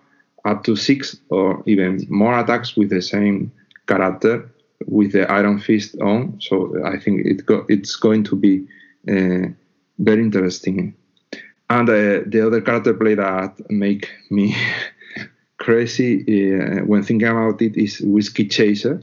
up 0.44 0.64
to 0.64 0.76
six 0.76 1.16
or 1.30 1.62
even 1.66 2.04
more 2.08 2.38
attacks 2.38 2.76
with 2.76 2.90
the 2.90 3.00
same 3.00 3.52
character 3.86 4.50
with 4.86 5.12
the 5.12 5.30
Iron 5.30 5.60
Fist 5.60 5.96
on. 6.00 6.40
So 6.40 6.74
I 6.84 6.98
think 6.98 7.24
it 7.24 7.46
go, 7.46 7.64
it's 7.68 7.96
going 7.96 8.24
to 8.24 8.36
be 8.36 8.66
uh, 9.08 9.48
very 9.98 10.22
interesting. 10.22 10.94
And 11.70 11.88
uh, 11.88 12.20
the 12.26 12.42
other 12.46 12.60
character 12.60 12.94
play 12.94 13.14
that 13.14 13.54
make 13.70 14.10
me 14.30 14.56
crazy 15.58 16.20
uh, 16.20 16.80
when 16.84 17.04
thinking 17.04 17.28
about 17.28 17.62
it 17.62 17.76
is 17.76 18.00
Whiskey 18.00 18.48
Chaser. 18.48 19.02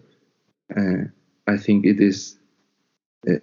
Uh, 0.76 1.06
I 1.50 1.58
think 1.58 1.86
it 1.86 2.00
is 2.00 2.38
uh, 3.30 3.36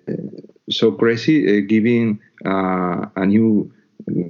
so 0.70 0.92
crazy, 0.92 1.58
uh, 1.58 1.62
giving 1.66 2.20
uh, 2.44 3.06
a 3.16 3.26
new 3.26 3.72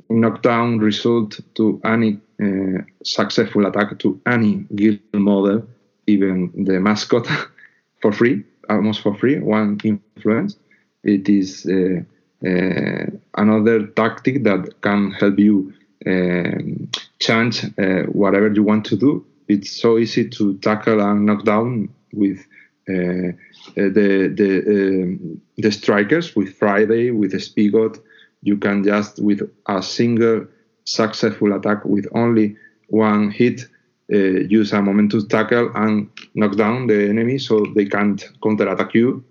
knockdown 0.09 0.79
result 0.79 1.41
to 1.57 1.81
any 1.85 2.19
uh, 2.43 2.83
successful 3.05 3.67
attack 3.67 3.99
to 4.01 4.21
any 4.27 4.65
guild 4.75 5.01
model 5.15 5.67
even 6.07 6.51
the 6.65 6.81
mascot 6.81 7.27
for 8.03 8.13
free, 8.13 8.45
almost 8.69 9.03
for 9.03 9.15
free. 9.15 9.39
One 9.39 9.79
influence. 9.85 10.57
It 11.05 11.29
is 11.29 11.67
uh, 11.67 12.01
uh, 12.47 13.07
another 13.37 13.87
tactic 13.87 14.45
that 14.45 14.81
can 14.83 15.13
help 15.13 15.39
you 15.39 15.73
um, 16.07 16.89
change 17.19 17.65
uh, 17.79 18.03
whatever 18.13 18.53
you 18.53 18.63
want 18.63 18.85
to 18.87 18.97
do. 18.97 19.25
It's 19.49 19.71
so 19.71 19.99
easy 19.99 20.29
to 20.31 20.59
tackle 20.59 21.01
and 21.01 21.27
knock 21.27 21.45
down 21.45 21.89
with 22.13 22.39
uh, 22.39 22.43
the 22.87 24.33
the 24.35 25.03
um, 25.03 25.41
the 25.57 25.73
strikers 25.73 26.37
with 26.37 26.55
Friday 26.57 27.11
with 27.11 27.41
Spigot. 27.41 27.99
You 28.43 28.57
can 28.59 28.85
just 28.85 29.23
with 29.23 29.43
a 29.67 29.83
single 29.83 30.47
successful 30.85 31.53
attack 31.53 31.85
with 31.85 32.07
only 32.15 32.57
one 32.89 33.31
hit 33.31 33.67
uh, 34.13 34.17
use 34.17 34.73
a 34.73 34.81
momentum 34.81 35.27
tackle 35.29 35.71
and 35.75 36.09
knock 36.35 36.57
down 36.57 36.87
the 36.87 37.09
enemy 37.09 37.39
so 37.39 37.67
they 37.75 37.85
can't 37.85 38.29
counterattack 38.41 38.95
you 38.95 39.25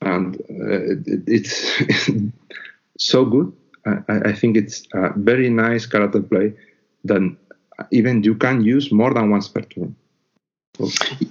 and 0.00 0.36
uh, 0.36 0.96
it's 1.26 1.82
so 2.98 3.24
good 3.26 3.52
I, 3.86 4.30
I, 4.30 4.32
think 4.32 4.56
it's 4.56 4.86
a 4.94 5.12
very 5.14 5.50
nice 5.50 5.84
character 5.84 6.22
play 6.22 6.54
that 7.04 7.36
even 7.90 8.22
you 8.22 8.34
can 8.34 8.64
use 8.64 8.90
more 8.90 9.12
than 9.12 9.30
once 9.30 9.48
per 9.48 9.60
turn 9.60 9.94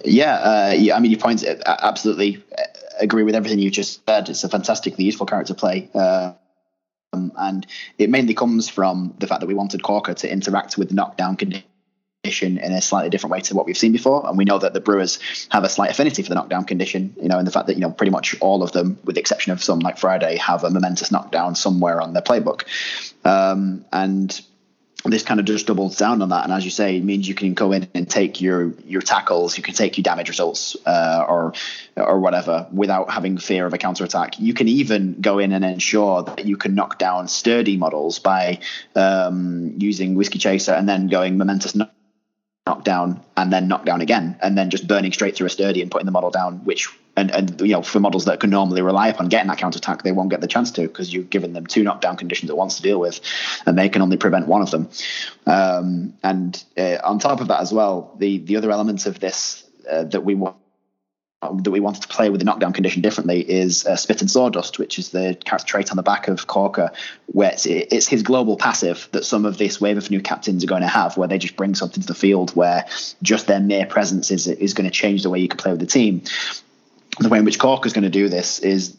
yeah, 0.06 0.36
uh, 0.36 0.94
I 0.96 1.00
mean, 1.00 1.12
your 1.12 1.20
points 1.20 1.44
uh, 1.44 1.60
absolutely 1.66 2.44
uh, 2.58 2.64
agree 3.00 3.24
with 3.24 3.36
everything 3.36 3.60
you 3.60 3.70
just 3.70 4.06
said. 4.06 4.30
It's 4.30 4.44
a 4.44 4.50
fantastically 4.50 5.06
useful 5.06 5.26
character 5.26 5.54
play. 5.54 5.90
Uh, 5.94 6.34
um, 7.12 7.32
and 7.38 7.68
it 7.98 8.10
mainly 8.10 8.34
comes 8.34 8.70
from 8.70 9.14
the 9.20 9.28
fact 9.28 9.42
that 9.42 9.48
we 9.48 9.54
wanted 9.54 9.84
Corker 9.84 10.14
to 10.14 10.32
interact 10.32 10.78
with 10.78 10.90
the 10.90 10.96
knockdown 10.96 11.36
condition 11.36 11.64
in 12.24 12.72
a 12.72 12.82
slightly 12.82 13.10
different 13.10 13.32
way 13.32 13.42
to 13.42 13.54
what 13.54 13.66
we've 13.66 13.78
seen 13.78 13.92
before. 13.92 14.28
And 14.28 14.38
we 14.38 14.46
know 14.46 14.58
that 14.58 14.74
the 14.74 14.80
Brewers 14.80 15.20
have 15.50 15.64
a 15.64 15.70
slight 15.70 15.92
affinity 15.92 16.24
for 16.24 16.30
the 16.30 16.36
knockdown 16.36 16.64
condition, 16.64 17.14
you 17.22 17.28
know, 17.28 17.38
and 17.38 17.46
the 17.46 17.52
fact 17.52 17.68
that, 17.68 17.76
you 17.76 17.82
know, 17.82 17.92
pretty 17.92 18.12
much 18.12 18.36
all 18.40 18.64
of 18.64 18.72
them, 18.72 18.98
with 19.04 19.16
the 19.16 19.20
exception 19.20 19.52
of 19.52 19.62
some 19.62 19.80
like 19.80 19.98
Friday, 19.98 20.38
have 20.38 20.64
a 20.64 20.70
momentous 20.70 21.12
knockdown 21.12 21.54
somewhere 21.54 22.02
on 22.02 22.14
their 22.14 22.24
playbook. 22.24 22.64
Um, 23.26 23.86
and 23.92 24.42
this 25.12 25.24
kind 25.24 25.40
of 25.40 25.46
just 25.46 25.68
doubles 25.68 25.98
down 25.98 26.22
on 26.22 26.30
that, 26.30 26.46
and 26.46 26.54
as 26.54 26.64
you 26.64 26.72
say, 26.72 26.98
it 26.98 27.04
means 27.04 27.28
you 27.28 27.36
can 27.36 27.54
go 27.54 27.72
in 27.72 27.88
and 27.94 28.10
take 28.10 28.40
your 28.40 28.74
your 28.86 29.02
tackles, 29.02 29.58
you 29.58 29.64
can 29.64 29.74
take 29.74 29.98
your 29.98 30.04
damage 30.04 30.30
results, 30.30 30.78
uh, 30.86 31.26
or 31.28 31.54
or 31.98 32.20
whatever, 32.20 32.68
without 32.72 33.10
having 33.10 33.38
fear 33.38 33.66
of 33.66 33.74
a 33.74 33.78
counter 33.78 34.04
attack. 34.04 34.40
You 34.40 34.54
can 34.54 34.68
even 34.68 35.20
go 35.20 35.40
in 35.40 35.52
and 35.52 35.66
ensure 35.66 36.24
that 36.24 36.46
you 36.46 36.58
can 36.58 36.76
knock 36.76 36.98
down 36.98 37.28
sturdy 37.28 37.78
models 37.78 38.20
by 38.20 38.60
um, 38.96 39.76
using 39.78 40.16
Whiskey 40.16 40.40
Chaser 40.40 40.74
and 40.74 40.88
then 40.88 41.08
going 41.08 41.38
momentous 41.38 41.76
knock 41.76 41.92
knockdown 42.66 43.22
and 43.36 43.52
then 43.52 43.68
knockdown 43.68 44.00
again, 44.02 44.38
and 44.42 44.58
then 44.58 44.70
just 44.70 44.88
burning 44.88 45.12
straight 45.12 45.36
through 45.36 45.48
a 45.48 45.50
sturdy 45.50 45.82
and 45.82 45.92
putting 45.92 46.06
the 46.06 46.12
model 46.12 46.32
down, 46.32 46.64
which 46.64 46.88
and 47.16 47.32
and 47.32 47.62
you 47.62 47.74
know 47.74 47.82
for 47.82 48.00
models 48.00 48.26
that 48.26 48.40
can 48.40 48.50
normally 48.50 48.82
rely 48.82 49.08
upon 49.08 49.30
getting 49.30 49.48
that 49.48 49.58
counter 49.58 49.78
attack, 49.78 50.04
they 50.04 50.12
won't 50.12 50.30
get 50.30 50.42
the 50.42 50.48
chance 50.48 50.72
to 50.72 50.82
because 50.82 51.14
you've 51.14 51.30
given 51.30 51.54
them 51.54 51.66
two 51.66 51.84
knockdown 51.84 52.18
conditions 52.18 52.50
at 52.50 52.58
once 52.58 52.78
to 52.78 52.82
deal 52.82 53.00
with, 53.00 53.22
and 53.66 53.78
they 53.78 53.90
can 53.90 54.02
only 54.02 54.18
prevent 54.18 54.48
one 54.48 54.62
of 54.62 54.72
them. 54.72 54.90
Um, 55.46 56.14
and 56.24 56.64
uh, 56.78 56.98
on 57.04 57.20
top 57.20 57.42
of 57.42 57.50
that 57.50 57.62
as 57.62 57.72
well, 57.72 58.16
the 58.18 58.40
the 58.40 58.58
other 58.58 58.72
elements 58.72 59.06
of 59.06 59.20
this 59.20 59.64
uh, 59.90 60.04
that 60.06 60.22
we 60.22 60.36
want 60.36 60.58
that 61.62 61.72
we 61.72 61.82
wanted 61.82 62.02
to 62.02 62.08
play 62.08 62.30
with 62.30 62.40
the 62.40 62.46
knockdown 62.46 62.72
condition 62.72 63.02
differently 63.02 63.42
is 63.42 63.86
uh, 63.86 63.98
Spit 63.98 64.22
and 64.22 64.32
Sawdust, 64.32 64.80
which 64.80 64.98
is 64.98 65.10
the 65.10 65.38
character 65.44 65.68
trait 65.68 65.92
on 65.92 65.98
the 65.98 66.04
back 66.04 66.30
of 66.30 66.48
Corker, 66.48 66.90
where 67.28 67.52
it's, 67.52 67.66
it's, 67.66 68.08
his 68.08 68.24
global 68.24 68.56
passive 68.56 69.10
that 69.12 69.26
some 69.26 69.46
of 69.46 69.58
this 69.58 69.82
wave 69.82 69.98
of 69.98 70.10
new 70.10 70.22
captains 70.22 70.64
are 70.64 70.68
going 70.68 70.84
to 70.84 70.88
have, 70.88 71.18
where 71.18 71.28
they 71.28 71.38
just 71.38 71.58
bring 71.58 71.76
something 71.76 72.02
to 72.02 72.08
the 72.08 72.16
field 72.16 72.56
where 72.56 72.86
just 73.22 73.48
their 73.48 73.60
mere 73.60 73.86
presence 73.86 74.32
is 74.32 74.48
is 74.48 74.74
going 74.74 74.90
to 74.90 74.96
change 74.96 75.24
the 75.24 75.30
way 75.30 75.40
you 75.40 75.50
can 75.50 75.58
play 75.58 75.72
with 75.72 75.82
the 75.82 75.86
team 75.86 76.22
the 77.20 77.30
way 77.30 77.40
in 77.40 77.46
which 77.46 77.60
Cork 77.60 77.86
is 77.86 77.94
going 77.94 78.04
to 78.04 78.10
do 78.10 78.30
this 78.30 78.60
is 78.60 78.98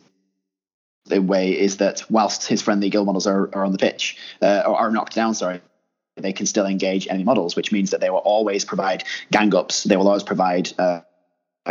the 1.07 1.21
way 1.21 1.59
is 1.59 1.79
that 1.79 2.03
whilst 2.11 2.47
his 2.47 2.63
friendly 2.63 2.91
guild 2.91 3.07
models 3.07 3.27
are, 3.27 3.51
are 3.55 3.65
on 3.65 3.73
the 3.73 3.79
pitch 3.79 4.17
uh, 4.41 4.63
or 4.67 4.77
are 4.77 4.91
knocked 4.91 5.15
down, 5.15 5.35
sorry, 5.35 5.61
they 6.17 6.33
can 6.33 6.47
still 6.47 6.67
engage 6.67 7.09
enemy 7.09 7.25
models, 7.25 7.57
which 7.57 7.73
means 7.73 7.91
that 7.91 8.01
they 8.01 8.11
will 8.11 8.19
always 8.19 8.65
provide 8.65 9.05
gang 9.31 9.55
ups. 9.55 9.85
They 9.85 9.97
will 9.97 10.07
always 10.07 10.23
provide 10.23 10.73
uh, 10.79 11.01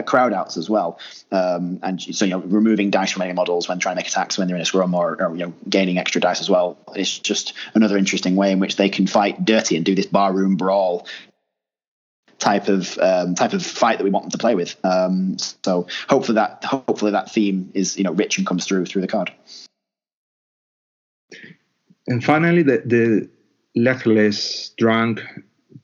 crowd 0.05 0.33
outs 0.33 0.57
as 0.57 0.69
well. 0.69 0.99
Um, 1.31 1.79
and 1.81 2.01
so, 2.01 2.25
you 2.25 2.31
know, 2.31 2.39
removing 2.39 2.89
dice 2.89 3.11
from 3.11 3.21
enemy 3.21 3.35
models 3.35 3.69
when 3.69 3.79
trying 3.79 3.95
to 3.95 3.99
make 3.99 4.07
attacks 4.07 4.37
when 4.37 4.47
they're 4.47 4.57
in 4.57 4.61
a 4.61 4.65
scrum 4.65 4.93
or, 4.93 5.21
or, 5.23 5.31
you 5.35 5.45
know, 5.45 5.53
gaining 5.69 5.97
extra 5.97 6.19
dice 6.19 6.41
as 6.41 6.49
well. 6.49 6.77
It's 6.95 7.17
just 7.17 7.53
another 7.73 7.97
interesting 7.97 8.35
way 8.35 8.51
in 8.51 8.59
which 8.59 8.75
they 8.75 8.89
can 8.89 9.07
fight 9.07 9.45
dirty 9.45 9.77
and 9.77 9.85
do 9.85 9.95
this 9.95 10.07
barroom 10.07 10.57
brawl 10.57 11.07
type 12.43 12.67
of 12.67 12.97
um, 12.99 13.35
type 13.35 13.53
of 13.53 13.65
fight 13.65 13.97
that 13.97 14.03
we 14.03 14.09
want 14.09 14.25
them 14.25 14.31
to 14.31 14.37
play 14.37 14.53
with. 14.53 14.75
Um, 14.83 15.37
so 15.63 15.87
hopefully 16.09 16.35
that 16.35 16.63
hopefully 16.65 17.11
that 17.11 17.31
theme 17.31 17.71
is 17.73 17.97
you 17.97 18.03
know 18.03 18.11
rich 18.11 18.37
and 18.37 18.45
comes 18.45 18.65
through 18.65 18.85
through 18.85 19.01
the 19.01 19.07
card. 19.07 19.31
And 22.05 22.21
finally, 22.21 22.63
the, 22.63 22.83
the 23.75 24.73
drunk 24.77 25.21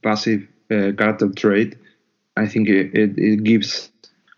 passive 0.04 0.42
uh, 0.70 0.92
character 0.98 1.30
trait, 1.30 1.78
I 2.36 2.46
think 2.46 2.68
it, 2.68 2.94
it, 2.94 3.18
it, 3.18 3.44
gives 3.44 3.90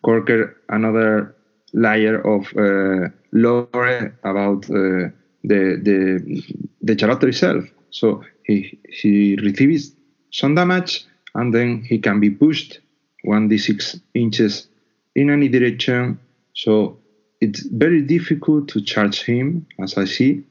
Corker 0.03 0.57
another 0.69 1.35
layer 1.73 2.21
of 2.21 2.45
uh, 2.55 3.09
lore 3.31 4.13
about 4.23 4.69
uh, 4.69 5.09
the 5.43 5.79
the 5.81 6.43
the 6.83 6.95
character 6.95 7.27
itself. 7.29 7.65
So 7.89 8.23
he 8.43 8.77
he 8.87 9.37
receives 9.37 9.95
some 10.31 10.53
damage 10.53 11.05
and 11.35 11.53
then 11.53 11.81
he 11.83 11.99
can 11.99 12.19
be 12.19 12.29
pushed 12.29 12.79
1d6 13.25 14.01
inches 14.13 14.67
in 15.15 15.29
any 15.29 15.47
direction. 15.47 16.19
So 16.53 16.97
it's 17.39 17.61
very 17.61 18.01
difficult 18.01 18.67
to 18.69 18.81
charge 18.81 19.23
him, 19.23 19.65
as 19.79 19.97
I 19.97 20.05
see, 20.05 20.43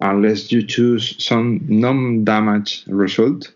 unless 0.00 0.50
you 0.50 0.66
choose 0.66 1.22
some 1.24 1.60
non-damage 1.68 2.84
result. 2.88 3.52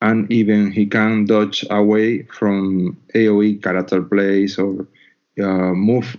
And 0.00 0.30
even 0.32 0.72
he 0.72 0.86
can 0.86 1.26
dodge 1.26 1.64
away 1.70 2.24
from 2.24 2.98
AoE 3.14 3.62
character 3.62 4.02
plays 4.02 4.58
or 4.58 4.86
uh, 5.40 5.72
move 5.72 6.16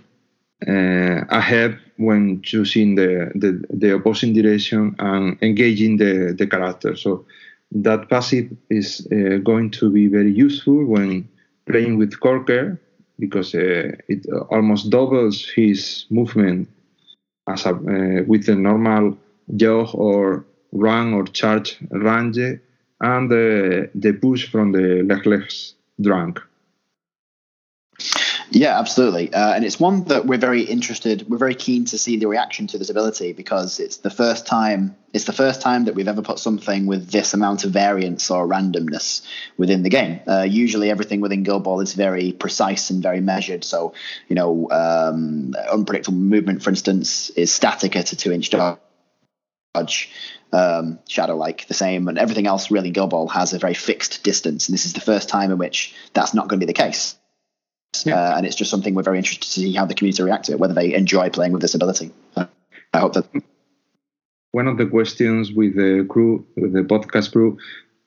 uh, 0.66 1.24
ahead 1.28 1.78
when 1.98 2.40
choosing 2.42 2.94
the, 2.94 3.30
the, 3.34 3.62
the 3.70 3.94
opposing 3.94 4.32
direction 4.32 4.96
and 4.98 5.36
engaging 5.42 5.98
the, 5.98 6.34
the 6.36 6.46
character. 6.46 6.96
So 6.96 7.26
that 7.74 8.08
passive 8.08 8.50
is 8.70 9.06
uh, 9.12 9.38
going 9.38 9.70
to 9.70 9.90
be 9.90 10.06
very 10.06 10.32
useful 10.32 10.84
when 10.84 11.28
playing 11.66 11.98
with 11.98 12.18
Corker 12.20 12.80
because 13.18 13.54
uh, 13.54 13.92
it 14.08 14.26
almost 14.50 14.90
doubles 14.90 15.48
his 15.54 16.06
movement 16.10 16.68
as 17.48 17.66
a, 17.66 17.70
uh, 17.70 18.22
with 18.26 18.46
the 18.46 18.54
normal 18.54 19.16
jog 19.56 19.88
or 19.94 20.44
run 20.72 21.14
or 21.14 21.24
charge 21.24 21.78
range 21.90 22.38
and 23.00 23.30
the 23.30 24.18
push 24.20 24.48
from 24.50 24.72
the 24.72 25.02
legless 25.02 25.74
drunk. 26.00 26.40
Yeah, 28.54 28.78
absolutely. 28.78 29.34
Uh, 29.34 29.52
and 29.54 29.64
it's 29.64 29.80
one 29.80 30.04
that 30.04 30.26
we're 30.26 30.38
very 30.38 30.62
interested, 30.62 31.28
we're 31.28 31.38
very 31.38 31.56
keen 31.56 31.86
to 31.86 31.98
see 31.98 32.18
the 32.18 32.28
reaction 32.28 32.68
to 32.68 32.78
this 32.78 32.88
ability 32.88 33.32
because 33.32 33.80
it's 33.80 33.96
the 33.96 34.10
first 34.10 34.46
time 34.46 34.94
it's 35.12 35.24
the 35.24 35.32
first 35.32 35.60
time 35.60 35.84
that 35.84 35.94
we've 35.94 36.08
ever 36.08 36.22
put 36.22 36.38
something 36.40 36.86
with 36.86 37.10
this 37.10 37.34
amount 37.34 37.64
of 37.64 37.70
variance 37.70 38.30
or 38.30 38.48
randomness 38.48 39.24
within 39.56 39.84
the 39.84 39.88
game. 39.88 40.20
Uh, 40.26 40.42
usually, 40.42 40.90
everything 40.90 41.20
within 41.20 41.44
Guild 41.44 41.62
Ball 41.62 41.80
is 41.80 41.94
very 41.94 42.32
precise 42.32 42.90
and 42.90 43.00
very 43.00 43.20
measured. 43.20 43.62
So, 43.62 43.94
you 44.28 44.34
know, 44.34 44.68
um, 44.70 45.54
unpredictable 45.70 46.18
movement, 46.18 46.64
for 46.64 46.70
instance, 46.70 47.30
is 47.30 47.52
static 47.52 47.94
at 47.94 48.12
a 48.12 48.16
two-inch 48.16 48.50
dodge. 48.50 50.10
Um, 50.52 50.98
shadow 51.08 51.36
like 51.36 51.66
the 51.68 51.74
same, 51.74 52.08
and 52.08 52.18
everything 52.18 52.48
else 52.48 52.72
really 52.72 52.88
in 52.88 52.92
Guild 52.92 53.10
Ball 53.10 53.28
has 53.28 53.52
a 53.52 53.58
very 53.58 53.74
fixed 53.74 54.24
distance. 54.24 54.68
And 54.68 54.74
this 54.74 54.86
is 54.86 54.94
the 54.94 55.00
first 55.00 55.28
time 55.28 55.52
in 55.52 55.58
which 55.58 55.94
that's 56.12 56.34
not 56.34 56.48
going 56.48 56.58
to 56.58 56.66
be 56.66 56.72
the 56.72 56.76
case. 56.76 57.16
Yeah. 58.02 58.18
Uh, 58.18 58.36
and 58.36 58.46
it's 58.46 58.56
just 58.56 58.70
something 58.70 58.94
we're 58.94 59.02
very 59.02 59.18
interested 59.18 59.42
to 59.42 59.48
see 59.48 59.72
how 59.72 59.86
the 59.86 59.94
community 59.94 60.22
react 60.22 60.46
to 60.46 60.52
it, 60.52 60.58
whether 60.58 60.74
they 60.74 60.94
enjoy 60.94 61.30
playing 61.30 61.52
with 61.52 61.62
this 61.62 61.74
ability. 61.74 62.10
Uh, 62.36 62.46
I 62.92 62.98
hope 62.98 63.14
that. 63.14 63.26
One 64.52 64.68
of 64.68 64.78
the 64.78 64.86
questions 64.86 65.52
with 65.52 65.74
the 65.74 66.06
crew, 66.08 66.46
with 66.56 66.72
the 66.72 66.82
podcast 66.82 67.32
crew, 67.32 67.58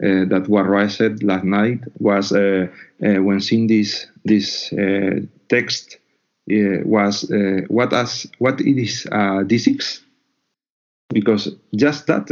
uh, 0.04 0.26
that 0.30 0.48
was 0.48 0.68
raised 0.68 1.24
last 1.24 1.44
night 1.44 1.80
was 1.98 2.32
uh, 2.32 2.68
uh, 3.04 3.22
when 3.24 3.42
seeing 3.42 3.66
this 3.66 4.06
this 4.26 4.72
uh, 4.74 5.22
text 5.50 5.98
was 6.48 7.26
what 7.68 7.92
as 7.94 8.28
what 8.38 8.62
it 8.62 8.80
is 8.80 9.08
D6 9.12 10.02
because 11.10 11.50
just 11.76 12.06
that 12.06 12.30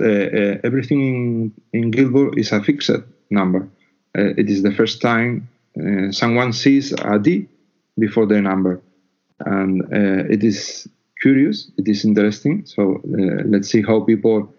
everything 0.63 1.51
in, 1.73 1.91
in 1.91 2.11
Ball 2.13 2.37
is 2.37 2.51
a 2.51 2.61
fixed 2.61 2.91
number. 3.31 3.67
it 4.13 4.47
is 4.47 4.61
the 4.61 4.71
first 4.71 5.01
time 5.01 5.49
uh, 5.77 6.11
someone 6.11 6.53
sees 6.53 6.93
a 6.93 7.19
D 7.19 7.47
before 7.97 8.25
their 8.25 8.41
number, 8.41 8.81
and 9.39 9.81
uh, 9.83 10.33
it 10.33 10.43
is 10.43 10.87
curious. 11.21 11.71
It 11.77 11.87
is 11.87 12.05
interesting. 12.05 12.65
So 12.65 12.95
uh, 12.97 13.43
let's 13.45 13.69
see 13.69 13.81
how 13.81 14.01
people 14.01 14.53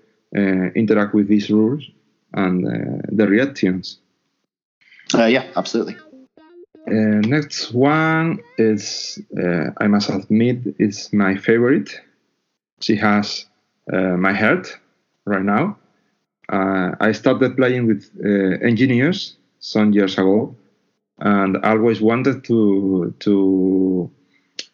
interact 0.75 1.14
with 1.14 1.29
these 1.29 1.49
rules 1.49 1.89
and 2.35 2.67
the 3.11 3.27
reactions. 3.27 3.99
yeah, 5.14 5.47
absolutely. 5.57 5.97
Uh, 6.89 7.19
next 7.27 7.73
one 7.73 8.39
is, 8.59 9.19
uh, 9.37 9.71
I 9.79 9.89
must 9.89 10.09
admit, 10.09 10.59
is 10.79 11.12
my 11.12 11.37
favorite. 11.37 12.01
She 12.81 12.95
has 12.97 13.47
uh, 13.93 14.17
my 14.17 14.33
heart 14.33 14.79
right 15.25 15.43
now. 15.43 15.79
Uh, 16.49 16.93
I 17.01 17.11
started 17.11 17.57
playing 17.57 17.87
with 17.89 18.09
uh, 18.25 18.64
engineers 18.64 19.37
some 19.59 19.93
years 19.93 20.14
ago, 20.17 20.55
and 21.19 21.57
always 21.64 22.01
wanted 22.01 22.45
to 22.45 23.14
to 23.21 24.11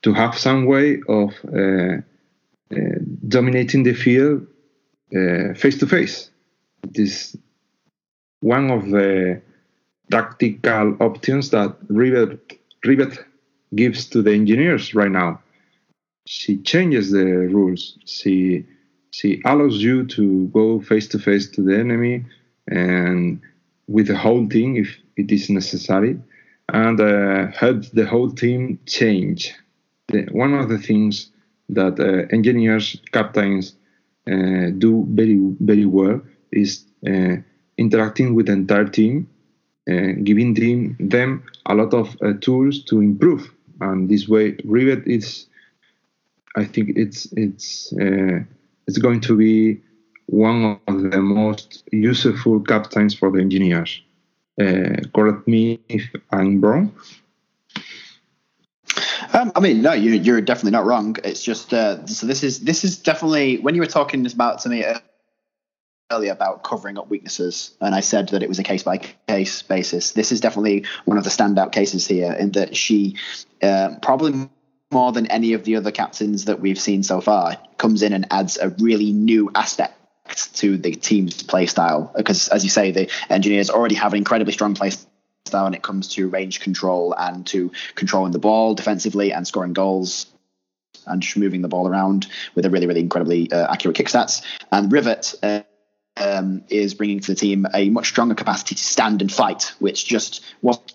to 0.03 0.13
have 0.13 0.37
some 0.37 0.67
way 0.67 1.01
of 1.09 1.31
uh, 1.47 1.99
dominating 3.29 3.83
the 3.85 3.95
field 3.95 4.47
face 5.57 5.79
to 5.79 5.87
face. 5.87 6.31
This 6.83 7.37
one 8.41 8.71
of 8.71 8.91
the 8.91 9.41
tactical 10.11 10.97
options 11.01 11.51
that 11.51 11.77
Rivet, 11.89 12.59
Rivet 12.85 13.19
gives 13.75 14.07
to 14.11 14.21
the 14.21 14.33
engineers 14.33 14.95
right 14.95 15.11
now. 15.11 15.41
She 16.27 16.59
changes 16.59 17.11
the 17.11 17.25
rules. 17.25 17.99
She 18.05 18.67
she 19.11 19.43
allows 19.45 19.83
you 19.83 20.07
to 20.07 20.47
go 20.49 20.81
face 20.81 21.07
to 21.09 21.19
face 21.19 21.51
to 21.51 21.63
the 21.63 21.79
enemy 21.79 22.25
and 22.67 23.41
with 23.87 24.07
the 24.07 24.17
whole 24.17 24.49
team 24.49 24.77
if 24.77 24.97
it 25.17 25.31
is 25.31 25.51
necessary, 25.51 26.19
and 26.69 27.01
uh, 27.01 27.47
helps 27.53 27.91
the 27.91 28.07
whole 28.07 28.31
team 28.31 28.79
change. 28.87 29.55
The, 30.09 30.27
one 30.33 30.55
of 30.55 30.69
the 30.69 30.79
things 30.79 31.31
that 31.69 31.99
uh, 31.99 32.27
engineers, 32.35 32.97
captains 33.13 33.77
uh, 34.31 34.71
do 34.79 35.07
very 35.11 35.39
very 35.61 35.87
well 35.87 36.21
is 36.53 36.85
uh, 37.07 37.37
interacting 37.79 38.35
with 38.35 38.47
the 38.47 38.53
entire 38.53 38.85
team, 38.85 39.29
uh, 39.91 40.13
giving 40.23 40.55
them, 40.55 40.97
them 41.01 41.45
a 41.67 41.75
lot 41.75 41.95
of 41.95 42.17
uh, 42.23 42.35
tools 42.41 42.85
to 42.85 43.01
improve. 43.01 43.51
And 43.81 44.09
this 44.09 44.29
way, 44.29 44.57
Rivet 44.65 45.07
is, 45.07 45.47
I 46.57 46.65
think 46.65 46.91
it's 46.97 47.27
it's 47.33 47.93
it's 48.87 48.99
going 48.99 49.21
to 49.23 49.37
be 49.37 49.81
one 50.27 50.79
of 50.87 51.11
the 51.11 51.21
most 51.21 51.83
useful 51.93 52.61
captains 52.61 53.15
for 53.15 53.31
the 53.31 53.41
engineers. 53.41 54.03
Uh, 54.61 55.01
correct 55.15 55.49
me 55.49 55.81
if 55.89 56.05
I'm 56.31 56.61
wrong. 56.61 56.95
Um, 59.33 59.53
I 59.57 59.61
mean, 59.61 59.81
no, 59.81 59.93
you, 59.93 60.35
are 60.35 60.41
definitely 60.41 60.73
not 60.73 60.85
wrong. 60.85 61.17
It's 61.25 61.43
just 61.43 61.73
uh, 61.73 62.07
so 62.07 62.27
this 62.27 62.43
is 62.43 62.61
this 62.61 62.85
is 62.85 62.99
definitely 62.99 63.59
when 63.59 63.75
you 63.75 63.81
were 63.81 63.87
talking 63.87 64.27
about 64.27 64.61
to 64.61 64.69
me 64.69 64.85
earlier 66.11 66.33
about 66.33 66.63
covering 66.63 66.99
up 66.99 67.09
weaknesses, 67.09 67.75
and 67.81 67.95
I 67.95 68.01
said 68.01 68.29
that 68.31 68.43
it 68.43 68.49
was 68.49 68.59
a 68.59 68.63
case 68.63 68.83
by 68.83 68.99
case 68.99 69.63
basis. 69.63 70.13
This 70.13 70.33
is 70.33 70.41
definitely 70.41 70.85
one 71.07 71.17
of 71.17 71.25
the 71.25 71.31
standout 71.31 71.73
cases 71.73 72.07
here, 72.07 72.33
in 72.33 72.53
that 72.53 72.77
she 72.77 73.17
uh, 73.63 73.97
probably 74.03 74.51
more 74.91 75.13
than 75.13 75.27
any 75.29 75.55
of 75.55 75.65
the 75.65 75.77
other 75.77 75.91
captains 75.91 76.45
that 76.45 76.61
we've 76.61 76.79
seen 76.79 77.03
so 77.03 77.23
far 77.23 77.57
comes 77.79 78.03
in 78.03 78.13
and 78.13 78.27
adds 78.31 78.59
a 78.59 78.69
really 78.69 79.13
new 79.13 79.51
aspect 79.55 79.95
to 80.55 80.77
the 80.77 80.95
team's 80.95 81.43
play 81.43 81.67
style. 81.67 82.13
Because, 82.17 82.49
as 82.49 82.65
you 82.65 82.71
say, 82.71 82.91
the 82.91 83.11
engineers 83.29 83.71
already 83.71 83.97
have 83.97 84.13
an 84.13 84.19
incredibly 84.19 84.53
strong 84.53 84.75
play 84.75 84.91
style 85.47 85.65
when 85.65 85.75
it 85.75 85.83
comes 85.83 86.09
to 86.09 86.29
range 86.29 86.61
control 86.61 87.15
and 87.17 87.47
to 87.49 87.73
controlling 87.95 88.33
the 88.33 88.39
ball 88.39 88.75
defensively 88.75 89.33
and 89.33 89.47
scoring 89.47 89.73
goals 89.73 90.27
and 91.07 91.23
just 91.23 91.37
moving 91.37 91.63
the 91.63 91.69
ball 91.69 91.89
around 91.89 92.27
with 92.55 92.65
a 92.65 92.71
really, 92.71 92.87
really 92.87 93.01
incredibly 93.01 93.51
uh, 93.51 93.73
accurate 93.73 93.97
kick 93.97 94.09
stats. 94.09 94.43
And 94.71 94.93
Rivet. 94.93 95.35
Uh, 95.43 95.63
um, 96.15 96.63
is 96.69 96.93
bringing 96.93 97.21
to 97.21 97.33
the 97.33 97.35
team 97.35 97.67
a 97.73 97.89
much 97.89 98.09
stronger 98.09 98.35
capacity 98.35 98.75
to 98.75 98.85
stand 98.85 99.23
and 99.23 99.33
fight, 99.33 99.73
which 99.79 100.07
just 100.07 100.45
wasn't 100.61 100.95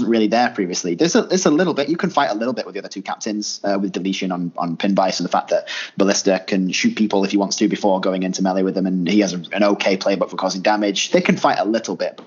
really 0.00 0.28
there 0.28 0.50
previously. 0.50 0.94
There's 0.94 1.14
a, 1.14 1.22
there's 1.22 1.46
a 1.46 1.50
little 1.50 1.74
bit. 1.74 1.88
You 1.88 1.96
can 1.96 2.10
fight 2.10 2.30
a 2.30 2.34
little 2.34 2.54
bit 2.54 2.64
with 2.64 2.74
the 2.74 2.80
other 2.80 2.88
two 2.88 3.02
captains 3.02 3.60
uh, 3.64 3.78
with 3.80 3.92
deletion 3.92 4.32
on 4.32 4.52
on 4.56 4.76
pin 4.76 4.94
vice 4.94 5.18
and 5.18 5.28
the 5.28 5.32
fact 5.32 5.50
that 5.50 5.68
Ballista 5.96 6.42
can 6.46 6.70
shoot 6.70 6.96
people 6.96 7.24
if 7.24 7.32
he 7.32 7.36
wants 7.36 7.56
to 7.56 7.68
before 7.68 8.00
going 8.00 8.22
into 8.22 8.42
melee 8.42 8.62
with 8.62 8.74
them, 8.74 8.86
and 8.86 9.08
he 9.08 9.20
has 9.20 9.34
a, 9.34 9.42
an 9.52 9.64
okay 9.64 9.96
playbook 9.96 10.30
for 10.30 10.36
causing 10.36 10.62
damage. 10.62 11.10
They 11.10 11.20
can 11.20 11.36
fight 11.36 11.58
a 11.58 11.64
little 11.64 11.96
bit. 11.96 12.20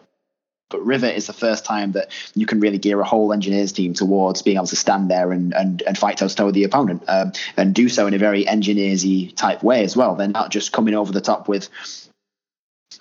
But 0.70 0.84
Rivet 0.84 1.16
is 1.16 1.28
the 1.28 1.34
first 1.34 1.64
time 1.64 1.92
that 1.92 2.10
you 2.34 2.48
can 2.48 2.60
really 2.60 2.80
gear 2.80 3.00
a 3.00 3.04
whole 3.04 3.32
engineers 3.32 3.72
team 3.72 3.94
towards 3.94 4.42
being 4.42 4.58
able 4.58 4.66
to 4.68 4.76
stand 4.76 5.10
there 5.10 5.32
and 5.32 5.54
and, 5.54 5.82
and 5.84 5.98
fight 5.98 6.18
toe 6.18 6.28
to 6.28 6.36
toe 6.36 6.46
with 6.48 6.56
the 6.56 6.64
opponent, 6.64 7.04
um, 7.08 7.32
and 7.56 7.74
do 7.74 7.88
so 7.88 8.08
in 8.08 8.14
a 8.14 8.18
very 8.18 8.46
engineersy 8.46 9.36
type 9.36 9.64
way 9.64 9.84
as 9.84 9.96
well. 9.96 10.16
They're 10.16 10.28
not 10.28 10.50
just 10.52 10.72
coming 10.72 10.96
over 10.96 11.12
the 11.12 11.22
top 11.22 11.48
with 11.48 11.70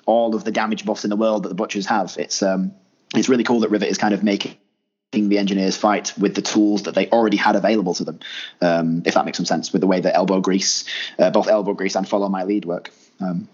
all 0.06 0.34
of 0.34 0.44
the 0.44 0.50
damage 0.50 0.84
buffs 0.84 1.04
in 1.04 1.10
the 1.10 1.16
world 1.16 1.44
that 1.44 1.48
the 1.48 1.54
butchers 1.54 1.86
have. 1.86 2.16
It's 2.18 2.42
um, 2.42 2.74
it's 3.14 3.28
really 3.28 3.44
cool 3.44 3.60
that 3.60 3.70
Rivet 3.70 3.88
is 3.88 3.98
kind 3.98 4.14
of 4.14 4.22
making 4.22 4.56
the 5.14 5.38
engineers 5.38 5.76
fight 5.76 6.12
with 6.18 6.34
the 6.34 6.42
tools 6.42 6.82
that 6.82 6.94
they 6.94 7.08
already 7.10 7.36
had 7.36 7.56
available 7.56 7.94
to 7.94 8.04
them. 8.04 8.18
Um, 8.60 9.02
if 9.06 9.14
that 9.14 9.24
makes 9.24 9.38
some 9.38 9.46
sense, 9.46 9.72
with 9.72 9.80
the 9.80 9.86
way 9.86 10.00
that 10.00 10.14
elbow 10.14 10.40
grease, 10.40 10.84
uh, 11.18 11.30
both 11.30 11.48
elbow 11.48 11.74
grease 11.74 11.94
and 11.94 12.08
follow 12.08 12.28
my 12.28 12.44
lead 12.44 12.64
work. 12.64 12.90
Um, 13.20 13.48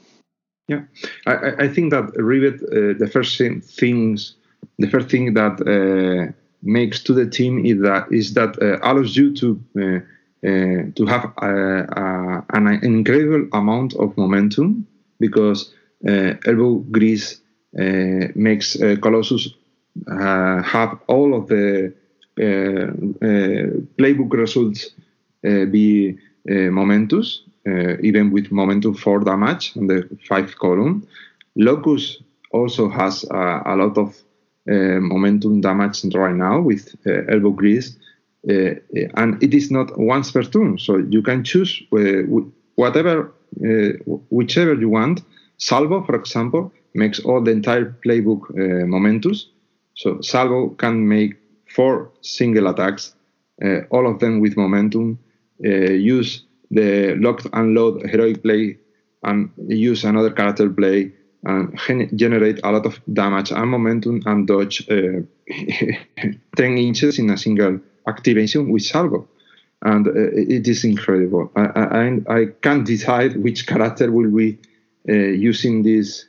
yeah, 0.69 0.83
I, 1.27 1.65
I, 1.65 1.69
think 1.69 1.91
that 1.91 2.13
Rivet, 2.15 2.63
uh, 2.63 2.99
the 2.99 3.11
first 3.13 3.37
things, 3.39 4.37
the 4.79 4.89
first 4.89 5.09
thing 5.09 5.35
that 5.35 5.61
uh, 5.61 6.33
makes 6.63 7.03
to 7.05 7.13
the 7.13 7.29
team 7.29 7.67
is 7.67 7.81
that 7.83 8.07
is 8.13 8.35
that 8.35 8.57
uh, 8.63 8.79
allows 8.83 9.17
you 9.17 9.35
to. 9.37 9.61
Uh, 9.79 10.01
uh, 10.43 10.89
to 10.97 11.05
have 11.05 11.31
an 11.43 12.67
incredible 12.83 13.47
amount 13.53 13.93
of 13.97 14.17
momentum 14.17 14.87
because 15.19 15.75
elbow 16.03 16.77
grease 16.91 17.40
Uh, 17.79 18.29
makes 18.35 18.81
uh, 18.81 18.97
Colossus 19.01 19.55
uh, 20.11 20.63
have 20.63 20.99
all 21.07 21.35
of 21.35 21.47
the 21.49 21.93
uh, 22.39 22.91
playbook 23.99 24.33
results 24.33 24.91
be 25.43 26.19
momentous, 26.47 27.43
even 28.03 28.31
with 28.31 28.51
momentum 28.51 28.95
4 28.95 29.21
damage 29.21 29.73
on 29.77 29.87
the 29.87 30.09
5 30.29 30.59
column. 30.59 31.07
Locus 31.57 32.19
also 32.53 32.89
has 32.89 33.25
a 33.25 33.75
lot 33.77 33.97
of 33.97 34.21
momentum 34.67 35.61
damage 35.61 36.05
right 36.15 36.35
now 36.35 36.61
with 36.61 36.95
elbow 37.07 37.51
grease. 37.51 37.97
Uh, 38.49 38.75
and 39.17 39.43
it 39.43 39.53
is 39.53 39.71
not 39.71 39.99
once 39.99 40.31
per 40.31 40.43
turn, 40.43 40.79
so 40.79 40.97
you 40.97 41.23
can 41.23 41.45
choose 41.45 41.83
uh, 41.93 42.23
whatever, 42.77 43.33
uh, 43.63 44.15
whichever 44.31 44.75
you 44.75 44.89
want, 44.89 45.21
Salvo, 45.59 46.03
for 46.05 46.15
example, 46.17 46.73
makes 46.95 47.21
all 47.21 47.41
the 47.43 47.51
entire 47.51 47.97
playbook 48.05 48.51
uh, 48.51 48.87
momentous. 48.87 49.49
So 49.95 50.21
Salvo 50.21 50.71
can 50.71 51.09
make 51.09 51.37
four 51.69 52.11
single 52.21 52.69
attacks, 52.69 53.15
uh, 53.65 53.83
all 53.91 54.11
of 54.11 54.19
them 54.19 54.41
with 54.41 54.57
momentum, 54.57 55.19
uh, 55.65 55.69
use 55.69 56.45
the 56.71 57.17
locked 57.17 57.47
and 57.53 57.75
load 57.75 58.09
heroic 58.09 58.43
play, 58.43 58.79
and 59.23 59.51
use 59.69 60.05
another 60.05 60.31
character 60.31 60.71
play, 60.71 61.13
and 61.45 61.77
generate 62.19 62.61
a 62.65 62.71
lot 62.71 62.87
of 62.87 63.01
damage 63.13 63.51
and 63.51 63.71
momentum 63.71 64.23
and 64.27 64.47
dodge 64.47 64.87
uh, 64.91 65.21
10 66.57 66.79
inches 66.79 67.19
in 67.19 67.31
a 67.31 67.37
single 67.37 67.81
activation 68.07 68.71
with 68.71 68.83
Salvo. 68.83 69.29
And 69.83 70.07
uh, 70.07 70.13
it 70.15 70.69
is 70.69 70.85
incredible. 70.85 71.51
I, 71.57 71.63
I, 71.65 72.21
I 72.29 72.47
can't 72.61 72.87
decide 72.87 73.37
which 73.37 73.67
character 73.67 74.11
will 74.11 74.31
be 74.31 74.59
uh, 75.09 75.13
using 75.13 75.83
this 75.83 76.27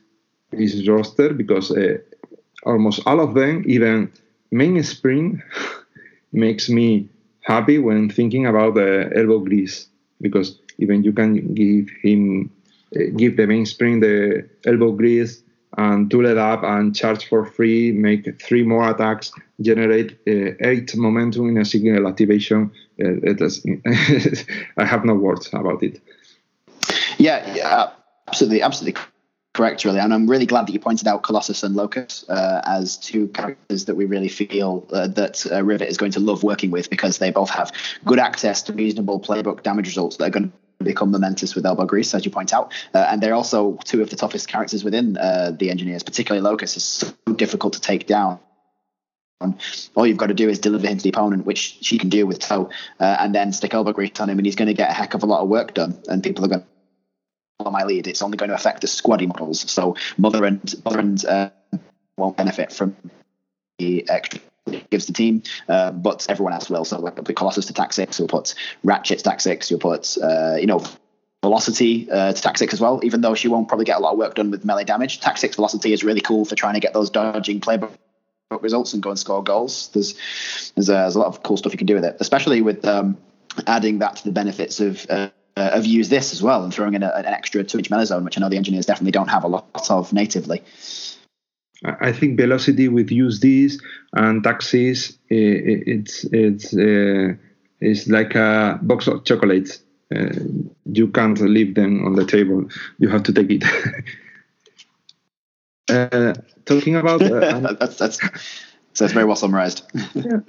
this 0.51 0.87
roster 0.87 1.33
because 1.33 1.71
uh, 1.71 1.97
almost 2.65 3.01
all 3.05 3.19
of 3.19 3.33
them, 3.33 3.63
even 3.67 4.11
mainspring, 4.51 5.41
makes 6.33 6.69
me 6.69 7.09
happy 7.41 7.77
when 7.77 8.09
thinking 8.09 8.45
about 8.45 8.75
the 8.75 9.11
elbow 9.15 9.39
grease 9.39 9.87
because 10.21 10.59
even 10.77 11.03
you 11.03 11.11
can 11.11 11.53
give 11.53 11.89
him 12.01 12.49
uh, 12.95 13.05
give 13.17 13.37
the 13.37 13.47
mainspring 13.47 13.99
the 13.99 14.47
elbow 14.65 14.91
grease 14.91 15.41
and 15.77 16.11
tool 16.11 16.25
it 16.25 16.37
up 16.37 16.63
and 16.63 16.93
charge 16.95 17.27
for 17.29 17.45
free, 17.45 17.93
make 17.93 18.41
three 18.41 18.63
more 18.63 18.89
attacks, 18.89 19.31
generate 19.61 20.11
uh, 20.27 20.51
eight 20.59 20.95
momentum 20.97 21.47
in 21.47 21.57
a 21.57 21.65
single 21.65 22.07
activation. 22.07 22.69
Uh, 23.01 23.13
I 24.77 24.85
have 24.85 25.05
no 25.05 25.15
words 25.15 25.49
about 25.53 25.81
it. 25.81 26.01
Yeah, 27.17 27.55
yeah, 27.55 27.91
absolutely, 28.27 28.61
absolutely 28.61 29.01
correct, 29.53 29.85
really. 29.85 29.99
And 29.99 30.13
I'm 30.13 30.29
really 30.29 30.45
glad 30.45 30.67
that 30.67 30.73
you 30.73 30.79
pointed 30.79 31.07
out 31.07 31.23
Colossus 31.23 31.63
and 31.63 31.75
Locus 31.75 32.25
uh, 32.29 32.61
as 32.65 32.97
two 32.97 33.27
characters 33.29 33.85
that 33.85 33.95
we 33.95 34.05
really 34.05 34.29
feel 34.29 34.87
uh, 34.91 35.07
that 35.09 35.45
uh, 35.51 35.63
Rivet 35.63 35.89
is 35.89 35.97
going 35.97 36.11
to 36.13 36.19
love 36.19 36.43
working 36.43 36.71
with 36.71 36.89
because 36.89 37.17
they 37.17 37.31
both 37.31 37.49
have 37.49 37.71
good 38.05 38.19
access 38.19 38.61
to 38.63 38.73
reasonable 38.73 39.19
playbook 39.19 39.63
damage 39.63 39.87
results 39.87 40.17
that 40.17 40.25
are 40.25 40.29
going 40.29 40.51
to 40.51 40.83
become 40.83 41.11
momentous 41.11 41.55
with 41.55 41.65
elbow 41.65 41.85
grease, 41.85 42.13
as 42.13 42.25
you 42.25 42.31
point 42.31 42.53
out. 42.53 42.73
Uh, 42.93 43.05
and 43.09 43.21
they're 43.21 43.35
also 43.35 43.77
two 43.83 44.01
of 44.01 44.09
the 44.09 44.15
toughest 44.15 44.47
characters 44.47 44.83
within 44.83 45.17
uh, 45.17 45.51
the 45.57 45.69
engineers, 45.69 46.03
particularly 46.03 46.41
Locus 46.41 46.77
is 46.77 46.83
so 46.83 47.13
difficult 47.35 47.73
to 47.73 47.81
take 47.81 48.07
down. 48.07 48.39
All 49.95 50.05
you've 50.05 50.17
got 50.17 50.27
to 50.27 50.35
do 50.35 50.49
is 50.49 50.59
deliver 50.59 50.87
him 50.87 50.97
to 50.97 51.03
the 51.03 51.09
opponent, 51.09 51.45
which 51.45 51.79
she 51.81 51.97
can 51.97 52.09
do 52.09 52.27
with 52.27 52.39
toe, 52.39 52.69
uh, 52.99 53.17
and 53.19 53.33
then 53.33 53.51
stick 53.53 53.73
elbow 53.73 53.91
grease 53.91 54.19
on 54.19 54.29
him, 54.29 54.37
and 54.37 54.45
he's 54.45 54.55
going 54.55 54.67
to 54.67 54.73
get 54.73 54.91
a 54.91 54.93
heck 54.93 55.15
of 55.15 55.23
a 55.23 55.25
lot 55.25 55.41
of 55.41 55.49
work 55.49 55.73
done. 55.73 55.99
And 56.07 56.21
people 56.21 56.45
are 56.45 56.47
going 56.47 56.63
on 57.65 57.73
my 57.73 57.83
lead, 57.83 58.07
it's 58.07 58.21
only 58.21 58.37
going 58.37 58.49
to 58.49 58.55
affect 58.55 58.81
the 58.81 58.87
squaddy 58.87 59.27
models. 59.27 59.69
So 59.71 59.95
Mother 60.17 60.45
and 60.45 60.75
Mother 60.85 60.99
and 60.99 61.25
uh, 61.25 61.49
won't 62.17 62.37
benefit 62.37 62.71
from 62.71 62.95
the 63.77 64.07
extra 64.09 64.39
gives 64.89 65.07
the 65.07 65.13
team, 65.13 65.41
uh, 65.67 65.91
but 65.91 66.25
everyone 66.29 66.53
else 66.53 66.69
will. 66.69 66.85
So 66.85 66.99
like 66.99 67.15
the 67.15 67.33
Colossus 67.33 67.65
to 67.67 67.73
tack 67.73 67.93
six, 67.93 68.19
you'll 68.19 68.27
put 68.27 68.53
Ratchet 68.83 69.19
to 69.19 69.39
six, 69.39 69.71
you'll 69.71 69.79
put 69.79 70.17
uh, 70.21 70.55
you 70.59 70.67
know 70.67 70.83
velocity 71.43 72.09
uh, 72.11 72.33
to 72.33 72.57
six 72.57 72.73
as 72.73 72.79
well. 72.79 72.99
Even 73.03 73.21
though 73.21 73.33
she 73.33 73.47
won't 73.47 73.67
probably 73.67 73.85
get 73.85 73.97
a 73.97 73.99
lot 73.99 74.13
of 74.13 74.17
work 74.17 74.35
done 74.35 74.51
with 74.51 74.63
melee 74.63 74.83
damage, 74.83 75.21
six 75.35 75.55
velocity 75.55 75.93
is 75.93 76.03
really 76.03 76.21
cool 76.21 76.45
for 76.45 76.55
trying 76.55 76.75
to 76.75 76.79
get 76.79 76.93
those 76.93 77.09
dodging 77.09 77.59
playbook 77.59 77.91
results 78.61 78.93
and 78.93 79.01
go 79.01 79.09
and 79.09 79.19
score 79.19 79.43
goals. 79.43 79.89
There's 79.89 80.13
there's, 80.75 80.89
uh, 80.89 80.93
there's 80.93 81.15
a 81.15 81.19
lot 81.19 81.27
of 81.27 81.43
cool 81.43 81.57
stuff 81.57 81.71
you 81.71 81.77
can 81.77 81.87
do 81.87 81.95
with 81.95 82.05
it, 82.05 82.17
especially 82.19 82.61
with 82.61 82.85
um, 82.85 83.17
adding 83.67 83.99
that 83.99 84.17
to 84.17 84.23
the 84.25 84.31
benefits 84.31 84.79
of. 84.79 85.05
Uh, 85.09 85.29
of 85.55 85.85
use 85.85 86.09
this 86.09 86.33
as 86.33 86.41
well 86.41 86.63
and 86.63 86.73
throwing 86.73 86.93
in 86.93 87.03
a, 87.03 87.09
an 87.09 87.25
extra 87.25 87.63
two 87.63 87.77
inch 87.77 87.89
melee 87.89 88.05
zone, 88.05 88.23
which 88.23 88.37
I 88.37 88.41
know 88.41 88.49
the 88.49 88.57
engineers 88.57 88.85
definitely 88.85 89.11
don't 89.11 89.29
have 89.29 89.43
a 89.43 89.47
lot 89.47 89.87
of 89.89 90.13
natively. 90.13 90.63
I 91.83 92.11
think 92.11 92.37
velocity 92.37 92.89
with 92.89 93.11
use 93.11 93.39
this 93.39 93.79
and 94.13 94.43
taxis 94.43 95.17
it's 95.29 96.25
it's 96.25 96.73
uh, 96.75 97.33
it's 97.79 98.07
like 98.07 98.35
a 98.35 98.79
box 98.81 99.07
of 99.07 99.25
chocolates. 99.25 99.81
Uh, 100.15 100.29
you 100.85 101.07
can't 101.07 101.39
leave 101.39 101.73
them 101.73 102.05
on 102.05 102.13
the 102.13 102.25
table. 102.25 102.67
You 102.99 103.09
have 103.09 103.23
to 103.23 103.33
take 103.33 103.49
it. 103.49 103.63
uh, 105.89 106.33
talking 106.65 106.95
about 106.95 107.23
uh, 107.23 107.73
that's 107.79 107.97
that's 107.97 108.19
that's 108.97 109.13
very 109.13 109.25
well 109.25 109.35
summarized. 109.35 109.83
yeah. 110.13 110.39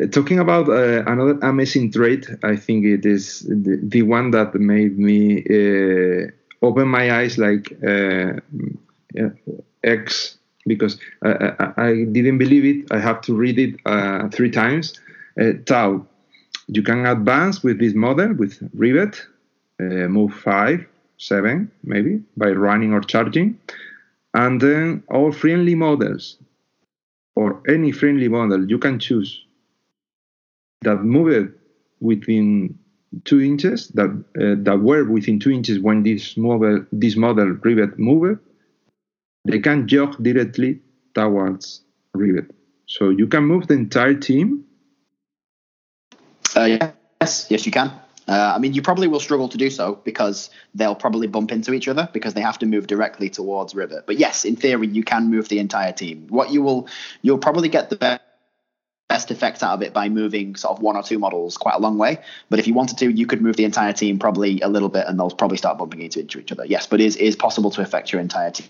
Uh, 0.00 0.06
talking 0.06 0.38
about 0.38 0.68
uh, 0.68 1.02
another 1.06 1.38
amazing 1.42 1.90
trait, 1.90 2.28
I 2.42 2.56
think 2.56 2.84
it 2.84 3.04
is 3.06 3.40
the, 3.40 3.80
the 3.82 4.02
one 4.02 4.30
that 4.32 4.54
made 4.54 4.98
me 4.98 5.42
open 6.62 6.88
my 6.88 7.12
eyes 7.12 7.38
like 7.38 7.72
X 9.84 10.38
because 10.66 10.98
I, 11.22 11.30
I, 11.58 11.72
I, 11.76 12.04
didn't 12.04 12.38
believe 12.38 12.64
it. 12.64 12.92
I 12.92 12.98
have 12.98 13.20
to 13.22 13.34
read 13.34 13.58
it 13.58 13.76
uh, 13.86 14.28
three 14.28 14.50
times. 14.50 15.00
Uh, 15.40 15.52
Tau, 15.64 16.06
you 16.66 16.82
can 16.82 17.06
advance 17.06 17.62
with 17.62 17.78
this 17.78 17.94
model 17.94 18.34
with 18.34 18.58
Rivet, 18.74 19.26
uh, 19.80 20.08
move 20.08 20.34
five, 20.34 20.84
seven, 21.16 21.70
maybe 21.82 22.22
by 22.36 22.50
running 22.50 22.92
or 22.92 23.00
charging, 23.00 23.58
and 24.34 24.60
then 24.60 25.02
all 25.08 25.32
friendly 25.32 25.74
models 25.74 26.36
or 27.34 27.62
any 27.68 27.92
friendly 27.92 28.28
model 28.28 28.68
you 28.68 28.78
can 28.78 28.98
choose 28.98 29.44
that 30.82 31.02
move 31.02 31.52
within 32.00 32.78
two 33.24 33.40
inches 33.40 33.88
that 33.88 34.10
uh, 34.10 34.62
that 34.62 34.78
were 34.80 35.04
within 35.04 35.40
two 35.40 35.50
inches 35.50 35.80
when 35.80 36.02
this 36.02 36.36
model 36.36 36.84
this 36.92 37.16
model 37.16 37.46
Rivet 37.46 37.98
moved 37.98 38.38
they 39.44 39.58
can 39.60 39.88
jog 39.88 40.22
directly 40.22 40.80
towards 41.14 41.82
Rivet. 42.14 42.54
So 42.86 43.10
you 43.10 43.26
can 43.26 43.44
move 43.44 43.66
the 43.66 43.74
entire 43.74 44.14
team. 44.14 44.64
Uh, 46.54 46.64
yes, 47.20 47.46
yes, 47.48 47.66
you 47.66 47.72
can. 47.72 47.88
Uh, 48.26 48.52
I 48.54 48.58
mean, 48.58 48.74
you 48.74 48.82
probably 48.82 49.08
will 49.08 49.20
struggle 49.20 49.48
to 49.48 49.56
do 49.56 49.70
so 49.70 50.00
because 50.04 50.50
they'll 50.74 50.94
probably 50.94 51.26
bump 51.26 51.50
into 51.50 51.72
each 51.72 51.88
other 51.88 52.08
because 52.12 52.34
they 52.34 52.42
have 52.42 52.58
to 52.58 52.66
move 52.66 52.86
directly 52.86 53.30
towards 53.30 53.74
Rivet. 53.74 54.06
But 54.06 54.18
yes, 54.18 54.44
in 54.44 54.54
theory, 54.54 54.86
you 54.88 55.02
can 55.02 55.30
move 55.30 55.48
the 55.48 55.58
entire 55.58 55.92
team. 55.92 56.26
What 56.28 56.50
you 56.50 56.60
will, 56.62 56.88
you'll 57.22 57.38
probably 57.38 57.70
get 57.70 57.88
the 57.88 57.96
best 57.96 58.20
effect 59.10 59.62
out 59.62 59.74
of 59.74 59.82
it 59.82 59.92
by 59.92 60.08
moving 60.08 60.54
sort 60.54 60.76
of 60.76 60.82
one 60.82 60.96
or 60.96 61.02
two 61.02 61.18
models 61.18 61.56
quite 61.56 61.74
a 61.74 61.78
long 61.78 61.96
way. 61.98 62.18
But 62.50 62.58
if 62.58 62.66
you 62.66 62.74
wanted 62.74 62.98
to, 62.98 63.10
you 63.10 63.26
could 63.26 63.40
move 63.40 63.56
the 63.56 63.64
entire 63.64 63.92
team 63.92 64.18
probably 64.18 64.60
a 64.60 64.68
little 64.68 64.88
bit, 64.88 65.06
and 65.06 65.18
they'll 65.18 65.30
probably 65.30 65.56
start 65.56 65.78
bumping 65.78 66.02
into 66.02 66.20
each 66.20 66.52
other. 66.52 66.66
Yes, 66.66 66.86
but 66.86 67.00
it 67.00 67.06
is, 67.06 67.16
it 67.16 67.24
is 67.24 67.36
possible 67.36 67.70
to 67.70 67.82
affect 67.82 68.12
your 68.12 68.20
entire 68.20 68.50
team. 68.50 68.66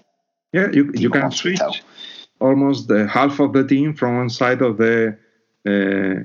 Yeah, 0.53 0.68
you, 0.72 0.93
you 0.95 1.11
can 1.11 1.30
switch 1.30 1.61
almost 2.41 2.89
the 2.89 3.07
half 3.07 3.41
of 3.41 3.53
the 3.53 3.66
team 3.66 3.95
from 3.95 4.16
one 4.16 4.30
side 4.30 4.62
of 4.62 4.76
the 4.78 5.16
uh, 5.66 6.22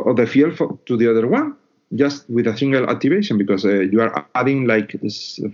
of 0.00 0.16
the 0.16 0.26
field 0.26 0.56
for, 0.56 0.78
to 0.86 0.96
the 0.96 1.08
other 1.10 1.26
one 1.26 1.56
just 1.94 2.28
with 2.30 2.46
a 2.46 2.56
single 2.56 2.88
activation 2.88 3.36
because 3.38 3.64
uh, 3.64 3.80
you 3.80 4.00
are 4.00 4.26
adding 4.34 4.66
like 4.66 4.94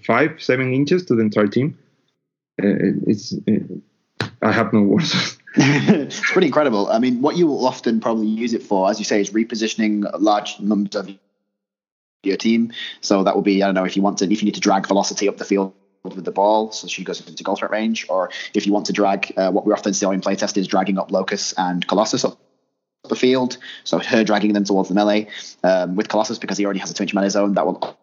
five 0.05 0.43
seven 0.43 0.73
inches 0.73 1.05
to 1.05 1.15
the 1.15 1.23
entire 1.23 1.47
team 1.47 1.79
uh, 2.63 3.07
it's 3.07 3.35
uh, 3.49 4.27
i 4.43 4.53
have 4.53 4.73
no 4.73 4.83
words 4.83 5.39
it's 5.57 6.21
pretty 6.33 6.47
incredible 6.47 6.89
i 6.91 6.99
mean 6.99 7.23
what 7.23 7.37
you 7.37 7.47
will 7.47 7.67
often 7.67 8.01
probably 8.01 8.27
use 8.27 8.53
it 8.53 8.63
for 8.63 8.91
as 8.91 8.99
you 8.99 9.05
say 9.05 9.21
is 9.21 9.31
repositioning 9.31 10.09
large 10.19 10.59
numbers 10.61 10.95
of 10.95 11.11
your 12.23 12.37
team 12.37 12.73
so 13.01 13.23
that 13.23 13.35
will 13.35 13.43
be 13.43 13.63
i 13.63 13.67
don't 13.67 13.75
know 13.75 13.85
if 13.85 13.97
you 13.97 14.03
want 14.03 14.19
to 14.19 14.25
if 14.25 14.43
you 14.43 14.47
need 14.47 14.55
to 14.55 14.61
drag 14.61 14.87
velocity 14.87 15.29
up 15.29 15.37
the 15.37 15.45
field 15.45 15.73
with 16.15 16.25
the 16.25 16.33
ball, 16.33 16.73
so 16.73 16.87
she 16.87 17.05
goes 17.05 17.27
into 17.27 17.43
goal 17.43 17.57
threat 17.57 17.71
range. 17.71 18.07
Or 18.09 18.31
if 18.55 18.67
you 18.67 18.73
want 18.73 18.87
to 18.87 18.93
drag, 18.93 19.33
uh, 19.37 19.51
what 19.51 19.67
we 19.67 19.73
often 19.73 19.93
see 19.93 20.07
in 20.07 20.21
playtest 20.21 20.57
is 20.57 20.67
dragging 20.67 20.99
up 20.99 21.11
Locus 21.11 21.55
and 21.57 21.87
Colossus 21.87 22.25
up 22.25 22.39
the 23.09 23.17
field. 23.17 23.59
So 23.85 23.99
her 23.99 24.25
dragging 24.25 24.53
them 24.53 24.65
towards 24.65 24.89
the 24.89 24.95
melee 24.95 25.29
um, 25.63 25.97
with 25.97 26.09
Colossus 26.09 26.39
because 26.39 26.59
he 26.59 26.65
already 26.65 26.81
has 26.81 26.91
a 26.91 26.95
twinge 26.95 27.15
melee 27.15 27.29
zone 27.29 27.55
that 27.55 27.67
will 27.67 27.99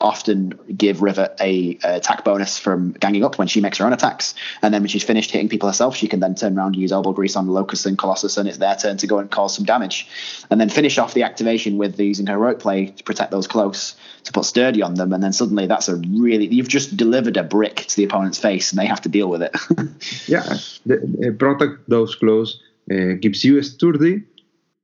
often 0.00 0.58
give 0.74 1.02
Rivet 1.02 1.36
a, 1.40 1.78
a, 1.84 1.96
attack 1.96 2.24
bonus 2.24 2.58
from 2.58 2.92
ganging 2.92 3.22
up 3.22 3.38
when 3.38 3.48
she 3.48 3.60
makes 3.60 3.78
her 3.78 3.86
own 3.86 3.92
attacks. 3.92 4.34
And 4.62 4.72
then 4.72 4.82
when 4.82 4.88
she's 4.88 5.04
finished 5.04 5.30
hitting 5.30 5.48
people 5.48 5.68
herself, 5.68 5.94
she 5.94 6.08
can 6.08 6.20
then 6.20 6.34
turn 6.34 6.56
around 6.56 6.74
and 6.74 6.76
use 6.76 6.90
elbow 6.90 7.12
grease 7.12 7.36
on 7.36 7.46
Locus 7.46 7.84
and 7.84 7.98
Colossus, 7.98 8.36
and 8.36 8.48
it's 8.48 8.58
their 8.58 8.76
turn 8.76 8.96
to 8.98 9.06
go 9.06 9.18
and 9.18 9.30
cause 9.30 9.54
some 9.54 9.64
damage. 9.64 10.08
And 10.50 10.60
then 10.60 10.70
finish 10.70 10.98
off 10.98 11.12
the 11.12 11.24
activation 11.24 11.76
with 11.76 12.00
using 12.00 12.26
her 12.26 12.34
heroic 12.34 12.60
play 12.60 12.86
to 12.86 13.04
protect 13.04 13.30
those 13.30 13.46
close, 13.46 13.94
to 14.24 14.32
put 14.32 14.44
sturdy 14.44 14.82
on 14.82 14.94
them. 14.94 15.12
And 15.12 15.22
then 15.22 15.32
suddenly 15.32 15.66
that's 15.66 15.88
a 15.88 15.96
really, 15.96 16.46
you've 16.46 16.68
just 16.68 16.96
delivered 16.96 17.36
a 17.36 17.42
brick 17.42 17.76
to 17.76 17.96
the 17.96 18.04
opponent's 18.04 18.38
face 18.38 18.72
and 18.72 18.80
they 18.80 18.86
have 18.86 19.02
to 19.02 19.08
deal 19.08 19.28
with 19.28 19.42
it. 19.42 19.56
yeah, 20.28 20.56
the, 20.86 21.36
protect 21.38 21.88
those 21.88 22.14
close 22.14 22.60
uh, 22.90 23.14
gives 23.20 23.44
you 23.44 23.58
a 23.58 23.62
sturdy 23.62 24.22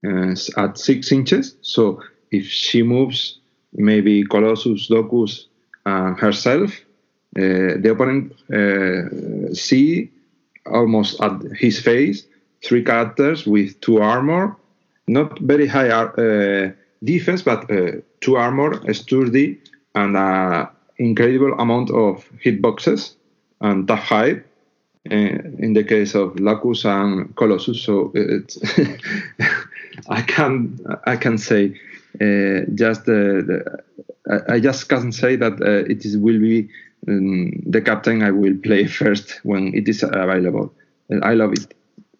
uh, 0.06 0.34
at 0.58 0.78
six 0.78 1.10
inches. 1.10 1.56
So 1.62 2.02
if 2.30 2.46
she 2.46 2.82
moves 2.82 3.38
maybe 3.77 4.24
Colossus, 4.24 4.91
Locus, 4.91 5.47
and 5.85 6.18
herself, 6.18 6.72
uh, 7.37 7.77
the 7.79 7.91
opponent 7.91 8.33
uh, 8.53 9.55
see 9.55 10.11
almost 10.66 11.20
at 11.20 11.41
his 11.55 11.81
face 11.81 12.27
three 12.64 12.83
characters 12.83 13.47
with 13.47 13.81
two 13.81 13.99
armor, 13.99 14.57
not 15.07 15.39
very 15.41 15.66
high 15.66 15.91
uh, 15.91 16.72
defense, 17.05 17.43
but 17.43 17.70
uh, 17.70 17.93
two 18.20 18.37
armor, 18.37 18.93
sturdy, 18.93 19.61
and 19.95 20.16
an 20.16 20.68
incredible 20.97 21.53
amount 21.59 21.91
of 21.91 22.29
hitboxes 22.45 23.14
and 23.61 23.87
tough. 23.87 24.12
Uh, 25.09 25.39
in 25.61 25.72
the 25.74 25.85
case 25.85 26.16
of 26.16 26.35
Locus 26.41 26.85
and 26.85 27.37
Colossus, 27.37 27.81
so 27.81 28.12
I 30.09 30.22
can 30.22 30.81
I 31.07 31.16
can 31.16 31.39
say 31.39 31.66
uh, 31.68 31.95
just 32.74 33.04
the, 33.04 33.82
I 34.48 34.60
just 34.60 34.88
can't 34.88 35.14
say 35.14 35.36
that 35.36 35.60
uh, 35.60 35.90
it 35.90 36.04
is 36.04 36.16
will 36.16 36.40
be 36.40 36.68
um, 37.08 37.52
the 37.66 37.80
captain 37.80 38.22
I 38.22 38.30
will 38.30 38.56
play 38.56 38.86
first 39.00 39.40
when 39.44 39.74
it 39.74 39.88
is 39.88 40.02
available. 40.02 40.74
I 41.22 41.34
love 41.34 41.52
it. 41.52 41.74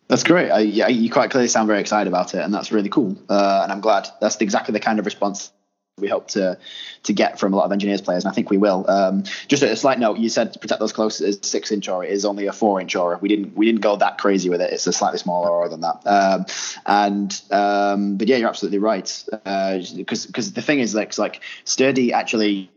That's 0.09 0.23
great. 0.23 0.51
I, 0.51 0.61
yeah, 0.61 0.87
you 0.87 1.11
quite 1.11 1.31
clearly 1.33 1.49
sound 1.49 1.67
very 1.67 1.81
excited 1.81 2.07
about 2.07 2.33
it, 2.33 2.39
and 2.39 2.55
that's 2.55 2.71
really 2.71 2.89
cool. 2.89 3.17
Uh, 3.29 3.61
and 3.65 3.73
I'm 3.73 3.81
glad. 3.81 4.09
That's 4.21 4.37
exactly 4.37 4.73
the 4.73 4.81
kind 4.81 5.01
of 5.01 5.05
response 5.05 5.53
we 5.99 6.09
hope 6.09 6.29
to 6.29 6.59
to 7.05 7.13
get 7.15 7.41
from 7.41 7.55
a 7.55 7.57
lot 7.57 7.65
of 7.65 7.73
engineers 7.73 8.03
players, 8.03 8.25
and 8.25 8.31
I 8.31 8.35
think 8.35 8.51
we 8.51 8.59
will. 8.59 8.85
Um, 8.89 9.23
just 9.49 9.63
a 9.63 9.75
slight 9.77 9.99
note: 9.99 10.19
you 10.19 10.29
said 10.29 10.53
to 10.53 10.59
protect 10.59 10.79
those 10.79 10.93
close 10.93 11.23
is 11.23 11.39
six 11.43 11.73
inch 11.73 11.89
aura. 11.89 12.07
It 12.07 12.13
is 12.13 12.27
only 12.27 12.47
a 12.47 12.53
four 12.53 12.81
inch 12.83 12.95
aura. 12.95 13.19
We 13.19 13.31
didn't 13.31 13.57
we 13.57 13.65
didn't 13.65 13.81
go 13.81 13.97
that 13.97 14.19
crazy 14.19 14.51
with 14.51 14.61
it. 14.61 14.73
It's 14.73 14.87
a 14.87 14.93
slightly 14.93 15.19
smaller 15.19 15.49
aura 15.49 15.71
than 15.71 15.81
that. 15.81 16.03
Um, 16.07 16.47
and 16.85 17.43
um, 17.51 18.17
but 18.19 18.29
yeah, 18.29 18.37
you're 18.37 18.49
absolutely 18.49 18.79
right. 18.79 19.25
Because 19.31 20.25
uh, 20.25 20.27
because 20.27 20.53
the 20.53 20.61
thing 20.61 20.81
is 20.81 20.95
like 20.95 21.17
like 21.17 21.41
sturdy 21.65 22.13
actually. 22.13 22.71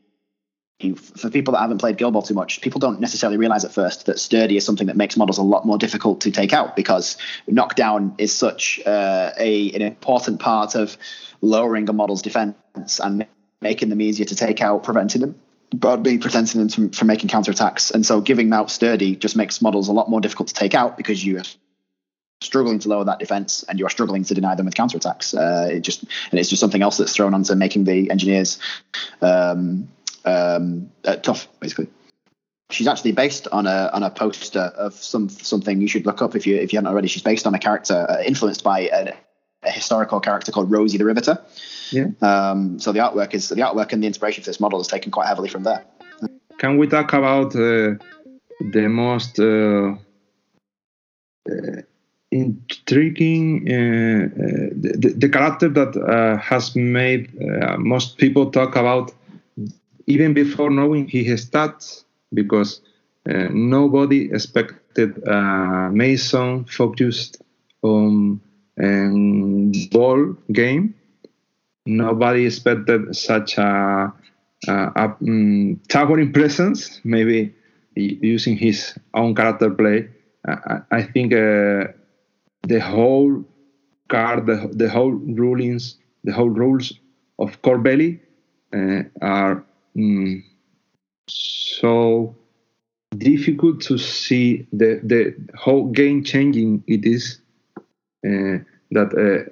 For 1.18 1.30
people 1.30 1.54
that 1.54 1.60
haven't 1.60 1.80
played 1.80 1.98
Guild 1.98 2.14
Ball 2.14 2.22
too 2.22 2.34
much, 2.34 2.62
people 2.62 2.80
don't 2.80 3.02
necessarily 3.02 3.36
realize 3.38 3.66
at 3.66 3.74
first 3.74 4.06
that 4.06 4.18
sturdy 4.18 4.56
is 4.56 4.66
something 4.66 4.88
that 4.88 4.96
makes 4.96 5.18
models 5.18 5.38
a 5.38 5.44
lot 5.44 5.66
more 5.66 5.78
difficult 5.78 6.22
to 6.22 6.32
take 6.32 6.54
out 6.54 6.78
because 6.78 7.18
knockdown 7.48 8.16
is 8.18 8.34
such 8.34 8.80
uh, 8.86 9.32
a 9.38 9.72
an 9.74 9.82
important 9.82 10.40
part 10.40 10.76
of 10.76 10.98
lowering 11.42 11.90
a 11.90 11.94
model's 11.94 12.22
defense 12.22 13.00
and 13.04 13.28
making 13.62 13.90
them 13.90 14.00
easier 14.00 14.26
to 14.26 14.36
take 14.36 14.62
out, 14.62 14.84
preventing 14.84 15.20
them 15.20 15.36
being 16.02 16.20
preventing 16.20 16.60
them 16.60 16.70
from, 16.70 16.90
from 16.92 17.08
making 17.08 17.30
counterattacks. 17.30 17.92
And 17.92 18.06
so 18.06 18.22
giving 18.22 18.52
out 18.54 18.72
sturdy 18.72 19.16
just 19.16 19.36
makes 19.36 19.62
models 19.62 19.88
a 19.88 19.92
lot 19.92 20.10
more 20.10 20.22
difficult 20.22 20.48
to 20.48 20.54
take 20.54 20.74
out 20.74 20.98
because 20.98 21.24
you 21.24 21.38
are 21.38 21.44
struggling 22.42 22.80
to 22.80 22.90
lower 22.90 23.04
that 23.04 23.20
defense 23.20 23.64
and 23.68 23.78
you 23.78 23.86
are 23.86 23.90
struggling 23.90 24.24
to 24.24 24.34
deny 24.34 24.56
them 24.56 24.66
with 24.66 24.76
counterattacks. 24.76 25.38
Uh, 25.38 25.70
it 25.74 25.82
just 25.82 26.04
and 26.32 26.40
it's 26.40 26.50
just 26.50 26.60
something 26.60 26.82
else 26.82 26.98
that's 26.98 27.14
thrown 27.14 27.34
onto 27.34 27.54
making 27.56 27.84
the 27.84 28.10
engineers 28.10 28.60
um, 29.22 29.88
um, 30.26 30.90
uh, 31.06 31.16
tough, 31.18 31.48
basically. 31.60 31.88
She's 32.72 32.88
actually 32.88 33.14
based 33.14 33.48
on 33.48 33.66
a 33.66 33.90
on 33.94 34.04
a 34.04 34.12
poster 34.12 34.72
of 34.78 34.94
some 34.94 35.28
something 35.30 35.82
you 35.82 35.88
should 35.88 36.06
look 36.06 36.22
up 36.22 36.36
if 36.36 36.46
you 36.46 36.56
if 36.56 36.72
you 36.72 36.78
haven't 36.78 36.92
already. 36.92 37.08
She's 37.08 37.24
based 37.24 37.48
on 37.48 37.56
a 37.56 37.60
character 37.60 38.06
uh, 38.08 38.22
influenced 38.24 38.64
by 38.64 38.82
a, 38.82 39.14
a 39.64 39.72
historical 39.72 40.20
character 40.20 40.52
called 40.52 40.70
Rosie 40.70 41.00
the 41.00 41.06
Riveter. 41.06 41.40
Yeah. 41.92 42.10
Um, 42.22 42.80
so 42.80 42.92
the 42.92 43.00
artwork 43.00 43.34
is 43.34 43.50
the 43.50 43.56
artwork 43.56 43.92
and 43.92 44.04
the 44.04 44.08
inspiration 44.08 44.44
for 44.44 44.50
this 44.52 44.60
model 44.60 44.80
is 44.80 44.88
taken 44.88 45.12
quite 45.12 45.28
heavily 45.28 45.50
from 45.50 45.64
there. 45.64 45.84
Can 46.60 46.78
we 46.78 46.88
talk 46.88 47.14
about 47.14 47.56
uh, 47.56 47.96
the 48.72 48.88
most 48.88 49.40
uh, 49.40 49.96
uh 51.50 51.82
striking 52.72 53.64
uh, 53.68 54.30
the, 54.76 55.16
the, 55.18 55.30
character 55.30 55.68
that 55.68 55.98
uh, 55.98 56.38
has 56.38 56.76
made 56.76 57.32
uh, 57.42 57.76
most 57.78 58.18
people 58.18 58.52
talk 58.52 58.76
about 58.76 59.12
even 60.10 60.34
before 60.34 60.72
knowing 60.72 61.08
his 61.08 61.46
stats 61.46 62.04
because 62.34 62.82
uh, 63.30 63.48
nobody 63.52 64.32
expected 64.32 65.12
uh, 65.28 65.90
Mason 65.92 66.66
focused 66.66 67.42
on 67.84 68.42
um, 68.84 69.72
ball 69.92 70.36
game. 70.52 70.96
Nobody 71.86 72.46
expected 72.46 73.16
such 73.16 73.58
a, 73.58 74.14
a, 74.68 74.74
a 74.74 75.16
um, 75.22 75.80
towering 75.90 76.34
presence, 76.34 77.00
maybe 77.04 77.54
using 77.96 78.58
his 78.58 78.98
own 79.14 79.36
character 79.36 79.70
play. 79.70 80.10
I, 80.48 80.80
I 80.92 81.04
think 81.04 81.34
uh, 81.34 81.94
the 82.68 82.80
whole 82.80 83.46
card, 84.10 84.48
the, 84.48 84.70
the 84.74 84.90
whole 84.90 85.12
rulings, 85.12 85.98
the 86.24 86.34
whole 86.34 86.50
rules 86.50 86.94
of 87.38 87.62
Corbelli 87.62 88.20
uh, 88.74 89.04
are 89.22 89.66
mm, 90.00 90.44
so 91.28 92.36
difficult 93.18 93.82
to 93.82 93.98
see 93.98 94.68
the 94.72 95.00
the 95.04 95.36
whole 95.56 95.86
game 95.92 96.24
changing 96.24 96.84
it 96.88 97.06
is 97.06 97.42
uh, 98.26 98.58
that 98.92 99.10
uh, 99.16 99.50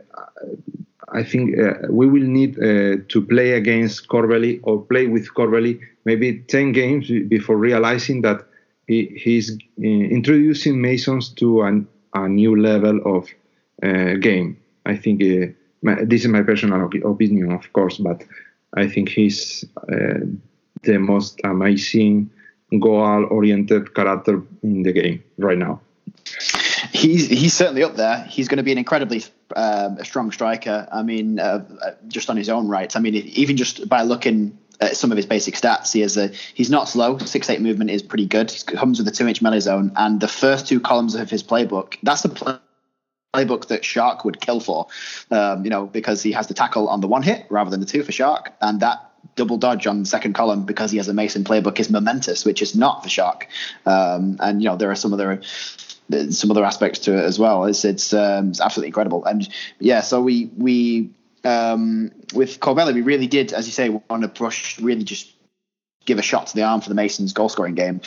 I 1.10 1.24
think 1.24 1.58
uh, 1.58 1.88
we 1.90 2.08
will 2.08 2.28
need 2.40 2.58
uh, 2.60 2.98
to 3.08 3.26
play 3.28 3.52
against 3.52 4.08
Corbelli 4.08 4.60
or 4.64 4.82
play 4.82 5.08
with 5.08 5.34
Corbelli 5.34 5.80
maybe 6.06 6.40
10 6.40 6.74
games 6.74 7.10
before 7.30 7.58
realizing 7.58 8.22
that 8.24 8.46
he, 8.88 9.06
he's 9.16 9.52
uh, 9.52 9.84
introducing 9.84 10.82
Masons 10.82 11.30
to 11.36 11.62
an, 11.62 11.88
a 12.14 12.28
new 12.28 12.60
level 12.60 13.00
of 13.06 13.28
uh, 13.84 14.16
game. 14.16 14.58
I 14.86 14.98
think 14.98 15.22
my, 15.82 16.04
this 16.04 16.22
is 16.22 16.28
my 16.28 16.44
personal 16.44 16.90
opinion, 17.06 17.52
of 17.52 17.72
course, 17.74 17.98
but 17.98 18.24
I 18.76 18.88
think 18.88 19.10
he's 19.10 19.66
the 19.88 20.98
most 20.98 21.42
amazing 21.44 22.30
goal-oriented 22.80 23.94
character 23.96 24.44
in 24.64 24.84
the 24.84 24.92
game 24.92 25.24
right 25.38 25.58
now. 25.58 25.82
He's 26.92 27.28
he's 27.28 27.54
certainly 27.54 27.84
up 27.84 27.96
there. 27.96 28.24
He's 28.30 28.48
going 28.48 28.58
to 28.58 28.64
be 28.64 28.72
an 28.72 28.78
incredibly 28.78 29.24
um, 29.56 30.04
strong 30.04 30.32
striker. 30.32 30.88
I 30.92 31.02
mean, 31.02 31.40
uh, 31.40 31.66
uh, 31.82 31.92
just 32.08 32.30
on 32.30 32.38
his 32.38 32.50
own 32.50 32.68
rights. 32.68 32.96
I 32.96 33.00
mean, 33.00 33.16
even 33.16 33.58
just 33.58 33.88
by 33.88 34.04
looking 34.04 34.58
at 34.80 34.96
some 34.96 35.12
of 35.12 35.18
his 35.18 35.26
basic 35.26 35.56
stats, 35.56 35.94
he 35.94 36.02
is 36.02 36.18
a 36.18 36.32
he's 36.54 36.70
not 36.70 36.88
slow. 36.88 37.18
Six 37.18 37.50
eight 37.50 37.62
movement 37.62 37.90
is 37.90 38.04
pretty 38.04 38.26
good. 38.26 38.52
He 38.52 38.64
comes 38.64 39.00
with 39.00 39.08
a 39.08 39.12
two 39.12 39.28
inch 39.28 39.42
melee 39.42 39.60
zone, 39.60 39.92
and 39.96 40.20
the 40.20 40.28
first 40.28 40.68
two 40.68 40.80
columns 40.80 41.16
of 41.16 41.30
his 41.30 41.44
playbook. 41.44 41.98
That's 42.04 42.22
the 42.22 42.30
playbook 43.38 43.68
that 43.68 43.86
Shark 43.86 44.26
would 44.26 44.40
kill 44.40 44.60
for, 44.60 44.88
um, 45.32 45.64
you 45.64 45.70
know, 45.70 45.86
because 45.86 46.24
he 46.24 46.32
has 46.32 46.48
the 46.48 46.54
tackle 46.54 46.90
on 46.90 47.02
the 47.02 47.08
one 47.08 47.24
hit 47.24 47.46
rather 47.50 47.70
than 47.70 47.80
the 47.80 47.86
two 47.86 48.04
for 48.04 48.12
Shark, 48.12 48.54
and 48.62 48.80
that 48.80 49.04
double 49.36 49.58
dodge 49.58 49.88
on 49.88 50.00
the 50.00 50.06
second 50.06 50.34
column 50.34 50.64
because 50.64 50.92
he 50.92 50.98
has 50.98 51.08
a 51.08 51.14
Mason 51.14 51.44
playbook 51.44 51.80
is 51.80 51.90
momentous, 51.90 52.46
which 52.46 52.62
is 52.62 52.76
not 52.76 53.04
for 53.04 53.10
Shark. 53.10 53.48
Um, 53.86 54.38
and 54.40 54.62
you 54.62 54.70
know 54.70 54.76
there 54.76 54.92
are 54.92 54.96
some 54.96 55.14
other 55.14 55.42
some 56.30 56.52
other 56.52 56.64
aspects 56.64 57.00
to 57.00 57.18
it 57.18 57.24
as 57.24 57.38
well. 57.38 57.66
It's 57.66 57.84
it's, 57.86 58.14
um, 58.14 58.50
it's 58.50 58.62
absolutely 58.62 58.88
incredible. 58.88 59.26
And 59.26 59.48
yeah, 59.80 60.02
so 60.02 60.22
we 60.22 60.50
we 60.58 61.12
um, 61.44 62.12
with 62.34 62.60
Corbelli, 62.60 62.94
we 62.94 63.02
really 63.02 63.28
did, 63.28 63.54
as 63.54 63.68
you 63.68 63.72
say, 63.72 63.90
want 63.90 64.24
to 64.24 64.30
push, 64.30 64.80
really 64.80 65.04
just 65.04 65.34
give 66.06 66.20
a 66.20 66.22
shot 66.22 66.48
to 66.48 66.56
the 66.56 66.64
arm 66.64 66.82
for 66.82 66.90
the 66.90 66.96
Masons 66.96 67.34
goal 67.34 67.50
scoring 67.50 67.76
game. 67.76 68.02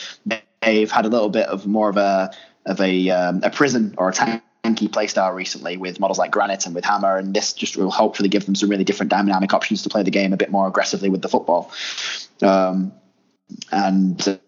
They've 0.62 0.90
had 0.90 1.06
a 1.06 1.08
little 1.08 1.28
bit 1.28 1.46
of 1.46 1.66
more 1.66 1.88
of 1.88 1.96
a 1.96 2.32
of 2.66 2.80
a 2.80 3.10
um, 3.10 3.40
a 3.42 3.50
prison 3.50 3.94
or 3.98 4.10
a 4.10 4.12
tank 4.12 4.42
tanky 4.64 4.88
playstyle 4.88 5.34
recently 5.34 5.76
with 5.76 6.00
models 6.00 6.18
like 6.18 6.30
Granite 6.30 6.66
and 6.66 6.74
with 6.74 6.84
Hammer, 6.84 7.16
and 7.16 7.34
this 7.34 7.52
just 7.52 7.76
will 7.76 7.90
hopefully 7.90 8.28
give 8.28 8.46
them 8.46 8.54
some 8.54 8.68
really 8.68 8.84
different 8.84 9.10
dynamic 9.10 9.52
options 9.52 9.82
to 9.82 9.88
play 9.88 10.02
the 10.02 10.10
game 10.10 10.32
a 10.32 10.36
bit 10.36 10.50
more 10.50 10.66
aggressively 10.66 11.08
with 11.08 11.22
the 11.22 11.28
football. 11.28 11.70
Um, 12.42 12.92
and 13.72 14.40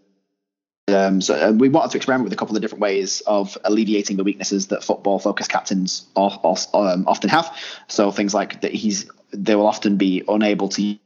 um, 0.88 1.20
so 1.20 1.34
uh, 1.34 1.52
we 1.52 1.68
wanted 1.68 1.92
to 1.92 1.96
experiment 1.96 2.24
with 2.24 2.32
a 2.32 2.36
couple 2.36 2.56
of 2.56 2.62
different 2.62 2.82
ways 2.82 3.20
of 3.26 3.56
alleviating 3.64 4.16
the 4.16 4.24
weaknesses 4.24 4.68
that 4.68 4.84
football-focused 4.84 5.50
captains 5.50 6.06
um, 6.16 7.04
often 7.06 7.30
have. 7.30 7.56
So 7.88 8.10
things 8.10 8.34
like 8.34 8.60
that 8.62 8.72
he's 8.72 9.10
they 9.32 9.54
will 9.54 9.66
often 9.66 9.96
be 9.96 10.22
unable 10.28 10.68
to 10.70 10.98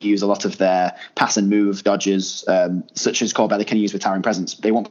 use 0.00 0.22
a 0.22 0.26
lot 0.26 0.44
of 0.44 0.58
their 0.58 0.96
pass 1.14 1.36
and 1.36 1.48
move 1.48 1.82
dodges, 1.82 2.44
um, 2.46 2.84
such 2.94 3.22
as 3.22 3.32
Corbelli 3.32 3.66
can 3.66 3.78
use 3.78 3.92
with 3.92 4.02
towering 4.02 4.22
presence. 4.22 4.54
They 4.54 4.70
won't 4.70 4.90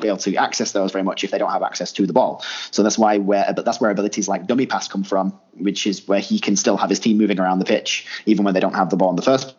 be 0.00 0.08
able 0.08 0.18
to 0.18 0.36
access 0.36 0.72
those 0.72 0.92
very 0.92 1.02
much 1.02 1.24
if 1.24 1.30
they 1.30 1.38
don't 1.38 1.50
have 1.50 1.62
access 1.62 1.92
to 1.92 2.06
the 2.06 2.12
ball. 2.12 2.44
So 2.70 2.82
that's 2.82 2.98
why 2.98 3.18
where 3.18 3.52
but 3.54 3.64
that's 3.64 3.80
where 3.80 3.90
abilities 3.90 4.28
like 4.28 4.46
dummy 4.46 4.66
pass 4.66 4.86
come 4.86 5.02
from, 5.02 5.38
which 5.54 5.86
is 5.86 6.06
where 6.06 6.20
he 6.20 6.38
can 6.38 6.56
still 6.56 6.76
have 6.76 6.88
his 6.88 7.00
team 7.00 7.18
moving 7.18 7.40
around 7.40 7.58
the 7.58 7.64
pitch 7.64 8.06
even 8.24 8.44
when 8.44 8.54
they 8.54 8.60
don't 8.60 8.74
have 8.74 8.90
the 8.90 8.96
ball 8.96 9.10
in 9.10 9.16
the 9.16 9.22
first 9.22 9.56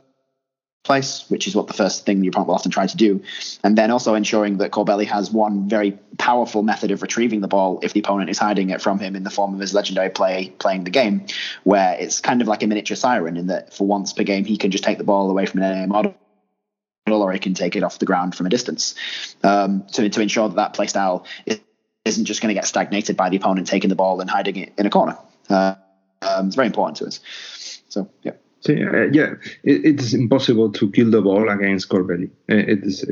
place, 0.85 1.25
which 1.27 1.45
is 1.45 1.55
what 1.55 1.67
the 1.67 1.73
first 1.73 2.05
thing 2.05 2.21
the 2.21 2.29
opponent 2.29 2.47
will 2.47 2.55
often 2.55 2.71
try 2.71 2.87
to 2.87 2.95
do. 2.95 3.21
And 3.65 3.77
then 3.77 3.91
also 3.91 4.15
ensuring 4.15 4.57
that 4.59 4.71
Corbelli 4.71 5.05
has 5.07 5.29
one 5.29 5.67
very 5.67 5.91
powerful 6.17 6.63
method 6.63 6.91
of 6.91 7.01
retrieving 7.01 7.41
the 7.41 7.49
ball 7.49 7.81
if 7.83 7.91
the 7.91 7.99
opponent 7.99 8.29
is 8.29 8.37
hiding 8.37 8.69
it 8.69 8.81
from 8.81 8.97
him 8.97 9.17
in 9.17 9.23
the 9.23 9.29
form 9.29 9.53
of 9.53 9.59
his 9.59 9.73
legendary 9.73 10.09
play 10.09 10.53
playing 10.57 10.85
the 10.85 10.89
game, 10.89 11.25
where 11.65 11.97
it's 11.99 12.21
kind 12.21 12.41
of 12.41 12.47
like 12.47 12.63
a 12.63 12.67
miniature 12.67 12.95
siren 12.95 13.35
in 13.35 13.47
that 13.47 13.73
for 13.73 13.85
once 13.85 14.13
per 14.13 14.23
game 14.23 14.45
he 14.45 14.55
can 14.55 14.71
just 14.71 14.85
take 14.85 14.97
the 14.97 15.03
ball 15.03 15.29
away 15.29 15.45
from 15.45 15.61
an 15.61 15.69
enemy 15.69 15.87
model 15.87 16.15
or 17.17 17.31
he 17.31 17.39
can 17.39 17.53
take 17.53 17.75
it 17.75 17.83
off 17.83 17.99
the 17.99 18.05
ground 18.05 18.35
from 18.35 18.45
a 18.45 18.49
distance 18.49 18.95
um, 19.43 19.83
to, 19.91 20.09
to 20.09 20.21
ensure 20.21 20.47
that 20.47 20.55
that 20.55 20.73
play 20.73 20.87
style 20.87 21.25
isn't 22.05 22.25
just 22.25 22.41
going 22.41 22.49
to 22.49 22.53
get 22.53 22.65
stagnated 22.65 23.15
by 23.17 23.29
the 23.29 23.37
opponent 23.37 23.67
taking 23.67 23.89
the 23.89 23.95
ball 23.95 24.21
and 24.21 24.29
hiding 24.29 24.55
it 24.55 24.73
in 24.77 24.85
a 24.85 24.89
corner. 24.89 25.17
Uh, 25.49 25.75
um, 26.21 26.47
it's 26.47 26.55
very 26.55 26.67
important 26.67 26.97
to 26.97 27.05
us. 27.05 27.19
So, 27.89 28.09
yeah. 28.23 28.33
So, 28.61 28.73
uh, 28.73 29.07
yeah, 29.13 29.35
it, 29.63 29.85
it 29.85 29.99
is 30.01 30.13
impossible 30.13 30.71
to 30.73 30.91
kill 30.91 31.11
the 31.11 31.21
ball 31.21 31.49
against 31.49 31.89
Corbelli. 31.89 32.29
Uh, 32.51 32.55
it 32.55 32.83
is. 32.83 33.05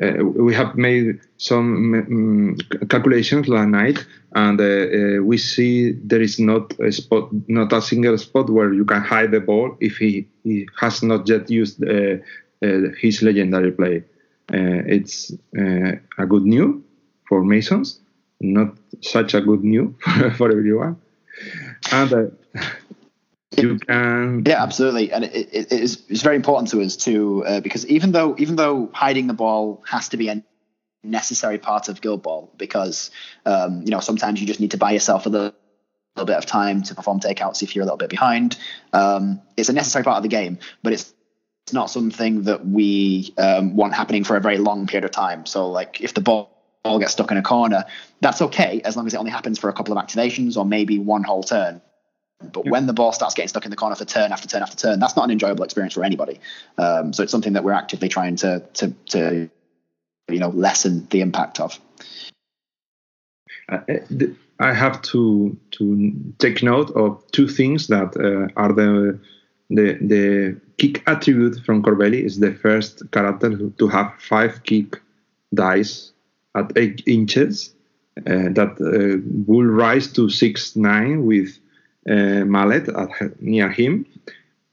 Uh, 0.00 0.24
we 0.24 0.54
have 0.54 0.76
made 0.76 1.20
some 1.36 1.94
um, 1.94 2.56
calculations 2.88 3.48
last 3.48 3.68
night, 3.68 4.04
and 4.34 4.60
uh, 4.60 4.64
uh, 4.64 5.22
we 5.22 5.36
see 5.36 5.92
there 5.92 6.20
is 6.20 6.38
not 6.38 6.78
a 6.80 6.92
spot, 6.92 7.28
not 7.48 7.72
a 7.72 7.82
single 7.82 8.16
spot 8.16 8.48
where 8.50 8.72
you 8.72 8.84
can 8.84 9.02
hide 9.02 9.32
the 9.32 9.40
ball 9.40 9.76
if 9.80 9.96
he, 9.96 10.28
he 10.44 10.68
has 10.78 11.02
not 11.02 11.28
yet 11.28 11.50
used 11.50 11.82
uh, 11.84 11.92
uh, 11.92 12.16
his 12.60 13.22
legendary 13.22 13.72
play. 13.72 14.04
Uh, 14.52 14.82
it's 14.86 15.32
uh, 15.56 15.92
a 16.18 16.26
good 16.26 16.44
news 16.44 16.82
for 17.28 17.44
Masons, 17.44 18.00
not 18.40 18.74
such 19.00 19.34
a 19.34 19.40
good 19.40 19.62
news 19.62 19.94
for 20.36 20.50
everyone. 20.50 21.00
And 21.92 22.32
you 23.56 23.78
can 23.78 24.44
yeah 24.46 24.62
absolutely 24.62 25.12
and 25.12 25.24
it, 25.24 25.34
it, 25.34 25.72
it 25.72 25.80
is 25.80 26.02
it's 26.08 26.22
very 26.22 26.36
important 26.36 26.70
to 26.70 26.80
us 26.80 26.96
too 26.96 27.44
uh, 27.46 27.60
because 27.60 27.86
even 27.86 28.12
though 28.12 28.34
even 28.38 28.56
though 28.56 28.88
hiding 28.92 29.26
the 29.26 29.34
ball 29.34 29.82
has 29.86 30.08
to 30.08 30.16
be 30.16 30.28
a 30.28 30.42
necessary 31.02 31.58
part 31.58 31.88
of 31.88 32.00
guild 32.00 32.22
ball 32.22 32.52
because 32.58 33.10
um, 33.46 33.82
you 33.82 33.90
know 33.90 34.00
sometimes 34.00 34.40
you 34.40 34.46
just 34.46 34.60
need 34.60 34.70
to 34.70 34.76
buy 34.76 34.92
yourself 34.92 35.26
a 35.26 35.28
little, 35.28 35.52
little, 36.14 36.26
bit 36.26 36.36
of 36.36 36.46
time 36.46 36.82
to 36.82 36.94
perform 36.94 37.18
takeouts 37.18 37.62
if 37.62 37.74
you're 37.74 37.82
a 37.82 37.86
little 37.86 37.96
bit 37.96 38.10
behind 38.10 38.56
um, 38.92 39.40
it's 39.56 39.68
a 39.68 39.72
necessary 39.72 40.04
part 40.04 40.18
of 40.18 40.22
the 40.22 40.28
game 40.28 40.58
but 40.82 40.92
it's 40.92 41.12
it's 41.70 41.74
not 41.74 41.88
something 41.88 42.42
that 42.42 42.66
we 42.66 43.32
um, 43.38 43.76
want 43.76 43.94
happening 43.94 44.24
for 44.24 44.36
a 44.36 44.40
very 44.40 44.58
long 44.58 44.88
period 44.88 45.04
of 45.04 45.12
time. 45.12 45.46
So, 45.46 45.70
like, 45.70 46.00
if 46.00 46.14
the 46.14 46.20
ball, 46.20 46.50
ball 46.82 46.98
gets 46.98 47.12
stuck 47.12 47.30
in 47.30 47.36
a 47.36 47.42
corner, 47.42 47.84
that's 48.20 48.42
okay 48.42 48.80
as 48.84 48.96
long 48.96 49.06
as 49.06 49.14
it 49.14 49.18
only 49.18 49.30
happens 49.30 49.56
for 49.56 49.70
a 49.70 49.72
couple 49.72 49.96
of 49.96 50.04
activations 50.04 50.56
or 50.56 50.64
maybe 50.64 50.98
one 50.98 51.22
whole 51.22 51.44
turn. 51.44 51.80
But 52.42 52.64
yeah. 52.64 52.72
when 52.72 52.86
the 52.86 52.92
ball 52.92 53.12
starts 53.12 53.36
getting 53.36 53.46
stuck 53.46 53.66
in 53.66 53.70
the 53.70 53.76
corner 53.76 53.94
for 53.94 54.04
turn 54.04 54.32
after 54.32 54.48
turn 54.48 54.62
after 54.62 54.76
turn, 54.76 54.98
that's 54.98 55.14
not 55.14 55.26
an 55.26 55.30
enjoyable 55.30 55.62
experience 55.62 55.94
for 55.94 56.02
anybody. 56.02 56.40
Um, 56.76 57.12
so 57.12 57.22
it's 57.22 57.30
something 57.30 57.52
that 57.52 57.62
we're 57.62 57.72
actively 57.72 58.08
trying 58.08 58.34
to 58.36 58.64
to 58.74 58.92
to 59.10 59.48
you 60.28 60.38
know 60.40 60.48
lessen 60.48 61.06
the 61.10 61.20
impact 61.20 61.60
of. 61.60 61.78
Uh, 63.68 63.78
I 64.58 64.72
have 64.72 65.02
to 65.02 65.56
to 65.72 66.34
take 66.38 66.64
note 66.64 66.90
of 66.96 67.22
two 67.30 67.46
things 67.46 67.86
that 67.86 68.16
uh, 68.16 68.52
are 68.60 68.72
the 68.72 69.20
the 69.70 69.98
the 70.00 70.56
kick 70.78 71.02
attribute 71.06 71.60
from 71.64 71.82
Corbelli 71.82 72.24
is 72.24 72.40
the 72.40 72.52
first 72.54 73.10
character 73.12 73.50
to 73.70 73.88
have 73.88 74.12
five 74.18 74.62
kick 74.64 75.00
dice 75.54 76.12
at 76.54 76.72
eight 76.76 77.02
inches 77.06 77.74
uh, 78.26 78.50
that 78.58 78.72
uh, 78.80 79.22
will 79.46 79.66
rise 79.66 80.12
to 80.12 80.28
six 80.28 80.76
nine 80.76 81.24
with 81.24 81.58
uh, 82.08 82.44
mallet 82.44 82.88
at, 82.88 83.40
near 83.40 83.70
him. 83.70 84.06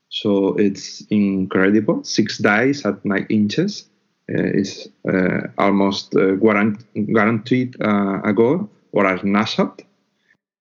So 0.10 0.56
it's 0.56 1.02
incredible. 1.10 2.04
Six 2.04 2.40
dice 2.40 2.86
at 2.86 3.04
nine 3.06 3.28
inches 3.30 3.86
uh, 4.30 4.44
is 4.44 4.90
uh, 5.08 5.48
almost 5.58 6.16
uh, 6.16 6.36
guaranteed 6.36 7.76
a 7.80 8.34
goal 8.34 8.70
or 8.92 9.06
a 9.06 9.20
snapshot. 9.20 9.82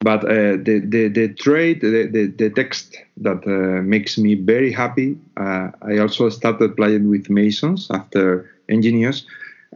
But 0.06 0.22
uh, 0.24 0.54
the, 0.66 0.76
the, 0.94 1.08
the 1.08 1.26
trade, 1.34 1.80
the, 1.80 2.06
the, 2.16 2.24
the 2.42 2.50
text 2.50 2.96
that 3.16 3.40
uh, 3.44 3.82
makes 3.82 4.16
me 4.16 4.36
very 4.36 4.70
happy. 4.70 5.18
Uh, 5.36 5.70
I 5.82 5.98
also 5.98 6.28
started 6.28 6.76
playing 6.76 7.10
with 7.10 7.28
Masons 7.28 7.88
after 7.90 8.48
Engineers. 8.68 9.26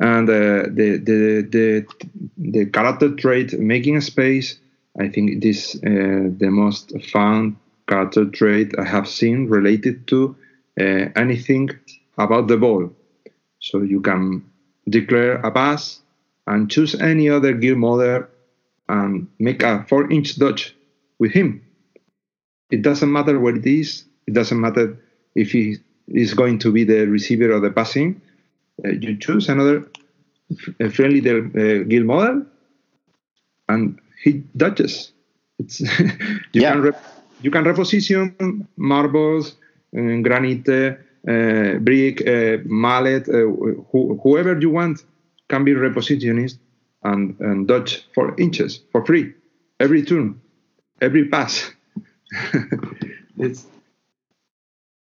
And 0.01 0.29
uh, 0.31 0.71
the, 0.79 0.89
the, 1.09 1.21
the, 1.55 1.87
the 2.39 2.67
character 2.67 3.09
trait, 3.17 3.59
making 3.59 4.01
space, 4.03 4.49
I 5.01 5.09
think 5.09 5.27
it 5.33 5.45
is 5.45 5.75
uh, 5.85 6.31
the 6.43 6.51
most 6.63 6.93
fun 7.13 7.57
character 7.89 8.25
trait 8.27 8.69
I 8.79 8.85
have 8.85 9.09
seen 9.09 9.49
related 9.49 10.07
to 10.13 10.37
uh, 10.79 11.07
anything 11.17 11.71
about 12.19 12.47
the 12.47 12.57
ball. 12.57 12.93
So 13.59 13.83
you 13.83 14.01
can 14.01 14.45
declare 14.89 15.35
a 15.49 15.51
pass 15.51 16.01
and 16.47 16.71
choose 16.71 16.95
any 16.95 17.29
other 17.29 17.53
gear 17.53 17.75
model 17.75 18.27
and 18.91 19.29
make 19.39 19.63
a 19.63 19.85
four 19.89 20.11
inch 20.11 20.39
dodge 20.39 20.77
with 21.19 21.33
him. 21.33 21.63
It 22.71 22.83
doesn't 22.83 23.13
matter 23.13 23.39
where 23.39 23.57
it 23.57 23.67
is, 23.67 24.05
it 24.27 24.35
doesn't 24.35 24.61
matter 24.61 24.99
if 25.35 25.53
he 25.53 25.77
is 26.09 26.35
going 26.35 26.59
to 26.59 26.73
be 26.73 26.85
the 26.85 27.07
receiver 27.07 27.53
or 27.53 27.61
the 27.61 27.71
passing. 27.71 28.21
Uh, 28.85 28.91
you 28.91 29.17
choose 29.17 29.49
another 29.49 29.89
friendly 30.93 31.21
uh, 31.21 31.85
guild 31.85 32.07
model 32.07 32.45
and 33.69 34.01
he 34.23 34.43
dodges. 34.57 35.13
It's 35.59 35.81
you 36.53 36.63
yeah. 36.63 36.73
can 36.73 36.83
rep- 36.83 37.05
you 37.43 37.51
can 37.51 37.65
reposition 37.65 38.67
marbles, 38.77 39.57
uh, 39.97 40.17
granite, 40.27 40.69
uh, 40.69 41.79
brick, 41.79 42.27
uh, 42.27 42.59
mallet, 42.65 43.29
uh, 43.29 43.47
wh- 43.93 44.17
whoever 44.23 44.59
you 44.59 44.71
want 44.71 45.05
can 45.49 45.65
be 45.65 45.73
repositioned 45.73 46.59
and, 47.03 47.39
and 47.41 47.69
dodge 47.69 48.07
for 48.15 48.35
inches 48.39 48.81
for 48.93 49.05
free 49.05 49.33
every 49.79 50.03
turn, 50.05 50.41
every 51.01 51.29
pass. 51.29 51.71
it's 53.39 53.67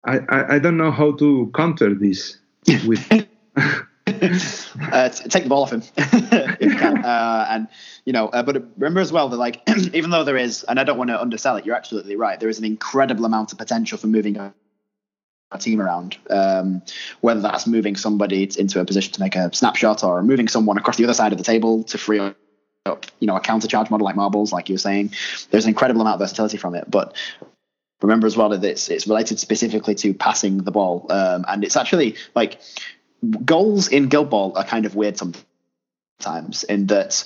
I, 0.03 0.19
I, 0.29 0.55
I 0.55 0.59
don't 0.59 0.77
know 0.77 0.91
how 0.91 1.13
to 1.13 1.51
counter 1.55 1.95
this 1.95 2.37
with 2.85 3.03
uh, 3.57 5.09
take 5.09 5.43
the 5.43 5.49
ball 5.49 5.63
off 5.63 5.73
him 5.73 5.81
if 5.97 6.61
you 6.61 6.75
can. 6.75 7.03
Uh, 7.03 7.47
and 7.49 7.67
you 8.05 8.13
know, 8.13 8.27
uh, 8.27 8.43
but 8.43 8.63
remember 8.77 8.99
as 8.99 9.11
well 9.11 9.29
that 9.29 9.37
like 9.37 9.61
even 9.93 10.11
though 10.11 10.23
there 10.23 10.37
is, 10.37 10.63
and 10.63 10.79
I 10.79 10.83
don't 10.83 10.97
want 10.97 11.09
to 11.09 11.19
undersell 11.19 11.55
it, 11.57 11.65
you're 11.65 11.75
absolutely 11.75 12.15
right. 12.15 12.39
There 12.39 12.49
is 12.49 12.59
an 12.59 12.65
incredible 12.65 13.25
amount 13.25 13.51
of 13.51 13.57
potential 13.57 13.97
for 13.97 14.07
moving 14.07 14.37
team 15.59 15.81
around. 15.81 16.17
Um, 16.29 16.81
whether 17.21 17.41
that's 17.41 17.67
moving 17.67 17.95
somebody 17.95 18.49
into 18.57 18.79
a 18.79 18.85
position 18.85 19.13
to 19.13 19.21
make 19.21 19.35
a 19.35 19.53
snapshot 19.53 20.03
or 20.03 20.21
moving 20.23 20.47
someone 20.47 20.77
across 20.77 20.97
the 20.97 21.03
other 21.03 21.13
side 21.13 21.31
of 21.31 21.37
the 21.37 21.43
table 21.43 21.83
to 21.83 21.97
free 21.97 22.19
up 22.19 23.05
you 23.19 23.25
know 23.25 23.35
a 23.35 23.39
counter 23.39 23.67
charge 23.67 23.89
model 23.89 24.05
like 24.05 24.15
marbles 24.15 24.53
like 24.53 24.69
you 24.69 24.75
were 24.75 24.79
saying 24.79 25.11
there's 25.49 25.65
an 25.65 25.69
incredible 25.69 26.01
amount 26.01 26.15
of 26.15 26.19
versatility 26.19 26.57
from 26.57 26.75
it 26.75 26.85
but 26.89 27.15
remember 28.01 28.27
as 28.27 28.37
well 28.37 28.49
that 28.49 28.63
it's 28.63 28.89
it's 28.89 29.07
related 29.07 29.39
specifically 29.39 29.95
to 29.95 30.13
passing 30.13 30.59
the 30.59 30.71
ball 30.71 31.07
um, 31.09 31.43
and 31.47 31.63
it's 31.63 31.75
actually 31.75 32.15
like 32.35 32.61
goals 33.43 33.87
in 33.87 34.07
Guild 34.07 34.29
Ball 34.29 34.55
are 34.55 34.63
kind 34.63 34.85
of 34.85 34.95
weird 34.95 35.17
sometimes 35.17 36.63
in 36.63 36.85
that 36.87 37.23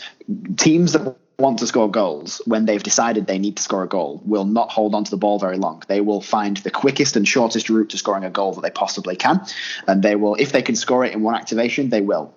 teams 0.56 0.94
that 0.94 1.18
want 1.40 1.60
to 1.60 1.68
score 1.68 1.90
goals 1.90 2.42
when 2.46 2.66
they've 2.66 2.84
decided 2.84 3.26
they 3.26 3.40
need 3.40 3.58
to 3.58 3.64
score 3.64 3.84
a 3.84 3.88
goal 3.88 4.22
will 4.26 4.46
not 4.46 4.70
hold 4.70 4.94
on 4.94 5.04
to 5.06 5.12
the 5.12 5.18
ball 5.18 5.40
very 5.40 5.58
long. 5.58 5.82
They 5.88 6.02
will 6.02 6.22
find 6.22 6.58
the 6.58 6.72
quickest 6.72 7.16
and 7.16 7.28
shortest 7.28 7.70
route 7.70 7.90
to 7.90 7.98
scoring 7.98 8.26
a 8.26 8.30
goal 8.30 8.54
that 8.54 8.62
they 8.62 8.70
possibly 8.70 9.16
can. 9.16 9.46
And 9.88 10.04
they 10.04 10.16
will, 10.16 10.36
if 10.36 10.52
they 10.52 10.62
can 10.62 10.76
score 10.76 11.06
it 11.06 11.14
in 11.14 11.22
one 11.22 11.36
activation, 11.36 11.90
they 11.90 12.02
will. 12.02 12.36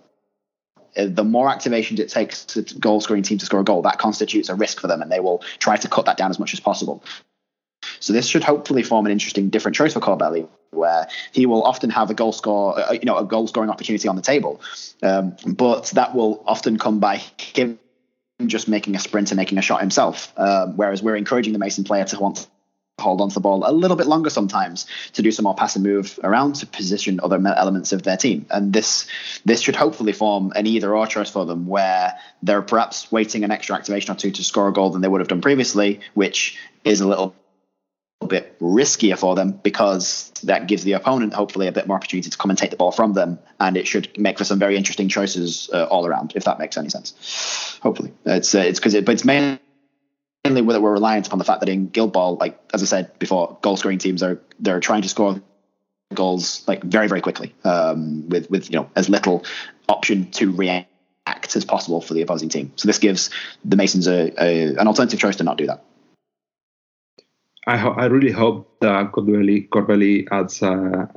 Uh, 0.96 1.06
the 1.08 1.24
more 1.24 1.48
activations 1.48 1.98
it 1.98 2.10
takes 2.10 2.44
to 2.44 2.62
goal 2.62 3.00
scoring 3.00 3.22
team 3.22 3.38
to 3.38 3.46
score 3.46 3.60
a 3.60 3.64
goal, 3.64 3.82
that 3.82 3.98
constitutes 3.98 4.48
a 4.48 4.54
risk 4.54 4.80
for 4.80 4.86
them, 4.86 5.02
and 5.02 5.10
they 5.10 5.20
will 5.20 5.42
try 5.58 5.76
to 5.76 5.88
cut 5.88 6.04
that 6.04 6.16
down 6.16 6.30
as 6.30 6.38
much 6.38 6.52
as 6.52 6.60
possible. 6.60 7.02
So 7.98 8.12
this 8.12 8.26
should 8.26 8.44
hopefully 8.44 8.82
form 8.82 9.06
an 9.06 9.12
interesting 9.12 9.48
different 9.48 9.76
choice 9.76 9.94
for 9.94 10.00
Corbelli, 10.00 10.46
where 10.70 11.08
he 11.32 11.46
will 11.46 11.62
often 11.62 11.90
have 11.90 12.10
a 12.10 12.14
goal 12.14 12.32
score, 12.32 12.78
uh, 12.78 12.92
you 12.92 13.04
know, 13.04 13.16
a 13.16 13.24
goal 13.24 13.46
scoring 13.46 13.70
opportunity 13.70 14.06
on 14.06 14.16
the 14.16 14.22
table, 14.22 14.60
um, 15.02 15.34
but 15.46 15.86
that 15.90 16.14
will 16.14 16.42
often 16.46 16.78
come 16.78 17.00
by 17.00 17.16
him 17.38 17.78
just 18.48 18.68
making 18.68 18.94
a 18.96 18.98
sprint 18.98 19.30
and 19.30 19.36
making 19.36 19.58
a 19.58 19.62
shot 19.62 19.80
himself. 19.80 20.32
Um, 20.36 20.76
whereas 20.76 21.02
we're 21.02 21.16
encouraging 21.16 21.52
the 21.52 21.58
Mason 21.58 21.84
player 21.84 22.04
to 22.04 22.18
want 22.18 22.36
to 22.36 22.46
hold 22.98 23.20
onto 23.20 23.34
the 23.34 23.40
ball 23.40 23.62
a 23.66 23.72
little 23.72 23.96
bit 23.96 24.06
longer 24.06 24.30
sometimes 24.30 24.86
to 25.14 25.22
do 25.22 25.32
some 25.32 25.44
more 25.44 25.54
pass 25.54 25.76
and 25.76 25.84
move 25.84 26.20
around 26.22 26.54
to 26.54 26.66
position 26.66 27.20
other 27.22 27.40
elements 27.46 27.92
of 27.92 28.02
their 28.02 28.16
team. 28.16 28.46
And 28.50 28.72
this 28.72 29.06
this 29.44 29.60
should 29.60 29.76
hopefully 29.76 30.12
form 30.12 30.52
an 30.54 30.66
either 30.66 30.94
or 30.94 31.06
choice 31.06 31.30
for 31.30 31.44
them 31.44 31.66
where 31.66 32.18
they're 32.42 32.62
perhaps 32.62 33.10
waiting 33.10 33.44
an 33.44 33.50
extra 33.50 33.76
activation 33.76 34.12
or 34.12 34.14
two 34.14 34.30
to 34.30 34.44
score 34.44 34.68
a 34.68 34.72
goal 34.72 34.90
than 34.90 35.00
they 35.00 35.08
would 35.08 35.20
have 35.20 35.28
done 35.28 35.40
previously, 35.40 36.00
which 36.14 36.58
is 36.84 37.00
a 37.00 37.08
little 37.08 37.34
bit 38.22 38.58
riskier 38.60 39.18
for 39.18 39.34
them 39.34 39.52
because 39.52 40.30
that 40.44 40.66
gives 40.66 40.84
the 40.84 40.92
opponent 40.92 41.34
hopefully 41.34 41.66
a 41.66 41.72
bit 41.72 41.86
more 41.86 41.96
opportunity 41.96 42.30
to 42.30 42.38
come 42.38 42.50
and 42.50 42.58
take 42.58 42.70
the 42.70 42.76
ball 42.76 42.92
from 42.92 43.12
them, 43.12 43.38
and 43.60 43.76
it 43.76 43.86
should 43.86 44.16
make 44.18 44.38
for 44.38 44.44
some 44.44 44.58
very 44.58 44.76
interesting 44.76 45.08
choices 45.08 45.70
uh, 45.72 45.84
all 45.84 46.06
around, 46.06 46.32
if 46.34 46.44
that 46.44 46.58
makes 46.58 46.76
any 46.76 46.88
sense. 46.88 47.78
Hopefully, 47.82 48.12
it's 48.24 48.54
uh, 48.54 48.60
it's 48.60 48.78
because 48.78 48.94
it, 48.94 49.04
but 49.04 49.12
it's 49.12 49.24
mainly 49.24 49.58
mainly 50.44 50.62
that 50.72 50.80
we're 50.80 50.92
reliant 50.92 51.26
upon 51.26 51.38
the 51.38 51.44
fact 51.44 51.60
that 51.60 51.68
in 51.68 51.88
Guild 51.88 52.12
Ball, 52.12 52.36
like 52.36 52.58
as 52.74 52.82
I 52.82 52.86
said 52.86 53.18
before, 53.18 53.58
goal 53.62 53.76
scoring 53.76 53.98
teams 53.98 54.22
are 54.22 54.40
they're 54.58 54.80
trying 54.80 55.02
to 55.02 55.08
score 55.08 55.40
goals 56.14 56.66
like 56.68 56.82
very 56.82 57.08
very 57.08 57.20
quickly 57.20 57.54
um, 57.64 58.28
with 58.28 58.50
with 58.50 58.70
you 58.70 58.76
know 58.76 58.90
as 58.96 59.08
little 59.08 59.44
option 59.88 60.30
to 60.32 60.52
react 60.52 60.88
as 61.54 61.64
possible 61.64 62.00
for 62.00 62.14
the 62.14 62.22
opposing 62.22 62.48
team. 62.48 62.72
So 62.76 62.86
this 62.88 62.98
gives 62.98 63.30
the 63.64 63.76
Masons 63.76 64.08
a, 64.08 64.32
a 64.42 64.76
an 64.76 64.86
alternative 64.86 65.20
choice 65.20 65.36
to 65.36 65.44
not 65.44 65.58
do 65.58 65.66
that. 65.66 65.84
I, 67.66 67.76
ho- 67.76 67.94
I 67.96 68.06
really 68.06 68.32
hope 68.32 68.68
that 68.80 69.12
Corbelli, 69.12 69.68
Corbelli 69.68 70.26
adds 70.30 70.62
a, 70.62 71.08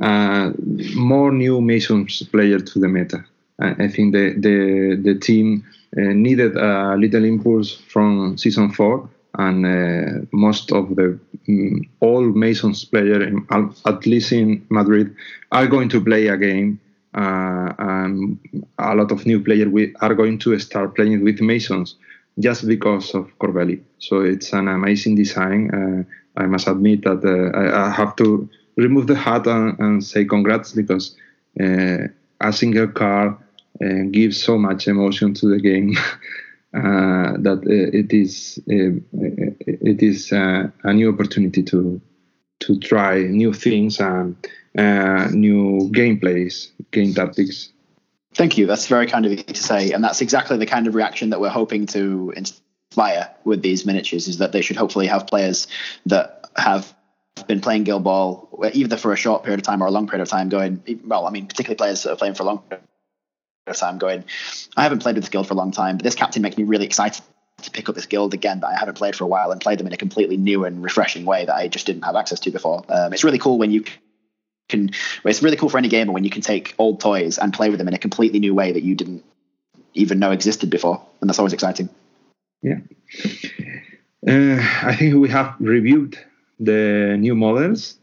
a 0.00 0.52
more 0.94 1.30
new 1.32 1.60
Masons 1.60 2.22
player 2.22 2.58
to 2.58 2.78
the 2.78 2.88
meta. 2.88 3.24
I, 3.58 3.88
think 3.88 4.14
the 4.14 4.34
the, 4.38 4.96
the 5.02 5.18
team 5.18 5.64
uh, 5.96 6.00
needed 6.00 6.56
a 6.56 6.96
little 6.96 7.24
impulse 7.24 7.74
from 7.74 8.38
season 8.38 8.72
four, 8.72 9.08
and 9.34 9.66
uh, 9.66 10.24
most 10.32 10.72
of 10.72 10.96
the 10.96 11.18
um, 11.48 11.82
all 12.00 12.22
Masons 12.22 12.84
players, 12.86 13.30
at 13.84 14.06
least 14.06 14.32
in 14.32 14.64
Madrid, 14.70 15.14
are 15.52 15.66
going 15.66 15.90
to 15.90 16.00
play 16.00 16.28
a 16.28 16.38
game. 16.38 16.80
Uh, 17.12 17.74
and 17.80 18.38
a 18.78 18.94
lot 18.94 19.10
of 19.10 19.26
new 19.26 19.42
players 19.42 19.66
we 19.68 19.92
are 20.00 20.14
going 20.14 20.38
to 20.38 20.56
start 20.60 20.94
playing 20.94 21.24
with 21.24 21.40
Masons 21.40 21.96
just 22.40 22.66
because 22.66 23.14
of 23.14 23.30
Corbelli. 23.38 23.80
So 23.98 24.20
it's 24.20 24.52
an 24.52 24.68
amazing 24.68 25.14
design. 25.14 25.70
Uh, 25.70 26.40
I 26.40 26.46
must 26.46 26.68
admit 26.68 27.04
that 27.04 27.24
uh, 27.24 27.56
I, 27.56 27.86
I, 27.86 27.90
have 27.90 28.16
to 28.16 28.48
remove 28.76 29.06
the 29.06 29.16
hat 29.16 29.46
and, 29.46 29.78
and 29.78 30.04
say 30.04 30.24
congrats 30.24 30.72
because 30.72 31.16
uh, 31.60 32.08
a 32.40 32.52
single 32.52 32.88
car 32.88 33.38
uh, 33.82 34.02
gives 34.10 34.42
so 34.42 34.58
much 34.58 34.88
emotion 34.88 35.34
to 35.34 35.48
the 35.48 35.60
game 35.60 35.96
uh, 36.74 37.36
that 37.38 37.62
uh, 37.66 37.98
it 37.98 38.12
is 38.12 38.60
it 38.66 40.02
is 40.02 40.32
a 40.32 40.72
new 40.92 41.12
opportunity 41.12 41.62
to 41.62 42.00
to 42.60 42.78
try 42.78 43.22
new 43.22 43.52
things 43.52 44.00
and 44.00 44.36
new 45.34 45.90
gameplays, 45.92 46.70
game 46.90 47.12
tactics. 47.14 47.70
Thank 48.34 48.56
you. 48.56 48.66
That's 48.66 48.86
very 48.86 49.06
kind 49.06 49.26
of 49.26 49.32
you 49.32 49.42
to 49.42 49.54
say, 49.62 49.92
and 49.92 50.04
that's 50.04 50.20
exactly 50.20 50.56
the 50.56 50.66
kind 50.66 50.86
of 50.86 50.94
reaction 50.94 51.30
that 51.30 51.40
we're 51.40 51.48
hoping 51.48 51.86
to 51.86 52.32
inspire 52.36 53.30
with 53.44 53.62
these 53.62 53.84
miniatures. 53.84 54.28
Is 54.28 54.38
that 54.38 54.52
they 54.52 54.62
should 54.62 54.76
hopefully 54.76 55.08
have 55.08 55.26
players 55.26 55.66
that 56.06 56.48
have 56.56 56.94
been 57.46 57.60
playing 57.60 57.84
Guild 57.84 58.04
Ball 58.04 58.48
either 58.72 58.96
for 58.96 59.12
a 59.12 59.16
short 59.16 59.42
period 59.42 59.60
of 59.60 59.66
time 59.66 59.82
or 59.82 59.86
a 59.86 59.90
long 59.90 60.06
period 60.06 60.22
of 60.22 60.28
time. 60.28 60.48
Going 60.48 60.82
well, 61.04 61.26
I 61.26 61.30
mean, 61.30 61.46
particularly 61.46 61.76
players 61.76 62.04
that 62.04 62.12
are 62.12 62.16
playing 62.16 62.34
for 62.34 62.44
a 62.44 62.46
long 62.46 62.58
period 62.58 62.84
of 63.66 63.76
time. 63.76 63.98
Going, 63.98 64.24
I 64.76 64.84
haven't 64.84 65.00
played 65.00 65.16
with 65.16 65.24
this 65.24 65.30
guild 65.30 65.48
for 65.48 65.54
a 65.54 65.56
long 65.56 65.72
time, 65.72 65.96
but 65.96 66.04
this 66.04 66.14
captain 66.14 66.42
makes 66.42 66.56
me 66.56 66.64
really 66.64 66.86
excited 66.86 67.24
to 67.62 67.70
pick 67.70 67.88
up 67.88 67.94
this 67.94 68.06
guild 68.06 68.32
again 68.32 68.60
that 68.60 68.68
I 68.68 68.76
haven't 68.78 68.94
played 68.94 69.16
for 69.16 69.24
a 69.24 69.26
while 69.26 69.50
and 69.50 69.60
play 69.60 69.76
them 69.76 69.86
in 69.86 69.92
a 69.92 69.96
completely 69.96 70.36
new 70.36 70.64
and 70.64 70.82
refreshing 70.82 71.24
way 71.24 71.44
that 71.44 71.54
I 71.54 71.68
just 71.68 71.84
didn't 71.86 72.02
have 72.02 72.16
access 72.16 72.40
to 72.40 72.50
before. 72.50 72.84
Um, 72.88 73.12
it's 73.12 73.24
really 73.24 73.38
cool 73.38 73.58
when 73.58 73.70
you 73.70 73.84
can 74.70 74.90
it's 75.24 75.42
really 75.42 75.56
cool 75.56 75.68
for 75.68 75.78
any 75.78 75.88
gamer 75.88 76.12
when 76.12 76.24
you 76.24 76.30
can 76.30 76.42
take 76.42 76.74
old 76.78 77.00
toys 77.00 77.38
and 77.38 77.52
play 77.52 77.68
with 77.68 77.78
them 77.78 77.88
in 77.88 77.94
a 77.94 77.98
completely 77.98 78.38
new 78.38 78.54
way 78.54 78.72
that 78.72 78.82
you 78.82 78.94
didn't 78.94 79.22
even 79.94 80.18
know 80.18 80.30
existed 80.30 80.70
before 80.70 81.04
and 81.20 81.28
that's 81.28 81.38
always 81.38 81.52
exciting. 81.52 81.88
Yeah. 82.62 82.80
Uh, 84.28 84.60
i 84.90 84.94
think 84.96 85.14
we 85.14 85.28
have 85.30 85.54
reviewed 85.60 86.18
the 86.58 87.16
new 87.18 87.34
models. 87.34 87.96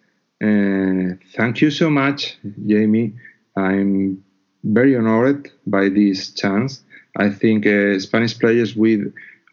Uh, 0.44 1.14
thank 1.36 1.62
you 1.62 1.72
so 1.72 1.90
much 1.90 2.38
jamie. 2.66 3.14
I'm 3.56 4.24
very 4.64 4.96
honored 4.96 5.50
by 5.66 5.90
this 5.90 6.32
chance. 6.32 6.82
I 7.16 7.30
think 7.30 7.66
uh, 7.66 8.00
spanish 8.00 8.38
players 8.38 8.76
will 8.76 9.06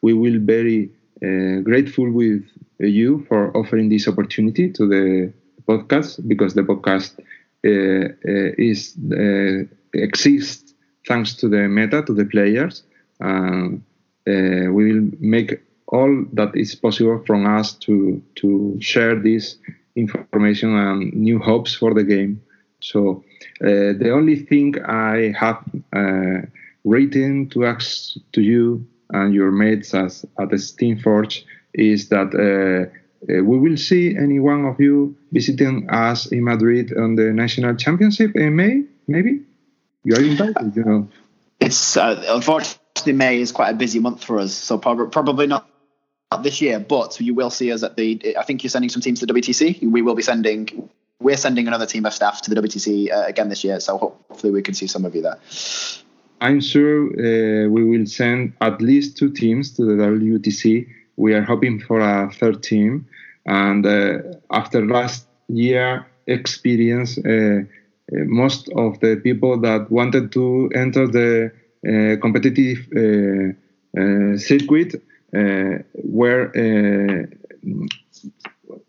we 0.02 0.12
will 0.12 0.38
very 0.38 0.90
uh, 1.22 1.60
grateful 1.60 2.10
with 2.10 2.42
you 2.78 3.24
for 3.28 3.56
offering 3.56 3.88
this 3.88 4.08
opportunity 4.08 4.70
to 4.72 4.86
the 4.86 5.32
podcast 5.68 6.26
because 6.28 6.54
the 6.54 6.62
podcast 6.62 7.18
uh, 7.64 8.08
uh, 8.28 8.52
is 8.58 8.96
uh, 9.12 9.64
exists 9.94 10.74
thanks 11.06 11.34
to 11.34 11.48
the 11.48 11.68
meta 11.68 12.02
to 12.02 12.12
the 12.12 12.24
players. 12.24 12.82
Um, 13.20 13.84
we 14.26 14.92
will 14.92 15.10
make 15.20 15.60
all 15.88 16.24
that 16.32 16.56
is 16.56 16.74
possible 16.74 17.22
from 17.26 17.46
us 17.46 17.72
to 17.74 18.22
to 18.36 18.76
share 18.80 19.14
this 19.16 19.56
information 19.96 20.74
and 20.76 21.12
new 21.14 21.38
hopes 21.38 21.74
for 21.74 21.94
the 21.94 22.04
game. 22.04 22.40
So 22.80 23.24
uh, 23.62 23.94
the 24.00 24.10
only 24.12 24.36
thing 24.36 24.74
I 24.84 25.32
have 25.38 25.62
uh, 25.92 26.46
written 26.84 27.48
to 27.50 27.64
ask 27.64 28.14
to 28.32 28.42
you 28.42 28.86
and 29.10 29.34
your 29.34 29.50
mates 29.50 29.94
as, 29.94 30.24
at 30.38 30.50
the 30.50 30.56
Steamforge 30.56 31.44
is 31.74 32.08
that 32.08 32.34
uh, 32.34 32.90
we 33.29 33.59
will 33.59 33.77
see 33.77 34.16
any 34.16 34.41
one 34.41 34.64
of 34.64 34.81
you 34.81 35.16
visiting 35.33 35.89
us 35.91 36.27
in 36.27 36.45
Madrid 36.45 36.93
on 36.97 37.14
the 37.14 37.33
national 37.33 37.75
championship 37.77 38.37
in 38.37 38.57
May, 38.57 38.85
maybe? 39.07 39.41
You 40.05 40.16
are 40.16 40.22
invited, 40.22 40.77
you 40.77 40.85
know. 40.85 41.09
It's 41.61 41.97
uh, 41.97 42.22
unfortunately 42.29 43.12
May 43.12 43.41
is 43.41 43.53
quite 43.53 43.70
a 43.70 43.75
busy 43.75 43.99
month 43.99 44.22
for 44.22 44.39
us, 44.39 44.53
so 44.53 44.79
prob- 44.79 45.11
probably 45.11 45.47
not 45.47 45.66
this 46.43 46.61
year, 46.61 46.81
but 46.81 47.20
you 47.20 47.35
will 47.35 47.51
see 47.51 47.72
us 47.72 47.83
at 47.83 47.97
the. 47.97 48.37
I 48.37 48.43
think 48.43 48.62
you're 48.62 48.70
sending 48.70 48.91
some 48.91 49.01
teams 49.01 49.20
to 49.20 49.27
the 49.27 49.33
WTC. 49.33 49.91
We 49.91 50.03
will 50.03 50.14
be 50.14 50.22
sending. 50.22 50.91
We're 51.20 51.37
sending 51.37 51.68
another 51.68 51.87
team 51.87 52.05
of 52.05 52.12
staff 52.12 52.43
to 52.43 52.55
the 52.55 52.61
WTC 52.61 53.12
uh, 53.12 53.25
again 53.27 53.49
this 53.49 53.64
year, 53.64 53.81
so 53.81 53.97
hopefully 53.97 54.53
we 54.53 54.62
can 54.62 54.75
see 54.75 54.87
some 54.87 55.05
of 55.05 55.14
you 55.14 55.22
there. 55.22 55.39
I'm 56.41 56.61
sure 56.61 57.07
uh, 57.07 57.68
we 57.68 57.85
will 57.85 58.07
send 58.07 58.53
at 58.61 58.83
least 58.83 59.16
two 59.16 59.31
teams 59.31 59.72
to 59.77 59.85
the 59.85 59.95
WTC. 59.95 60.87
We 61.16 61.34
are 61.34 61.42
hoping 61.42 61.80
for 61.80 62.00
a 62.00 62.30
third 62.32 62.62
team, 62.62 63.06
and 63.46 63.86
uh, 63.86 64.18
after 64.50 64.84
last 64.84 65.26
year 65.48 66.06
experience, 66.26 67.18
uh, 67.18 67.62
uh, 68.12 68.24
most 68.26 68.68
of 68.76 69.00
the 69.00 69.16
people 69.16 69.60
that 69.60 69.90
wanted 69.90 70.32
to 70.32 70.70
enter 70.74 71.06
the 71.06 71.52
uh, 71.86 72.20
competitive 72.20 72.78
uh, 72.96 74.36
circuit 74.38 75.02
were 76.02 76.50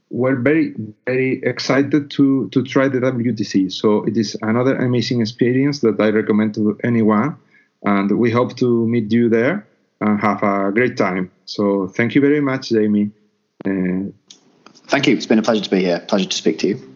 were 0.09 0.35
very 0.37 0.73
very 1.05 1.41
excited 1.43 2.09
to 2.11 2.49
to 2.49 2.63
try 2.63 2.87
the 2.87 2.99
WTC. 2.99 3.71
So 3.71 4.03
it 4.05 4.17
is 4.17 4.37
another 4.41 4.75
amazing 4.77 5.21
experience 5.21 5.79
that 5.81 5.99
I 5.99 6.09
recommend 6.09 6.55
to 6.55 6.77
anyone, 6.83 7.35
and 7.83 8.17
we 8.17 8.31
hope 8.31 8.55
to 8.57 8.87
meet 8.87 9.11
you 9.11 9.29
there 9.29 9.67
and 10.01 10.19
have 10.21 10.43
a 10.43 10.71
great 10.71 10.97
time. 10.97 11.31
So 11.45 11.87
thank 11.87 12.15
you 12.15 12.21
very 12.21 12.41
much, 12.41 12.69
Jamie. 12.69 13.11
Uh, 13.65 14.11
thank 14.87 15.07
you. 15.07 15.15
It's 15.15 15.25
been 15.25 15.39
a 15.39 15.43
pleasure 15.43 15.63
to 15.63 15.69
be 15.69 15.81
here. 15.81 15.99
Pleasure 15.99 16.29
to 16.29 16.35
speak 16.35 16.59
to 16.59 16.67
you. 16.67 16.94